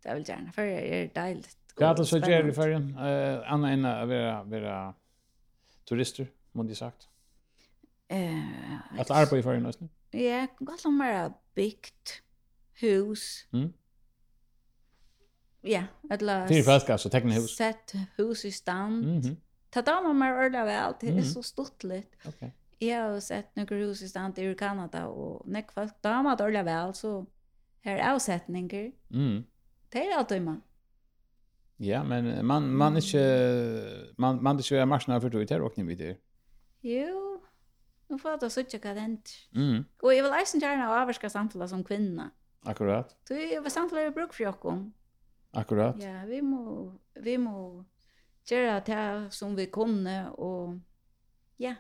det 0.04 0.16
vil 0.16 0.26
gjerne, 0.26 0.52
for 0.54 0.62
det 0.62 0.94
er 0.94 1.08
deilig. 1.16 1.52
Hva 1.78 1.90
er 1.90 1.98
det 1.98 2.08
så 2.08 2.20
gjør 2.22 2.50
i 2.50 2.54
ferien? 2.54 2.90
Uh, 2.98 3.42
Anna 3.54 3.72
enn 3.74 3.86
å 3.90 3.94
være, 4.10 4.34
være 4.50 4.78
turister, 5.90 6.30
må 6.54 6.66
de 6.68 6.78
sagt? 6.78 7.08
Uh, 8.14 9.00
at 9.00 9.10
arbeid 9.10 9.42
i 9.42 9.46
ferien, 9.46 9.66
nesten? 9.66 9.90
Ja, 10.14 10.46
godt 10.62 10.86
om 10.86 11.00
bare 11.02 11.32
bygd 11.58 12.20
hus. 12.84 13.48
Mm. 13.54 13.72
Ja, 15.64 15.86
eller... 16.12 16.48
Fyre 16.48 16.66
folk, 16.68 16.90
altså, 16.90 17.10
tekne 17.10 17.40
hus. 17.40 17.56
Sett 17.58 17.96
hus 18.18 18.46
i 18.46 18.52
stand. 18.52 19.06
Mm 19.06 19.20
-hmm. 19.20 19.36
Ta 19.72 19.82
damer 19.82 20.14
mer 20.14 20.34
ørla 20.34 20.64
vel, 20.64 20.94
det 21.02 21.18
er 21.18 21.24
så 21.24 21.42
stort 21.42 21.84
litt. 21.84 22.18
Okay. 22.28 22.50
Jeg 22.82 23.02
har 23.02 23.20
sett 23.20 23.56
noen 23.56 23.88
hus 23.88 24.02
i 24.02 24.08
stand 24.08 24.38
i 24.38 24.54
Kanada, 24.54 25.06
og 25.08 25.42
når 25.46 25.72
folk 25.74 25.94
damer 26.04 26.42
ørla 26.42 26.62
vel, 26.64 26.94
så 26.94 27.26
här 27.84 27.98
er 27.98 28.14
avsetninger. 28.14 28.92
Mm. 29.12 29.44
Det 29.90 30.08
är 30.08 30.18
alltid 30.18 30.42
man. 30.42 30.62
Ja, 31.78 32.04
men 32.04 32.46
man 32.46 32.74
man 32.74 32.96
är 32.96 33.02
inte 33.02 34.14
man 34.18 34.44
man 34.44 34.58
det 34.58 34.72
är 34.72 34.86
marsna 34.86 35.22
för 35.22 35.30
då 35.30 35.42
i 35.42 35.46
ni 35.76 35.84
vid 35.84 35.98
det. 35.98 36.18
Jo. 36.82 37.42
Nu 38.08 38.20
får 38.20 38.38
det 38.38 38.50
så 38.50 38.64
tjocka 38.64 38.94
dent. 38.94 39.30
Mm. 39.56 39.86
Och 40.02 40.14
jag 40.14 40.24
vill 40.24 40.32
läsa 40.32 40.58
gärna 40.58 40.90
av 40.90 41.10
avska 41.10 41.30
samtala 41.30 41.68
som 41.68 41.84
kvinna. 41.84 42.32
Akkurat. 42.64 43.18
Du 43.28 43.54
är 43.54 43.62
vad 43.62 43.72
samtala 43.72 44.02
är 44.02 44.12
bruk 44.12 44.34
för 44.34 44.44
jag 44.44 44.60
Akkurat. 45.52 45.96
Ja, 46.04 46.24
vi 46.28 46.42
må 46.42 46.94
vi 47.14 47.38
må 47.38 47.86
göra 48.46 48.80
det 48.80 49.32
som 49.32 49.56
vi 49.56 49.66
kunde 49.66 50.30
och 50.30 50.80
ja, 51.58 51.76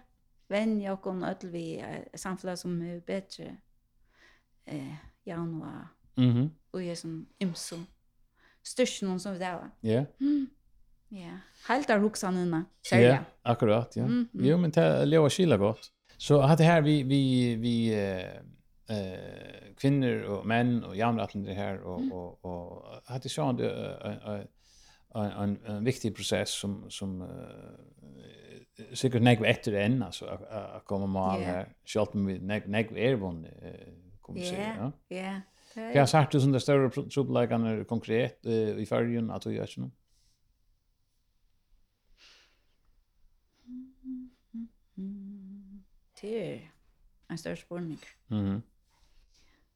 vänja 0.47 0.93
och 0.93 1.01
kon 1.01 1.23
öll 1.23 1.35
vi 1.41 1.85
samtala 2.13 2.57
som 2.57 2.81
är 2.81 2.99
bättre. 2.99 3.57
Eh 4.65 5.12
januar. 5.25 5.87
Mhm. 6.15 6.29
Mm 6.29 6.49
och 6.73 6.83
jag 6.83 6.97
som 6.97 7.25
imso. 7.37 7.75
Störst 8.63 9.01
någon 9.01 9.19
som 9.19 9.33
vi 9.33 9.39
där 9.39 9.53
va. 9.53 9.71
Ja. 9.81 10.05
Mm. 10.19 10.47
Ja. 11.09 11.37
Helt 11.67 11.87
där 11.87 11.97
huxan 11.97 12.37
inne. 12.37 12.63
Ja, 12.91 13.17
akkurat, 13.41 13.95
ja. 13.95 14.03
Mm 14.03 14.27
-hmm. 14.33 14.45
Jo, 14.45 14.57
men 14.57 14.71
det 14.71 15.05
lever 15.05 15.29
skilla 15.29 15.57
gott. 15.57 15.91
Så 16.17 16.41
att 16.41 16.57
det 16.57 16.63
här 16.63 16.81
vi 16.81 17.03
vi 17.03 17.55
vi 17.55 17.93
eh 17.93 18.97
eh 18.97 19.75
kvinnor 19.77 20.21
och 20.21 20.45
män 20.45 20.83
och 20.83 20.95
jämnatlen 20.95 21.43
det 21.43 21.53
här 21.53 21.81
och 21.81 22.01
och 22.11 22.45
och 22.45 22.85
hade 23.05 23.29
så 23.29 23.43
en 23.43 24.47
en 25.13 25.57
en 25.65 25.83
viktig 25.83 26.15
process 26.15 26.49
som 26.49 26.89
som 26.89 27.21
uh, 27.21 27.27
säkert 28.93 29.21
nägg 29.21 29.45
efter 29.45 29.73
än 29.73 30.03
alltså 30.03 30.25
att 30.49 30.85
komma 30.85 31.37
med 31.37 31.47
här 31.47 31.73
Schalt 31.85 32.13
med 32.13 32.43
nägg 32.43 32.67
nägg 32.67 32.97
är 32.97 33.15
kommer 34.23 34.39
yeah, 34.39 34.55
säga. 34.55 34.91
Ja, 35.07 35.15
yeah, 35.15 35.39
ja. 35.73 35.81
Jag 35.81 36.01
har 36.01 36.05
sagt 36.05 36.31
det 36.31 36.41
som 36.41 36.51
det 36.51 36.59
större 36.59 36.89
trubbelagarna 37.09 37.83
konkret 37.83 38.45
eh, 38.45 38.77
i 38.77 38.85
färgen 38.85 39.31
att 39.31 39.41
du 39.41 39.53
gör 39.53 39.79
inte. 39.79 39.91
Det 46.21 46.53
är 46.53 46.71
en 47.27 47.37
större 47.37 47.57
spårning. 47.57 47.99
Mm. 48.29 48.61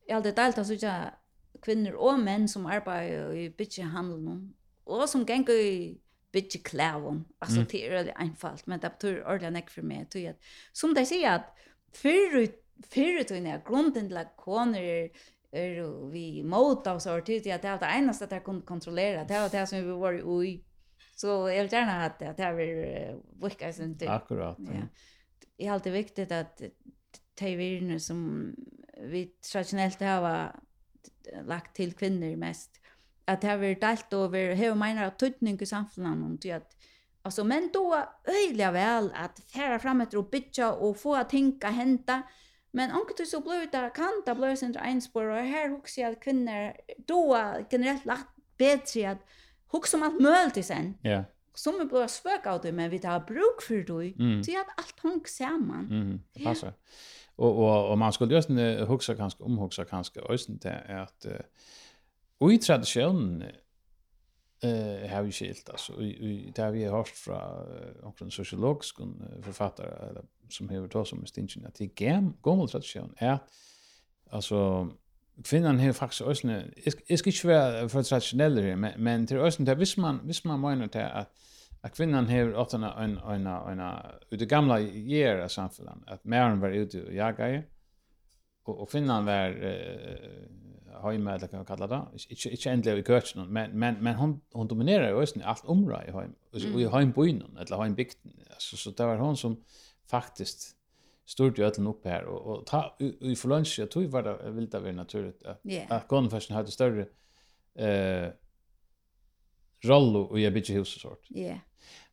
Jag 0.07 0.15
har 0.15 0.17
alltid 0.17 0.35
delt 0.35 0.57
att 0.57 0.67
säga 0.67 1.13
kvinnor 1.61 1.93
och 1.93 2.19
män 2.19 2.47
som 2.47 2.65
arbetar 2.65 3.33
i 3.33 3.49
bytjehandeln 3.49 4.53
och 4.83 5.09
som 5.09 5.23
gänger 5.23 5.51
i 5.51 6.01
bitch 6.31 6.63
klävon. 6.63 7.25
Alltså 7.39 7.57
mm. 7.57 7.67
det 7.71 7.87
är 7.87 7.91
väldigt 7.91 8.15
enkelt, 8.15 8.65
men 8.65 8.79
det 8.79 8.89
betyder 8.89 9.25
ordentligt 9.25 9.53
nekk 9.53 9.69
för 9.69 9.81
mig. 9.81 10.05
Tror 10.05 10.23
jag. 10.23 10.35
Som 10.73 10.93
de 10.93 11.05
säger 11.05 11.35
att 11.35 11.57
förut 11.91 12.66
fyrir 12.85 13.25
tøyne 13.27 13.55
er 13.55 13.65
grunden 13.65 14.09
til 14.09 14.17
at 14.17 14.35
koner 14.37 14.81
er 14.81 15.25
er 15.51 16.09
vi 16.11 16.43
mot 16.43 16.87
av 16.87 16.99
så 16.99 17.19
tid 17.25 17.47
at 17.47 17.63
det 17.63 17.69
er 17.71 17.79
det 17.79 17.91
eneste 17.97 18.25
at 18.27 18.33
jeg 18.35 18.43
kunne 18.43 18.65
kontrollere 18.67 19.25
det 19.27 19.39
var 19.39 19.51
det 19.51 19.67
som 19.69 19.85
vi 19.85 19.99
var 20.01 20.17
i 20.43 20.55
så 21.17 21.47
jeg 21.47 21.63
vil 21.63 21.71
gjerne 21.71 21.99
ha 22.01 22.09
det 22.19 22.27
at 22.27 22.39
jeg 22.39 22.57
vil 22.57 23.73
sin 23.73 23.95
tid 23.97 24.09
akkurat 24.11 24.59
ja. 24.59 24.87
det 25.39 25.67
er 25.67 25.71
alltid 25.73 25.91
viktig 25.91 26.31
at 26.31 26.61
de 27.39 27.55
virene 27.55 27.99
som 27.99 28.53
vi 29.11 29.31
traditionellt 29.41 30.01
har 30.01 30.59
lagt 31.45 31.75
til 31.75 31.93
kvinner 31.93 32.35
mest 32.35 32.81
at 33.27 33.41
det 33.41 33.49
har 33.49 33.57
vært 33.57 33.81
delt 33.81 34.13
over 34.13 34.55
hva 34.55 34.73
mener 34.75 35.07
at 35.07 35.17
tøytning 35.19 35.61
i 35.61 35.65
samfunnet 35.65 36.43
det 36.43 36.51
at 36.51 36.75
altså 37.23 37.43
men 37.43 37.69
då 37.73 37.95
öjliga 38.27 38.71
vel 38.71 39.11
at 39.15 39.39
färra 39.53 39.79
fram 39.79 40.01
ett 40.01 40.13
å 40.15 40.23
bytja 40.23 40.71
og 40.73 40.97
få 40.97 41.15
att 41.15 41.29
tänka 41.29 41.69
hända. 41.69 42.23
Men 42.77 42.93
anker 42.93 43.25
så 43.25 43.41
blir 43.41 43.65
det 43.71 43.87
kan 43.95 44.21
det 44.25 44.35
blir 44.37 44.55
sin 44.55 44.75
enspår, 44.77 45.31
og 45.33 45.49
her 45.49 45.71
husker 45.73 46.01
jeg 46.01 46.11
at 46.11 46.21
kvinner 46.21 46.71
då 47.09 47.21
generelt 47.71 48.05
lagt 48.05 48.29
bedre 48.57 49.09
at 49.15 49.17
husker 49.73 49.97
om 49.97 50.03
alt 50.03 50.21
møl 50.21 50.53
til 50.53 50.63
sen. 50.63 50.95
Ja. 51.03 51.09
Yeah. 51.09 51.23
Som 51.57 51.73
vi 51.81 51.87
blir 51.89 52.05
svøk 52.07 52.45
av 52.45 52.59
det, 52.61 52.73
men 52.73 52.91
vi 52.91 52.99
tar 53.01 53.23
bruk 53.25 53.63
for 53.65 53.81
det, 53.81 54.13
mm. 54.19 54.43
så 54.43 54.59
at 54.61 54.75
alt 54.77 54.99
hong 55.01 55.23
sammen. 55.27 55.87
Mm. 55.89 56.19
Det 56.35 56.43
passer. 56.43 56.67
Ja. 56.67 56.73
Og, 57.37 57.57
og, 57.57 57.87
og 57.89 57.97
man 57.97 58.13
skulle 58.13 58.35
just 58.35 58.49
huske 58.87 59.15
kanskje, 59.15 59.43
omhuske 59.43 59.85
kanskje, 59.85 60.23
også 60.23 60.57
til 60.61 60.69
at 60.69 61.27
uh, 62.41 62.51
i 62.51 62.57
tradisjonen 62.57 63.43
eh 64.61 65.09
har 65.09 65.23
vi 65.23 65.31
skilt 65.31 65.69
alltså. 65.69 66.01
I 66.01 66.51
där 66.55 66.71
vi 66.71 66.85
har 66.85 66.97
hört 66.97 67.07
från 67.07 68.03
omkring 68.03 68.31
sociologisk 68.31 68.95
författare 69.41 70.09
eller 70.09 70.25
som 70.49 70.69
har 70.69 70.87
tagit 70.87 71.07
som 71.07 71.21
distinction 71.21 71.65
att 71.65 71.75
det 71.75 71.85
gam 71.85 72.37
gammal 72.43 72.69
tradition 72.69 73.13
är 73.17 73.39
alltså 74.29 74.89
kvinnan 75.43 75.79
har 75.79 75.93
faktiskt 75.93 76.21
också 76.21 76.47
är 76.47 77.17
ska 77.17 77.29
inte 77.29 77.47
vara 77.47 77.89
för 77.89 78.03
traditionell 78.03 78.77
men 78.77 79.03
men 79.03 79.27
till 79.27 79.37
östen 79.37 79.65
där 79.65 79.75
visst 79.75 79.97
man 79.97 80.21
visst 80.23 80.43
man 80.43 80.61
menar 80.61 80.87
det 80.87 81.09
att 81.09 81.33
att 81.81 81.95
kvinnan 81.95 82.27
har 82.27 82.55
åt 82.55 82.73
en 82.73 82.83
en 82.83 83.17
en 83.17 83.47
en 83.47 83.81
ut 84.29 84.39
det 84.39 84.45
gamla 84.45 84.79
year 84.79 85.39
av 85.39 85.47
samhället 85.47 85.93
att 86.07 86.23
männen 86.23 86.59
var 86.59 86.69
ute 86.69 87.03
och 87.03 87.13
jaga 87.13 87.63
och, 88.63 88.81
och 88.81 88.91
kvinnan 88.91 89.25
var 89.25 89.49
eh, 89.65 90.47
hemma 91.03 91.35
eller 91.35 91.47
kan 91.47 91.59
man 91.59 91.65
kalla 91.65 91.87
det. 91.87 92.01
Inte 92.29 92.49
inte 92.49 92.69
ändliga 92.69 92.97
i 92.97 93.03
köken 93.03 93.47
men 93.53 93.79
men 93.79 93.95
men 94.03 94.15
hon 94.15 94.41
hon 94.51 94.67
dominerar 94.67 95.09
ju 95.09 95.21
ösn 95.21 95.41
allt 95.41 95.65
område 95.65 96.05
i 96.07 96.11
hem. 96.11 96.35
Och 96.51 96.81
i 96.81 96.87
hem 96.87 97.13
på 97.13 97.27
innan 97.27 97.57
eller 97.57 97.77
hem 97.77 97.95
bikt 97.95 98.17
så 98.57 98.77
så 98.77 98.91
det 98.91 99.05
var 99.05 99.17
hon 99.17 99.37
som 99.37 99.63
faktiskt 100.09 100.75
stod 101.25 101.57
ju 101.57 101.65
öllen 101.65 101.87
upp 101.87 102.05
här 102.05 102.23
och 102.23 102.57
och 102.57 102.65
ta 102.65 102.97
i 102.99 103.35
för 103.35 103.49
lunch 103.49 103.79
jag 103.79 103.91
tror 103.91 104.07
var 104.07 104.23
det 104.23 104.51
vill 104.51 104.69
det 104.69 104.79
vara 104.79 104.91
naturligt 104.91 105.43
att 105.43 105.65
yeah. 105.65 105.91
att 105.91 106.07
konfession 106.07 106.55
hade 106.55 106.71
större 106.71 107.07
eh 107.75 108.31
rollo 109.85 110.21
och 110.21 110.39
jag 110.39 110.53
bitch 110.53 110.69
hus 110.69 111.01
sort. 111.01 111.25
Ja. 111.29 111.59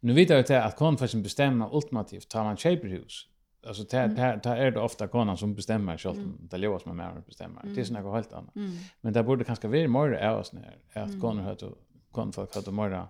Nu 0.00 0.12
vet 0.12 0.30
jag 0.30 0.52
att 0.52 0.76
konfession 0.76 1.22
bestämmer 1.22 1.76
ultimativt 1.76 2.28
tar 2.28 2.44
man 2.44 2.56
shaper 2.56 2.88
hus 2.88 3.28
alltså 3.66 3.82
det 3.82 4.06
det 4.06 4.40
det 4.42 4.48
är 4.48 4.70
det 4.70 4.80
ofta 4.80 5.08
konan 5.08 5.36
som 5.36 5.54
bestämmer 5.54 5.98
själv 5.98 6.18
mm. 6.18 6.38
det 6.40 6.58
lever 6.58 6.78
som 6.78 6.96
mer 6.96 7.22
bestämmer 7.26 7.62
det 7.64 7.80
är 7.80 7.84
såna 7.84 8.14
helt 8.14 8.32
annat 8.32 8.56
mm. 8.56 8.72
men 9.00 9.12
det 9.12 9.22
borde 9.22 9.44
kanske 9.44 9.68
vara 9.68 9.88
mer 9.88 10.12
är 10.12 10.36
oss 10.36 10.52
när 10.52 10.78
att 10.92 11.08
mm. 11.08 11.20
konan 11.20 11.56
då 11.60 11.76
kon 12.10 12.32
folk 12.32 12.54
hade 12.54 12.72
mer 12.72 13.06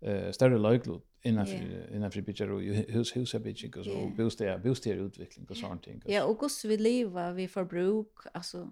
eh 0.00 0.30
större 0.30 0.58
löglot 0.58 1.04
innanför 1.22 1.54
yeah. 1.54 1.96
innanför 1.96 2.20
bitcher 2.20 2.50
och 2.50 2.60
hus 2.62 3.16
hus 3.16 3.34
är 3.34 3.38
bitcher 3.38 3.78
och 3.78 3.84
så 3.84 4.10
bostäder 4.16 4.58
bostäder 4.58 5.02
utveckling 5.02 5.46
och 5.50 5.56
sånt 5.56 5.82
ting 5.82 6.02
ja 6.06 6.24
och 6.24 6.38
hur 6.62 6.68
vi 6.68 6.76
lever 6.76 7.32
vi 7.32 7.48
förbruk 7.48 8.12
alltså 8.34 8.70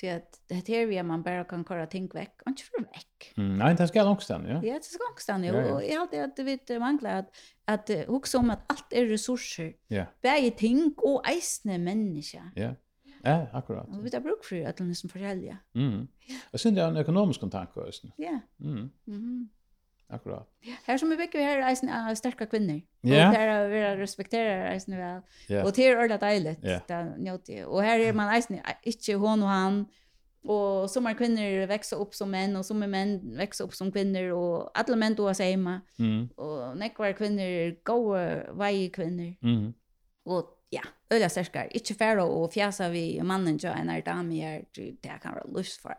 Så 0.00 0.10
att 0.16 0.40
det 0.48 0.54
här 0.54 0.86
vi 0.86 1.02
man 1.02 1.22
bara 1.22 1.44
kan 1.44 1.64
köra 1.64 1.86
ting 1.86 2.08
väck, 2.08 2.40
inte 2.48 2.62
för 2.62 2.82
väck. 2.82 3.32
Mm, 3.36 3.58
nej, 3.58 3.74
det 3.74 3.88
ska 3.88 4.04
långsamt, 4.04 4.48
ja. 4.48 4.60
Ja, 4.64 4.74
det 4.74 4.84
ska 4.84 5.04
långsamt, 5.10 5.46
ja. 5.46 5.74
Och 5.74 5.84
jag 5.84 6.00
alltid 6.00 6.20
att 6.22 6.68
vi 6.68 6.78
manglar 6.78 7.18
att 7.18 7.30
att 7.64 7.90
också 8.08 8.38
om 8.38 8.50
att 8.50 8.60
allt 8.66 8.92
är 8.92 9.06
resurser. 9.06 9.74
Ja. 9.88 10.04
Bäge 10.22 10.50
ting 10.50 10.94
och 10.96 11.28
eisne 11.28 11.78
människa. 11.78 12.50
Ja. 12.54 12.74
Ja, 13.22 13.46
akkurat. 13.52 13.88
Och 13.88 14.06
vi 14.06 14.10
tar 14.10 14.20
bruk 14.20 14.44
för 14.44 14.64
att 14.66 14.76
den 14.76 14.94
som 14.94 15.10
förälja. 15.10 15.58
Mm. 15.74 16.08
Och 16.52 16.60
sen 16.60 16.74
det 16.74 16.82
är 16.82 16.88
en 16.88 16.96
ekonomisk 16.96 17.40
kontakt 17.40 17.76
också. 17.76 18.06
Ja. 18.16 18.40
Mm. 18.60 18.90
Mhm. 19.04 19.48
Akkurat. 20.10 20.48
Här 20.84 20.98
som 20.98 21.10
vi 21.10 21.16
bygger 21.16 21.40
här 21.40 21.58
är 21.58 22.08
en 22.08 22.16
starka 22.16 22.46
kvinnor. 22.46 22.80
Ja. 23.00 23.28
Och 23.28 23.34
där 23.34 23.68
vi 23.68 23.96
respekterar 23.96 24.70
resten 24.70 24.96
väl. 24.98 25.22
Ja. 25.48 25.64
Och 25.64 25.72
det 25.72 25.86
är 25.86 25.96
ordentligt 25.96 26.20
dejligt. 26.20 26.58
Ja. 26.62 26.80
Det 26.86 27.14
njöter 27.18 27.64
Och 27.64 27.82
här 27.82 28.00
är 28.00 28.12
man 28.12 28.34
resten, 28.34 28.60
inte 28.82 29.12
hon 29.12 29.42
och 29.42 29.48
han. 29.48 29.86
Och 30.42 30.90
som 30.90 31.06
är 31.06 31.14
kvinnor 31.14 31.66
växer 31.66 31.96
upp 31.96 32.14
som 32.14 32.30
män 32.30 32.56
och 32.56 32.66
som 32.66 32.82
är 32.82 32.86
män 32.86 33.36
växer 33.36 33.64
upp 33.64 33.74
som 33.74 33.92
kvinnor. 33.92 34.30
Och 34.30 34.78
alla 34.78 34.96
män 34.96 35.14
då 35.14 35.34
säger 35.34 35.50
hemma. 35.50 35.80
Mm. 35.98 36.28
Och 36.36 36.76
nekvar 36.76 37.12
kvinnor 37.12 37.42
är 37.42 37.76
goa 37.82 38.52
varje 38.52 38.90
kvinnor. 38.90 39.34
Mm. 39.42 39.72
Och 40.24 40.44
ja, 40.70 40.82
öliga 41.10 41.28
särskar. 41.28 41.68
Inte 41.70 41.94
färre 41.94 42.22
och 42.22 42.52
fjäsa 42.52 42.88
vi 42.88 43.22
mannen 43.22 43.58
jo 43.62 43.70
en 43.70 43.88
är 43.88 44.02
dam 44.02 44.30
här. 44.30 44.64
Det 45.02 45.08
kan 45.22 45.34
vara 45.34 45.44
lust 45.44 45.80
för. 45.80 45.96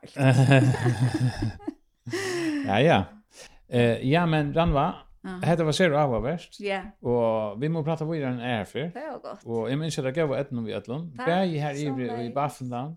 ja, 2.68 2.82
ja. 2.82 3.05
Eh, 3.70 4.09
ja, 4.09 4.26
men 4.26 4.53
Ranva, 4.55 4.93
Ja. 5.24 5.39
Hetta 5.43 5.63
var 5.63 5.72
sér 5.72 5.91
áhuga 5.91 6.20
verst. 6.20 6.59
Ja. 6.59 6.82
Och 7.01 7.63
vi 7.63 7.70
må 7.70 7.84
prata 7.84 8.05
vidare 8.05 8.30
hann 8.30 8.39
är 8.39 8.65
för. 8.65 8.80
Det 8.80 8.93
var 8.93 9.20
gott. 9.20 9.45
Och 9.45 9.57
Og 9.57 9.72
eg 9.72 9.78
minnir 9.78 10.07
at 10.07 10.15
geva 10.15 10.39
etnum 10.39 10.65
við 10.65 10.78
ætlum. 10.78 11.11
Bæði 11.17 11.59
her 11.59 11.74
i 11.74 11.88
i 11.88 12.28
i 12.28 12.34
Baffenland 12.34 12.95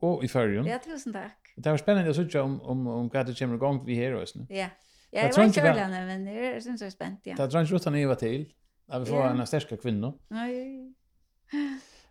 och 0.00 0.24
i 0.24 0.28
Färjön. 0.28 0.66
Ja, 0.66 0.78
tusen 0.78 1.12
tack. 1.12 1.38
Det 1.56 1.70
var 1.70 1.76
spännande 1.76 2.10
att 2.10 2.16
sitte 2.16 2.40
om, 2.40 2.60
om, 2.62 2.86
om 2.86 3.10
vad 3.12 3.26
det 3.26 3.38
kommer 3.38 3.54
igång 3.54 3.76
gang 3.78 3.86
vi 3.86 3.94
her 3.94 4.14
også. 4.14 4.46
Ja, 4.50 4.68
ja 5.12 5.22
jeg 5.22 5.32
var 5.36 5.44
ikke 5.44 5.60
ørlande, 5.60 6.06
men 6.06 6.26
det 6.26 6.56
er 6.56 6.60
synes 6.60 6.82
jeg 6.82 6.92
er 7.00 7.06
ja. 7.26 7.34
Det 7.34 7.54
er 7.54 7.60
ikke 7.60 7.74
utan 7.74 7.94
jeg 7.94 8.08
var 8.08 8.14
til, 8.14 8.46
at 8.88 9.00
vi 9.00 9.06
får 9.06 9.26
en 9.26 9.46
sterske 9.46 9.76
kvinne. 9.76 10.12
Nei. 10.30 10.94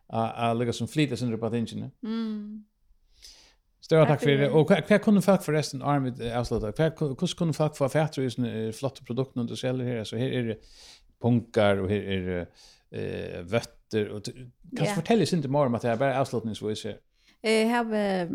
Att 0.10 0.58
lägga 0.58 0.74
som 0.74 0.88
flyter 0.88 1.16
sin 1.16 1.40
på 1.40 1.50
tingene. 1.50 1.92
Mm. 2.04 2.66
Større 3.92 4.06
tack 4.08 4.22
för 4.22 4.30
det. 4.30 4.50
Och 4.50 4.70
hva, 4.70 4.78
hva 4.88 4.98
kunde 5.04 5.22
folk 5.22 5.44
forresten, 5.44 5.82
Arvid 5.82 6.22
avslutta, 6.32 6.72
hur 6.78 7.36
kunde 7.36 7.54
folk 7.54 7.76
få 7.76 7.90
fætter 7.92 8.24
i 8.24 8.30
sånne 8.32 8.72
flotte 8.74 9.04
produkter 9.04 9.44
du 9.44 9.56
säljer 9.56 9.88
här 9.88 10.04
Så 10.04 10.18
här 10.18 10.32
är 10.32 10.44
det 10.44 10.58
punkar, 11.22 11.78
och 11.78 11.90
här 11.90 12.02
är 12.02 12.22
det 12.28 12.48
eh, 12.92 13.42
vätter 13.44 14.10
och 14.10 14.24
kan 14.78 14.86
du 14.86 14.96
fortelle 14.96 15.26
sin 15.26 15.42
til 15.42 15.52
morgen 15.52 15.76
at 15.76 15.82
det 15.82 15.90
jag 15.90 16.00
bara 16.00 16.20
avslutningsvis 16.20 16.84
här. 16.84 16.98
Jeg 17.44 17.70
har 17.70 18.28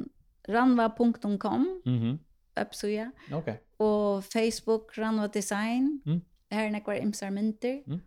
ranva.com, 0.49 1.83
Mhm. 1.85 2.19
Absolut. 2.57 3.07
Okej. 3.33 3.61
Och 3.79 4.25
Facebook 4.25 4.99
Ranva 4.99 5.27
Design, 5.27 6.03
mm. 6.07 6.21
Här 6.51 6.67
er 6.67 6.71
nekvar 6.71 6.95
imsar 6.95 7.31
mynter. 7.31 7.83
Mm. 7.87 8.01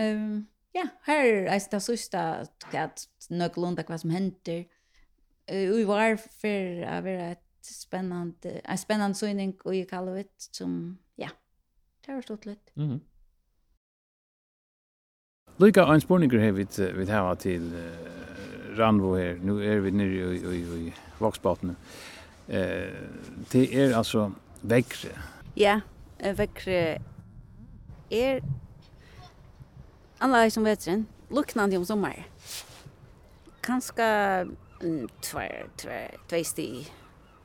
Um, 0.00 0.46
ja, 0.74 0.88
här 1.02 1.24
är 1.24 1.60
det 1.70 1.80
sista 1.80 2.46
att 2.72 3.08
nøklunda 3.30 3.84
vad 3.88 4.00
som 4.00 4.10
henter, 4.10 4.64
vi 5.46 5.84
var 5.84 6.16
för 6.16 6.82
att 6.82 7.04
vara 7.04 7.30
ett 7.30 7.42
spännande, 7.60 8.50
en 8.64 8.78
spännande 8.78 9.14
synning 9.14 9.56
och 9.64 9.74
jag 9.74 9.88
kallar 9.88 10.14
det 10.14 10.28
som, 10.36 10.98
ja, 11.14 11.28
det 12.06 12.12
har 12.12 12.22
stått 12.22 12.46
lite. 12.46 12.72
Mhm. 12.74 13.00
Lika 15.56 15.86
en 15.86 16.00
spurningur 16.00 16.38
har 16.38 16.52
vi 16.52 16.66
vi 16.92 17.12
har 17.12 17.34
till 17.34 17.74
uh, 17.74 18.76
Randvo 18.76 19.16
här. 19.16 19.38
Nu 19.42 19.72
är 19.72 19.80
vi 19.80 19.90
nere 19.90 20.08
i 20.08 20.36
i 20.36 20.60
i 20.60 20.94
Voxbotn. 21.18 21.70
Eh, 22.48 22.92
det 23.50 23.74
är 23.74 23.94
alltså 23.94 24.32
växre. 24.60 25.10
Ja, 25.54 25.80
Växjö 26.18 26.98
är 28.08 28.42
alla 30.18 30.50
som 30.50 30.64
vetren, 30.64 31.06
luknande 31.28 31.76
om 31.76 31.86
sommar. 31.86 32.26
Kanske 33.60 34.46
tvär 35.20 35.66
tvär 35.76 36.16
tvästi 36.28 36.88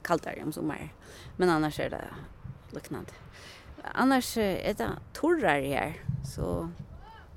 kallare 0.02 0.44
om 0.44 0.54
sommar. 0.54 0.94
Men 1.38 1.50
annars 1.50 1.80
är 1.80 1.90
det 1.90 2.08
liknande. 2.72 3.12
Annars 3.84 4.38
är 4.38 4.74
det 4.74 4.90
torrare 5.14 5.68
här 5.68 6.04
så 6.36 6.70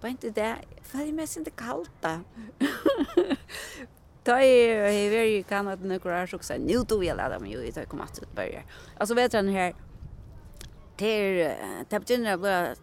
var 0.01 0.09
inte 0.09 0.31
det 0.31 0.57
för 0.83 0.99
det 0.99 1.13
mest 1.13 1.37
inte 1.37 1.51
kallt. 1.51 1.91
Ta 4.25 4.41
är 4.41 4.93
det 4.93 5.09
very 5.11 5.37
i 5.37 5.43
Kanada 5.43 5.85
nu 5.85 5.99
går 5.99 6.13
jag 6.13 6.35
också 6.35 6.55
nu 6.59 6.79
då 6.89 6.99
vill 6.99 7.09
jag 7.09 7.43
mig 7.43 7.53
ut 7.53 7.77
och 7.77 7.89
kommer 7.89 8.05
att 8.05 8.35
börja. 8.35 8.63
Alltså 8.99 9.15
vet 9.15 9.33
den 9.33 9.49
här 9.49 9.75
till 10.97 11.53
tapten 11.89 12.41
blir 12.41 12.75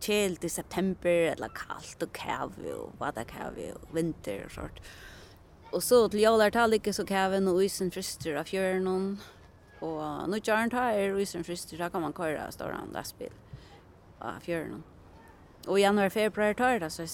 kjelt 0.00 0.44
i 0.44 0.48
september 0.48 1.10
eller 1.10 1.48
kallt 1.48 2.02
och 2.02 2.12
kav 2.12 2.52
och 2.78 2.92
vad 2.98 3.14
det 3.14 3.24
och 3.72 3.96
vinter 3.96 4.42
och 4.44 4.52
sånt. 4.52 4.80
Og 5.74 5.82
så 5.82 6.06
til 6.08 6.22
jålar 6.22 6.52
ta 6.54 6.66
ligge 6.66 6.92
så 6.94 7.04
kaven 7.06 7.48
og 7.50 7.62
isen 7.64 7.90
frister 7.92 8.38
av 8.38 8.46
fjøren 8.48 8.86
og 9.84 10.28
nu 10.30 10.38
kjøren 10.40 10.70
ta 10.72 10.88
er 10.96 11.16
isen 11.20 11.44
frister, 11.44 11.78
da 11.78 11.90
kan 11.92 12.02
man 12.02 12.14
køyre 12.16 12.46
stående 12.54 12.86
en 12.86 12.94
lastbil 12.94 13.32
av 14.24 14.40
fjøren. 14.44 14.84
Og 15.66 15.78
i 15.78 15.82
januar 15.82 16.12
februar 16.14 16.54
tar 16.56 16.80
det 16.80 16.92
så 16.94 17.06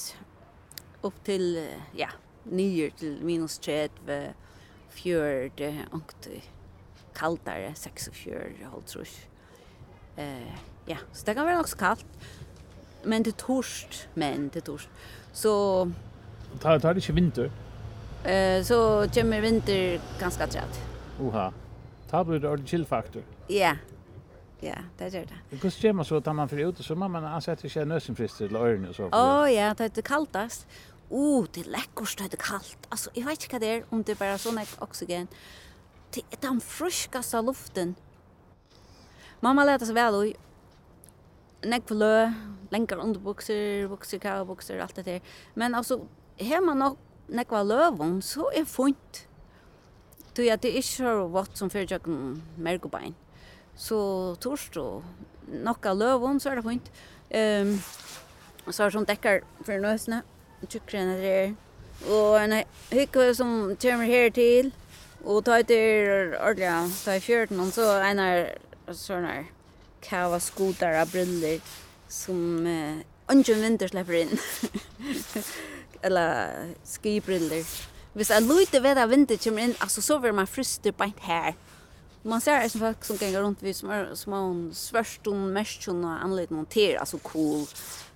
opp 1.03 1.17
til, 1.27 1.59
ja, 1.99 2.13
nyer 2.45 2.93
til 2.99 3.19
minus 3.25 3.59
30, 3.65 4.35
fjørd, 4.93 5.63
og 5.91 6.15
kaldare, 7.17 7.73
46, 7.75 8.63
holdt 8.71 8.93
trus. 8.93 9.17
Eh, 10.21 10.55
ja, 10.87 11.01
så 11.13 11.27
det 11.27 11.37
kan 11.37 11.49
være 11.49 11.59
nok 11.59 11.73
så 11.73 11.81
kaldt. 11.81 12.07
Men 13.05 13.25
til 13.25 13.35
torst, 13.35 14.09
men 14.15 14.51
til 14.51 14.63
torst. 14.63 14.89
Så... 15.33 15.53
Tar, 16.61 16.79
tar 16.79 16.93
det 16.93 17.03
ikke 17.03 17.17
vinter? 17.19 17.51
eh 18.25 18.63
så 18.63 19.09
kommer 19.15 19.41
vinter 19.41 20.01
ganska 20.21 20.47
trätt. 20.47 20.81
Oha. 21.21 21.53
Ta 22.11 22.25
du 22.25 22.39
det 22.39 22.49
ordentligt 22.49 22.71
chill 22.71 22.87
faktor? 22.87 23.23
Ja. 23.49 23.77
Ja, 24.61 24.75
det 24.99 25.09
gör 25.09 25.21
det. 25.21 25.35
Hur 25.51 25.59
kostar 25.59 25.93
man 25.93 26.05
så 26.05 26.17
att 26.17 26.37
man 26.37 26.49
för 26.49 26.57
ut 26.57 26.79
och 26.79 26.85
så 26.85 26.95
man 26.95 27.25
ansätter 27.25 27.69
sig 27.69 27.87
nösenfrister 27.87 28.47
till 28.47 28.57
öronen 28.57 28.89
och 28.89 28.95
så? 28.95 29.09
Åh 29.13 29.45
oh, 29.45 29.53
ja, 29.53 29.75
det 29.75 29.85
är 29.85 29.91
det 29.95 30.03
kalltast. 30.03 30.67
Oh, 31.09 31.47
det 31.53 31.61
är 31.61 31.65
läckert 31.65 32.19
det 32.19 32.33
är 32.33 32.37
kallt. 32.37 32.79
Alltså, 32.89 33.11
jag 33.15 33.27
vet 33.27 33.43
inte 33.43 33.53
vad 33.53 33.61
det 33.61 33.67
är 33.67 33.85
om 33.89 34.03
det 34.03 34.13
är 34.13 34.17
bara 34.17 34.39
sån 34.39 34.59
här 34.59 34.69
oxygen. 34.79 35.27
Det 36.11 36.21
är 36.31 36.39
den 36.41 36.61
friskaste 36.61 37.43
luften. 37.43 37.95
Mamma 39.41 39.65
lät 39.65 39.83
oss 39.83 39.91
väl 39.91 40.15
och 40.15 40.27
Nek 41.65 41.87
på 41.87 41.95
lö, 41.95 42.33
länkar 42.71 42.97
underbuxor, 42.97 43.89
buxor, 43.89 44.19
kavabuxor, 44.19 44.79
allt 44.79 44.95
det 44.95 45.03
där. 45.03 45.21
Men 45.55 45.75
alltså, 45.75 46.01
hemma 46.37 46.75
nog 46.75 46.97
nekva 47.33 47.63
løvun, 47.67 48.21
så 48.23 48.49
er 48.55 48.69
funt. 48.69 49.27
Du 50.37 50.43
ja, 50.45 50.57
det 50.57 50.71
er 50.71 50.81
ikke 50.81 50.89
så 50.89 51.15
vått 51.33 51.59
som 51.59 51.71
fyrir 51.73 51.91
jøkken 51.97 52.43
mergobein. 52.57 53.17
Så 53.77 53.99
torst 54.41 54.77
og 54.81 55.03
nokka 55.49 55.93
løvun, 55.97 56.41
så 56.41 56.53
er 56.53 56.61
det 56.61 56.67
funt. 56.67 56.93
Um, 57.33 57.77
så 58.69 58.85
er 58.85 58.89
det 58.89 58.97
sånn 58.97 59.09
dekkar 59.09 59.43
for 59.65 59.83
nøsene, 59.83 60.23
tjukkere 60.69 61.03
enn 61.03 61.15
det 61.19 61.33
er. 61.33 61.55
Og 62.13 62.37
en 62.41 62.59
hykke 62.93 63.29
som 63.39 63.73
kommer 63.81 64.09
her 64.09 64.31
til, 64.35 64.73
og 65.23 65.45
ta 65.47 65.61
ut 65.63 65.71
er 65.71 66.37
ordelig, 66.43 66.71
ta 67.05 67.17
i 67.17 67.23
fjørten, 67.23 67.61
og 67.63 67.73
så 67.75 67.89
en 68.03 68.23
er 68.23 68.41
sånn 68.97 69.27
her 69.29 69.45
kava 70.03 70.41
skotar 70.43 70.99
av 70.99 71.13
briller 71.13 71.61
som 72.11 72.67
eh, 72.67 73.05
ungen 73.31 73.63
vinter 73.63 73.93
slipper 73.93 74.19
inn. 74.25 74.35
eller 76.03 76.73
skibriller. 76.87 77.67
Hvis 78.13 78.31
jeg 78.31 78.45
lyder 78.45 78.83
ved 78.85 78.99
at 79.01 79.11
vinter 79.11 79.39
kommer 79.41 79.67
inn, 79.67 79.77
altså 79.81 80.03
så 80.05 80.19
vil 80.21 80.35
man 80.37 80.51
fryste 80.51 80.93
beint 80.93 81.21
her. 81.25 81.55
Man 82.25 82.41
ser 82.41 82.61
det 82.63 82.71
som 82.71 82.85
folk 82.85 83.05
som 83.05 83.19
ganger 83.19 83.43
rundt 83.43 83.63
vid 83.65 83.75
små, 83.75 84.03
små 84.15 84.41
svørstun, 84.79 85.49
merstun 85.55 86.05
og 86.07 86.21
anledd 86.23 86.53
noen 86.55 86.69
til, 86.71 86.95
altså 87.01 87.19
cool. 87.27 87.65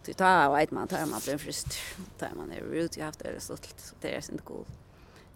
Så 0.06 0.14
ta 0.14 0.34
og 0.46 0.54
eit 0.60 0.70
man, 0.70 0.86
tar 0.86 1.08
man 1.10 1.24
blir 1.24 1.40
fryst. 1.42 1.74
Tar 2.20 2.36
man 2.38 2.52
er 2.54 2.62
ut, 2.62 2.94
jeg 2.94 3.02
har 3.02 3.10
haft 3.10 3.24
det 3.24 3.40
stått, 3.42 3.66
så 3.82 3.98
det 4.04 4.12
er 4.14 4.22
sin 4.22 4.38
cool. 4.46 4.62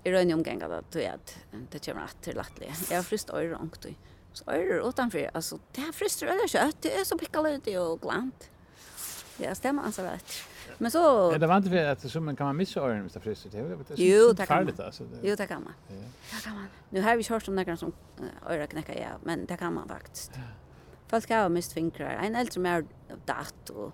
I 0.07 0.13
røyne 0.15 0.37
omgang 0.37 0.63
at 0.63 0.93
det 0.95 1.09
er 1.09 1.19
at 1.19 1.35
det 1.73 1.83
kommer 1.83 2.07
at 2.07 2.23
til 2.23 2.39
lattelig. 2.39 2.71
Jeg 2.87 2.95
har 2.95 3.05
fryst 3.05 3.33
øyre 3.35 3.59
ångt, 3.59 3.91
så 4.33 4.45
øyre 4.55 4.85
utanfor, 4.87 5.27
altså 5.35 5.59
det 5.75 5.89
er 5.89 5.93
fryst 5.97 6.23
øyre 6.23 6.47
kjøtt, 6.47 6.83
det 6.85 6.95
er 6.95 7.05
så 7.05 7.19
pikkalig 7.19 7.79
og 7.81 7.99
glant. 8.05 8.47
Ja, 9.43 9.55
stämmer 9.55 9.83
alltså 9.83 10.03
rätt. 10.03 10.33
Men 10.79 10.91
så... 10.91 11.31
Är 11.31 11.39
det 11.39 11.47
vant 11.47 11.69
för 11.69 11.85
att 11.85 12.11
så 12.11 12.21
man 12.21 12.37
kan 12.37 12.47
man 12.47 12.57
missa 12.57 12.81
öronen 12.81 13.03
med 13.03 13.23
fryset? 13.23 13.53
Jo, 13.97 14.33
det 14.33 14.47
kan 14.47 14.65
man. 14.65 14.75
Alltså, 14.87 15.05
det... 15.05 15.29
Jo, 15.29 15.35
det 15.37 15.47
kan 15.47 15.65
man. 15.65 15.73
Ja. 15.89 15.95
Det 16.31 16.45
kan 16.45 16.55
man. 16.55 16.67
Nu 16.91 17.03
har 17.03 17.17
vi 17.17 17.25
hört 17.29 17.49
om 17.49 17.55
några 17.55 17.77
som 17.77 17.93
öra 18.47 18.67
knäcka, 18.67 18.99
ja, 18.99 19.09
men 19.23 19.47
det 19.47 19.57
kan 19.57 19.75
man 19.75 19.89
faktiskt. 19.89 20.33
Folk 21.09 21.31
har 21.31 21.49
mist 21.49 21.73
fingrar. 21.73 22.11
En 22.11 22.37
äldre 22.37 22.61
mer 22.61 22.85
datt 23.25 23.71
och 23.71 23.93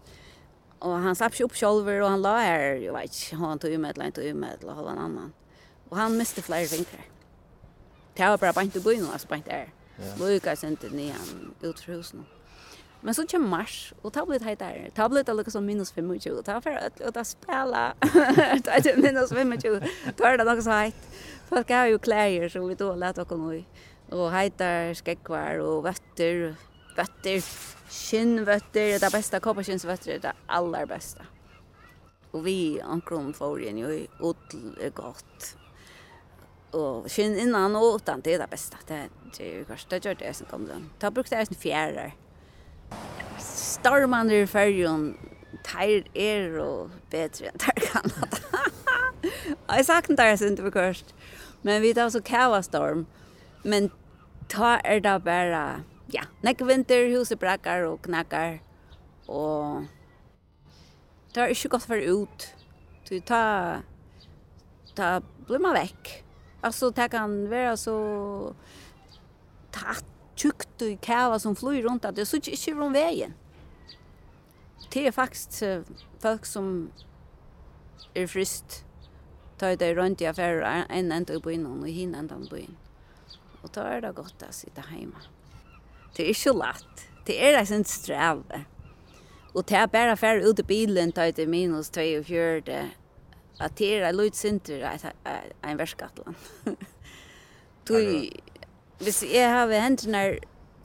och 0.78 0.92
han 0.92 1.16
slapp 1.16 1.34
sig 1.34 1.44
upp 1.44 1.56
själver 1.56 2.00
och 2.00 2.08
han 2.08 2.22
la 2.22 2.38
här, 2.38 2.74
jag 2.74 2.92
vet 2.92 3.02
inte, 3.04 3.36
han 3.36 3.58
tog 3.58 3.70
ju 3.70 3.78
med 3.78 3.90
eller 3.90 4.06
inte 4.06 4.20
tog 4.20 4.28
ju 4.28 4.34
med 4.34 4.62
eller 4.62 4.72
hålla 4.72 4.90
en 4.90 4.98
annan. 4.98 5.32
Och 5.88 5.96
han 5.96 6.16
miste 6.16 6.42
flera 6.42 6.66
fingrar. 6.66 7.04
Det 8.14 8.28
var 8.28 8.38
bara 8.38 8.52
bara 8.52 8.62
inte 8.64 8.80
bo 8.80 8.92
i 8.92 9.00
någon, 9.00 9.10
alltså 9.10 9.28
bara 9.28 9.40
är. 9.46 9.72
Ja. 9.96 10.26
Lukas 10.26 10.64
inte 10.64 10.88
nian 10.88 11.54
ut 11.60 11.80
för 11.80 11.92
husen. 11.92 12.24
Men 13.06 13.14
så 13.14 13.22
kommer 13.30 13.52
mars, 13.60 13.92
og 14.02 14.10
ta 14.10 14.24
blir 14.26 14.40
det 14.42 14.48
heitere. 14.48 14.88
Ta 14.94 15.04
blir 15.06 15.22
det 15.22 15.34
liksom 15.38 15.62
minus 15.62 15.92
25, 15.94 16.40
ta 16.42 16.56
for 16.58 16.74
å 17.06 17.12
ta 17.14 17.22
spela. 17.22 17.82
Ta 18.66 18.80
til 18.82 18.98
minus 18.98 19.30
25, 19.30 19.76
ta 20.18 20.26
er 20.26 20.40
det 20.40 20.46
noe 20.48 20.64
så 20.66 20.80
heit. 20.80 21.06
Folk 21.46 21.70
har 21.70 21.86
jo 21.86 22.00
klær, 22.02 22.48
som 22.50 22.66
vi 22.66 22.74
då 22.74 22.88
lät 22.98 23.18
oss 23.22 23.30
nå 23.30 23.52
i. 23.54 23.60
Og 24.10 24.32
heitar, 24.34 24.90
skekkvar 24.98 25.62
og 25.62 25.84
vøtter, 25.86 26.56
vøtter, 26.98 27.46
skinnvøtter, 27.94 28.74
det 28.74 28.98
er 28.98 29.06
det 29.06 29.12
beste, 29.14 29.42
kopperskinsvøtter 29.44 30.16
er 30.16 30.26
det 30.26 30.34
aller 30.50 30.90
beste. 30.90 31.30
Og 32.34 32.42
vi 32.42 32.58
Ankron, 32.82 33.30
får 33.34 33.62
igjen 33.62 33.82
jo 33.84 33.94
i 33.94 34.02
odl 34.18 34.82
er 34.82 34.90
godt. 34.98 35.52
Og 36.74 37.06
skinn 37.06 37.38
innan 37.38 37.78
og 37.78 38.00
utan, 38.00 38.18
det 38.18 38.34
er 38.34 38.42
det 38.42 38.50
beste. 38.50 38.82
Det 38.90 39.02
er 39.38 39.58
jo 39.60 39.66
kanskje, 39.70 39.94
det 39.94 40.04
gjør 40.04 40.22
det 40.26 40.38
som 40.42 40.50
kommer. 40.50 40.88
Ta 40.98 41.14
brukt 41.14 41.30
det 41.30 41.46
som 41.46 41.62
fjærer. 41.62 42.16
Storman 43.38 44.30
i 44.30 44.44
fergen, 44.48 45.10
teir 45.66 46.06
er 46.14 46.56
og 46.62 46.94
bedre 47.10 47.50
enn 47.50 47.60
teir 47.62 47.82
Kanada. 47.90 48.62
Jeg 49.66 49.86
saknar 49.86 50.30
det 50.30 50.38
sin 50.38 50.56
til 50.56 50.66
bekost. 50.68 51.14
Men 51.66 51.82
vi 51.82 51.92
tar 51.94 52.08
så 52.14 52.20
kavastorm. 52.22 53.06
Men 53.64 53.90
ta 54.48 54.76
er 54.84 55.00
det 55.02 55.16
bare, 55.24 55.82
ja, 56.14 56.26
nek 56.46 56.62
vinter, 56.66 57.08
huset 57.10 57.40
brakar 57.42 57.86
og 57.88 58.02
knakar. 58.06 58.60
Og 59.26 59.86
det 61.34 61.42
er 61.42 61.54
ikke 61.54 61.68
godt 61.74 61.88
for 61.90 61.98
ut. 61.98 62.46
Du 63.10 63.18
ta, 63.20 63.82
ta, 64.96 65.18
blir 65.46 65.62
man 65.62 65.74
vekk. 65.74 66.12
Altså, 66.62 66.90
det 66.90 67.10
kan 67.10 67.34
være 67.50 67.76
så 67.76 67.96
tatt 69.74 70.15
tjukt 70.36 70.82
og 70.84 71.00
kava 71.04 71.38
som 71.42 71.56
flyr 71.56 71.86
rundt, 71.88 72.04
at 72.04 72.16
det 72.16 72.26
sitter 72.28 72.54
ikke 72.56 72.76
rundt 72.78 72.98
veien. 72.98 73.34
Det 74.92 75.06
er 75.06 75.14
faktisk 75.14 75.62
folk 76.22 76.46
som 76.46 76.90
er 78.16 78.28
frist, 78.30 78.82
tar 79.58 79.76
det 79.80 79.94
rundt 79.96 80.20
i 80.20 80.28
affærer, 80.28 80.86
en 80.90 81.12
enda 81.12 81.36
i 81.36 81.42
byen 81.42 81.66
og 81.66 81.88
hin 81.88 82.14
enda 82.14 82.36
i 82.36 82.48
byen. 82.50 82.76
Og 83.62 83.72
da 83.74 83.88
er 83.96 84.04
det 84.04 84.14
godt 84.16 84.44
å 84.46 84.52
sitte 84.54 84.84
hjemme. 84.92 85.20
Det 86.16 86.24
er 86.24 86.32
ikke 86.32 86.54
lett. 86.56 87.06
Det 87.26 87.36
er 87.42 87.56
det 87.56 87.66
sin 87.68 87.84
streve. 87.84 88.62
Og 89.56 89.64
det 89.68 89.76
er 89.76 89.88
bare 89.90 90.12
affærer 90.14 90.44
ut 90.46 90.60
i 90.60 90.66
bilen, 90.68 91.12
tar 91.12 91.32
det 91.32 91.48
minus 91.48 91.90
42, 91.90 92.76
at 93.60 93.78
det 93.78 93.88
er 93.96 94.12
litt 94.12 94.36
sinter 94.36 94.84
en 94.84 95.80
verskatland. 95.80 96.36
Du, 97.86 97.94
Hvis 99.02 99.22
jeg 99.28 99.48
har 99.52 99.72
hendene 99.72 100.22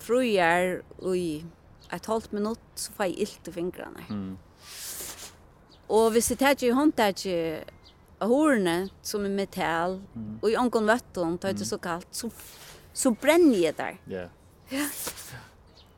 fruer 0.02 0.82
i 1.16 1.44
et 1.92 2.08
halvt 2.08 2.34
minutt, 2.34 2.64
så 2.76 2.92
får 2.96 3.12
jeg 3.12 3.28
ilt 3.28 3.48
i 3.48 3.54
fingrene. 3.56 4.08
Mm. 4.10 4.38
Og 5.92 6.12
hvis 6.16 6.32
jeg 6.32 6.40
tar 6.40 6.56
ikke 6.56 6.76
håndtaket 6.76 7.72
av 8.22 8.32
hårene, 8.32 8.76
som 9.04 9.26
er 9.28 9.34
metall, 9.36 10.00
mm. 10.14 10.38
og 10.42 10.48
i 10.52 10.58
ångon 10.60 10.88
vøtten, 10.88 11.38
tar 11.42 11.56
det 11.58 11.68
så 11.68 11.80
kallt, 11.82 12.08
så, 12.16 12.30
så 12.94 13.12
brenner 13.12 13.58
jeg 13.58 13.78
der. 13.80 14.00
Yeah. 14.12 14.30
Ja. 14.72 14.88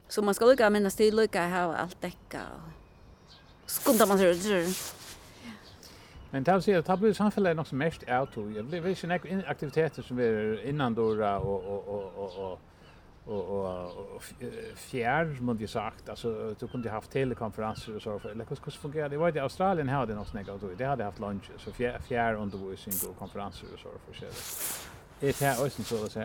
Så 0.10 0.22
man 0.26 0.36
skal 0.38 0.54
lykke 0.54 0.66
å 0.66 0.74
minnes 0.74 0.98
til 0.98 1.16
lykke 1.18 1.42
å 1.42 1.54
ha 1.54 1.64
alt 1.84 1.98
dekka. 2.02 2.42
Og... 2.54 3.38
Skundar 3.70 4.10
man 4.10 4.20
seg 4.22 4.38
ut. 4.38 5.03
Men 6.34 6.44
det 6.44 6.62
ser 6.62 6.80
att 6.80 6.86
det 6.86 6.98
blir 6.98 7.14
samhället 7.14 7.56
något 7.56 7.68
som 7.68 7.78
mest 7.78 8.04
out 8.10 8.38
och 8.38 8.48
det 8.50 8.64
blir 8.64 9.04
ju 9.04 9.08
några 9.08 9.50
aktiviteter 9.50 10.02
som 10.02 10.20
är 10.20 10.66
innan 10.66 10.94
dörra 10.94 11.40
och 11.40 11.64
och 11.66 11.88
och 11.88 12.14
och 12.16 12.60
och 13.26 13.44
och 13.50 14.16
och 14.16 14.24
fjärr 14.76 15.36
som 15.36 15.46
man 15.46 15.68
sagt. 15.68 16.10
Alltså 16.10 16.56
du 16.60 16.68
kunde 16.68 16.90
haft 16.90 17.12
telekonferenser 17.12 17.96
och 17.96 18.02
så 18.02 18.20
för 18.20 18.30
eller 18.30 18.46
hur 18.50 18.72
fungerar 18.72 19.10
det? 19.10 19.18
Var 19.18 19.32
det 19.32 19.40
Australien 19.40 19.90
hade 19.90 20.16
något 20.16 20.28
snägg 20.28 20.46
då 20.46 20.68
det 20.78 20.86
hade 20.86 21.04
haft 21.04 21.20
lunch 21.20 21.52
så 21.58 21.72
fjärr 21.72 22.00
fjärr 22.00 22.34
undervisning 22.36 22.96
och 23.10 23.20
konferenser 23.20 23.68
och 23.74 23.80
så 23.80 23.90
för 24.08 24.20
sig 24.20 24.30
det 25.20 25.42
är 25.42 25.46
här 25.46 25.66
också 25.66 25.84
så 25.84 26.10
så 26.10 26.24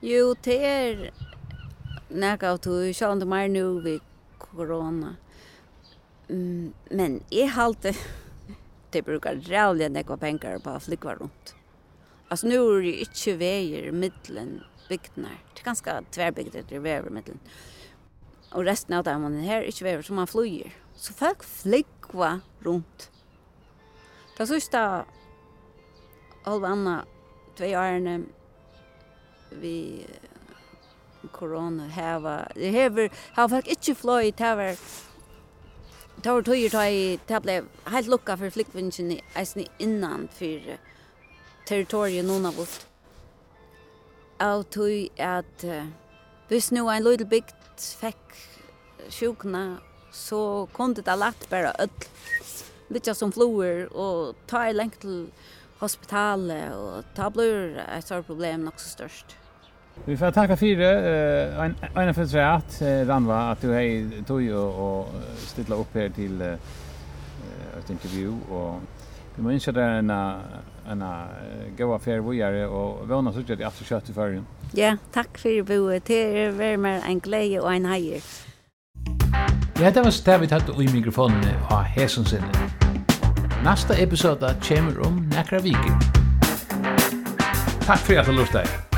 Jo 0.00 0.34
det 0.42 0.66
är 0.66 1.10
näka 2.08 2.50
att 2.50 2.62
du 2.62 2.94
sjön 2.94 3.18
det 3.18 3.26
mer 3.26 3.48
nu 3.48 3.80
vid 3.80 4.00
corona 4.38 5.16
men 6.90 7.20
jag 7.28 7.46
halte 7.46 7.94
de 8.92 9.02
brukar 9.02 9.40
rævlig 9.48 9.88
nekva 9.92 10.18
pengar 10.20 10.60
på 10.62 10.74
å 10.74 10.82
flikva 10.82 11.16
rundt. 11.18 11.54
Altså, 12.30 12.48
nu 12.48 12.56
er 12.58 12.84
det 12.84 12.94
ikke 13.06 13.36
veier 13.40 13.92
middelen 13.92 14.60
bygdene. 14.88 15.34
Det 15.52 15.62
er 15.62 15.68
ganske 15.68 15.96
tverbygder 16.14 16.66
det 16.68 16.82
veier 16.84 17.08
middelen. 17.12 17.40
Og 18.52 18.66
resten 18.68 18.96
av 18.96 19.04
dem 19.08 19.24
her 19.44 19.64
ikke 19.68 19.86
veier, 19.86 20.04
så 20.04 20.16
man 20.16 20.28
flyger. 20.28 20.72
Så 20.96 21.14
folk 21.16 21.44
flikva 21.44 22.38
rundt. 22.64 23.08
Det 24.36 24.48
sørste 24.48 24.80
alle 26.48 26.68
anna 26.68 26.96
tvei 27.56 27.74
årene 27.78 28.16
vi 29.60 29.76
korona 31.32 31.86
hava 31.92 32.48
Det 32.54 32.72
hever, 32.72 33.10
har 33.36 33.48
folk 33.48 33.68
ikke 33.68 33.94
fløy, 33.94 34.32
det 34.32 34.40
hever 34.42 34.78
tar 36.22 36.38
och 36.38 36.44
tog 36.44 36.70
ta 36.70 36.86
i 36.86 37.18
tablet 37.26 37.64
helt 37.84 38.08
lucka 38.08 38.36
för 38.36 38.50
flickvinchen 38.50 39.10
i 39.10 39.22
innan 39.78 40.28
för 40.32 40.78
territoriet 41.66 42.24
någon 42.24 42.46
av 42.46 42.60
oss. 42.60 42.86
Av 44.38 44.62
tog 44.62 45.20
att 45.20 45.64
hvis 46.48 46.70
nu 46.70 46.80
en 46.90 47.04
liten 47.04 47.28
bygd 47.28 47.80
fick 48.00 48.16
sjukna 49.08 49.76
så 50.12 50.68
kunde 50.74 51.02
det 51.02 51.16
lätt 51.16 51.50
bara 51.50 51.72
öll 51.78 51.88
lite 52.88 53.14
som 53.14 53.32
flower 53.32 53.92
och 53.92 54.36
ta 54.46 54.68
i 54.68 54.72
längt 54.72 55.00
till 55.00 55.30
hospitalet 55.78 56.74
och 56.74 57.04
ta 57.14 57.30
blur 57.30 57.76
ett 57.76 58.06
sådant 58.06 58.26
problem 58.26 58.68
också 58.68 58.88
störst. 58.88 59.26
Vi 60.04 60.16
får 60.16 60.30
tacka 60.30 60.56
för 60.56 60.80
eh 60.80 61.64
en 61.64 61.74
en 61.94 62.14
för 62.14 62.36
att 62.36 62.82
Ranva 62.82 63.50
att 63.50 63.60
du 63.60 63.72
hej 63.72 64.10
tog 64.26 64.50
och 64.50 65.08
stilla 65.38 65.76
upp 65.76 65.94
här 65.94 66.08
till 66.08 66.40
ett 66.40 67.90
intervju 67.90 68.28
och 68.50 68.80
vi 69.36 69.42
måste 69.42 69.54
inte 69.54 69.72
där 69.72 69.88
en 69.88 70.10
en 70.90 71.04
goda 71.78 71.96
affär 71.96 72.20
vi 72.20 72.40
är 72.40 72.68
och 72.68 73.08
våna 73.08 73.32
så 73.32 73.40
att 73.40 73.60
jag 73.60 73.72
så 73.72 73.84
kött 73.84 74.10
i 74.10 74.12
förrän. 74.12 74.46
Ja, 74.72 74.96
tack 75.12 75.38
för 75.38 75.62
bo 75.62 76.00
till 76.00 76.16
er 76.16 76.50
värmer 76.50 77.00
en 77.06 77.20
glädje 77.20 77.60
och 77.60 77.72
en 77.74 77.86
hejer. 77.86 78.20
Ja, 79.80 79.90
det 79.90 80.02
var 80.02 80.10
stävigt 80.10 80.52
hade 80.52 80.82
i 80.82 80.92
mikrofonen 80.92 81.44
av 81.70 81.82
Hesson 81.82 82.24
sinne. 82.24 82.52
Nästa 83.64 83.94
episode 83.94 84.54
kommer 84.68 85.06
om 85.06 85.28
näkra 85.28 85.58
viker. 85.58 85.94
Takk 87.86 87.98
fyrir 87.98 88.20
at 88.20 88.26
du 88.26 88.32
lurte 88.32 88.58
deg. 88.58 88.91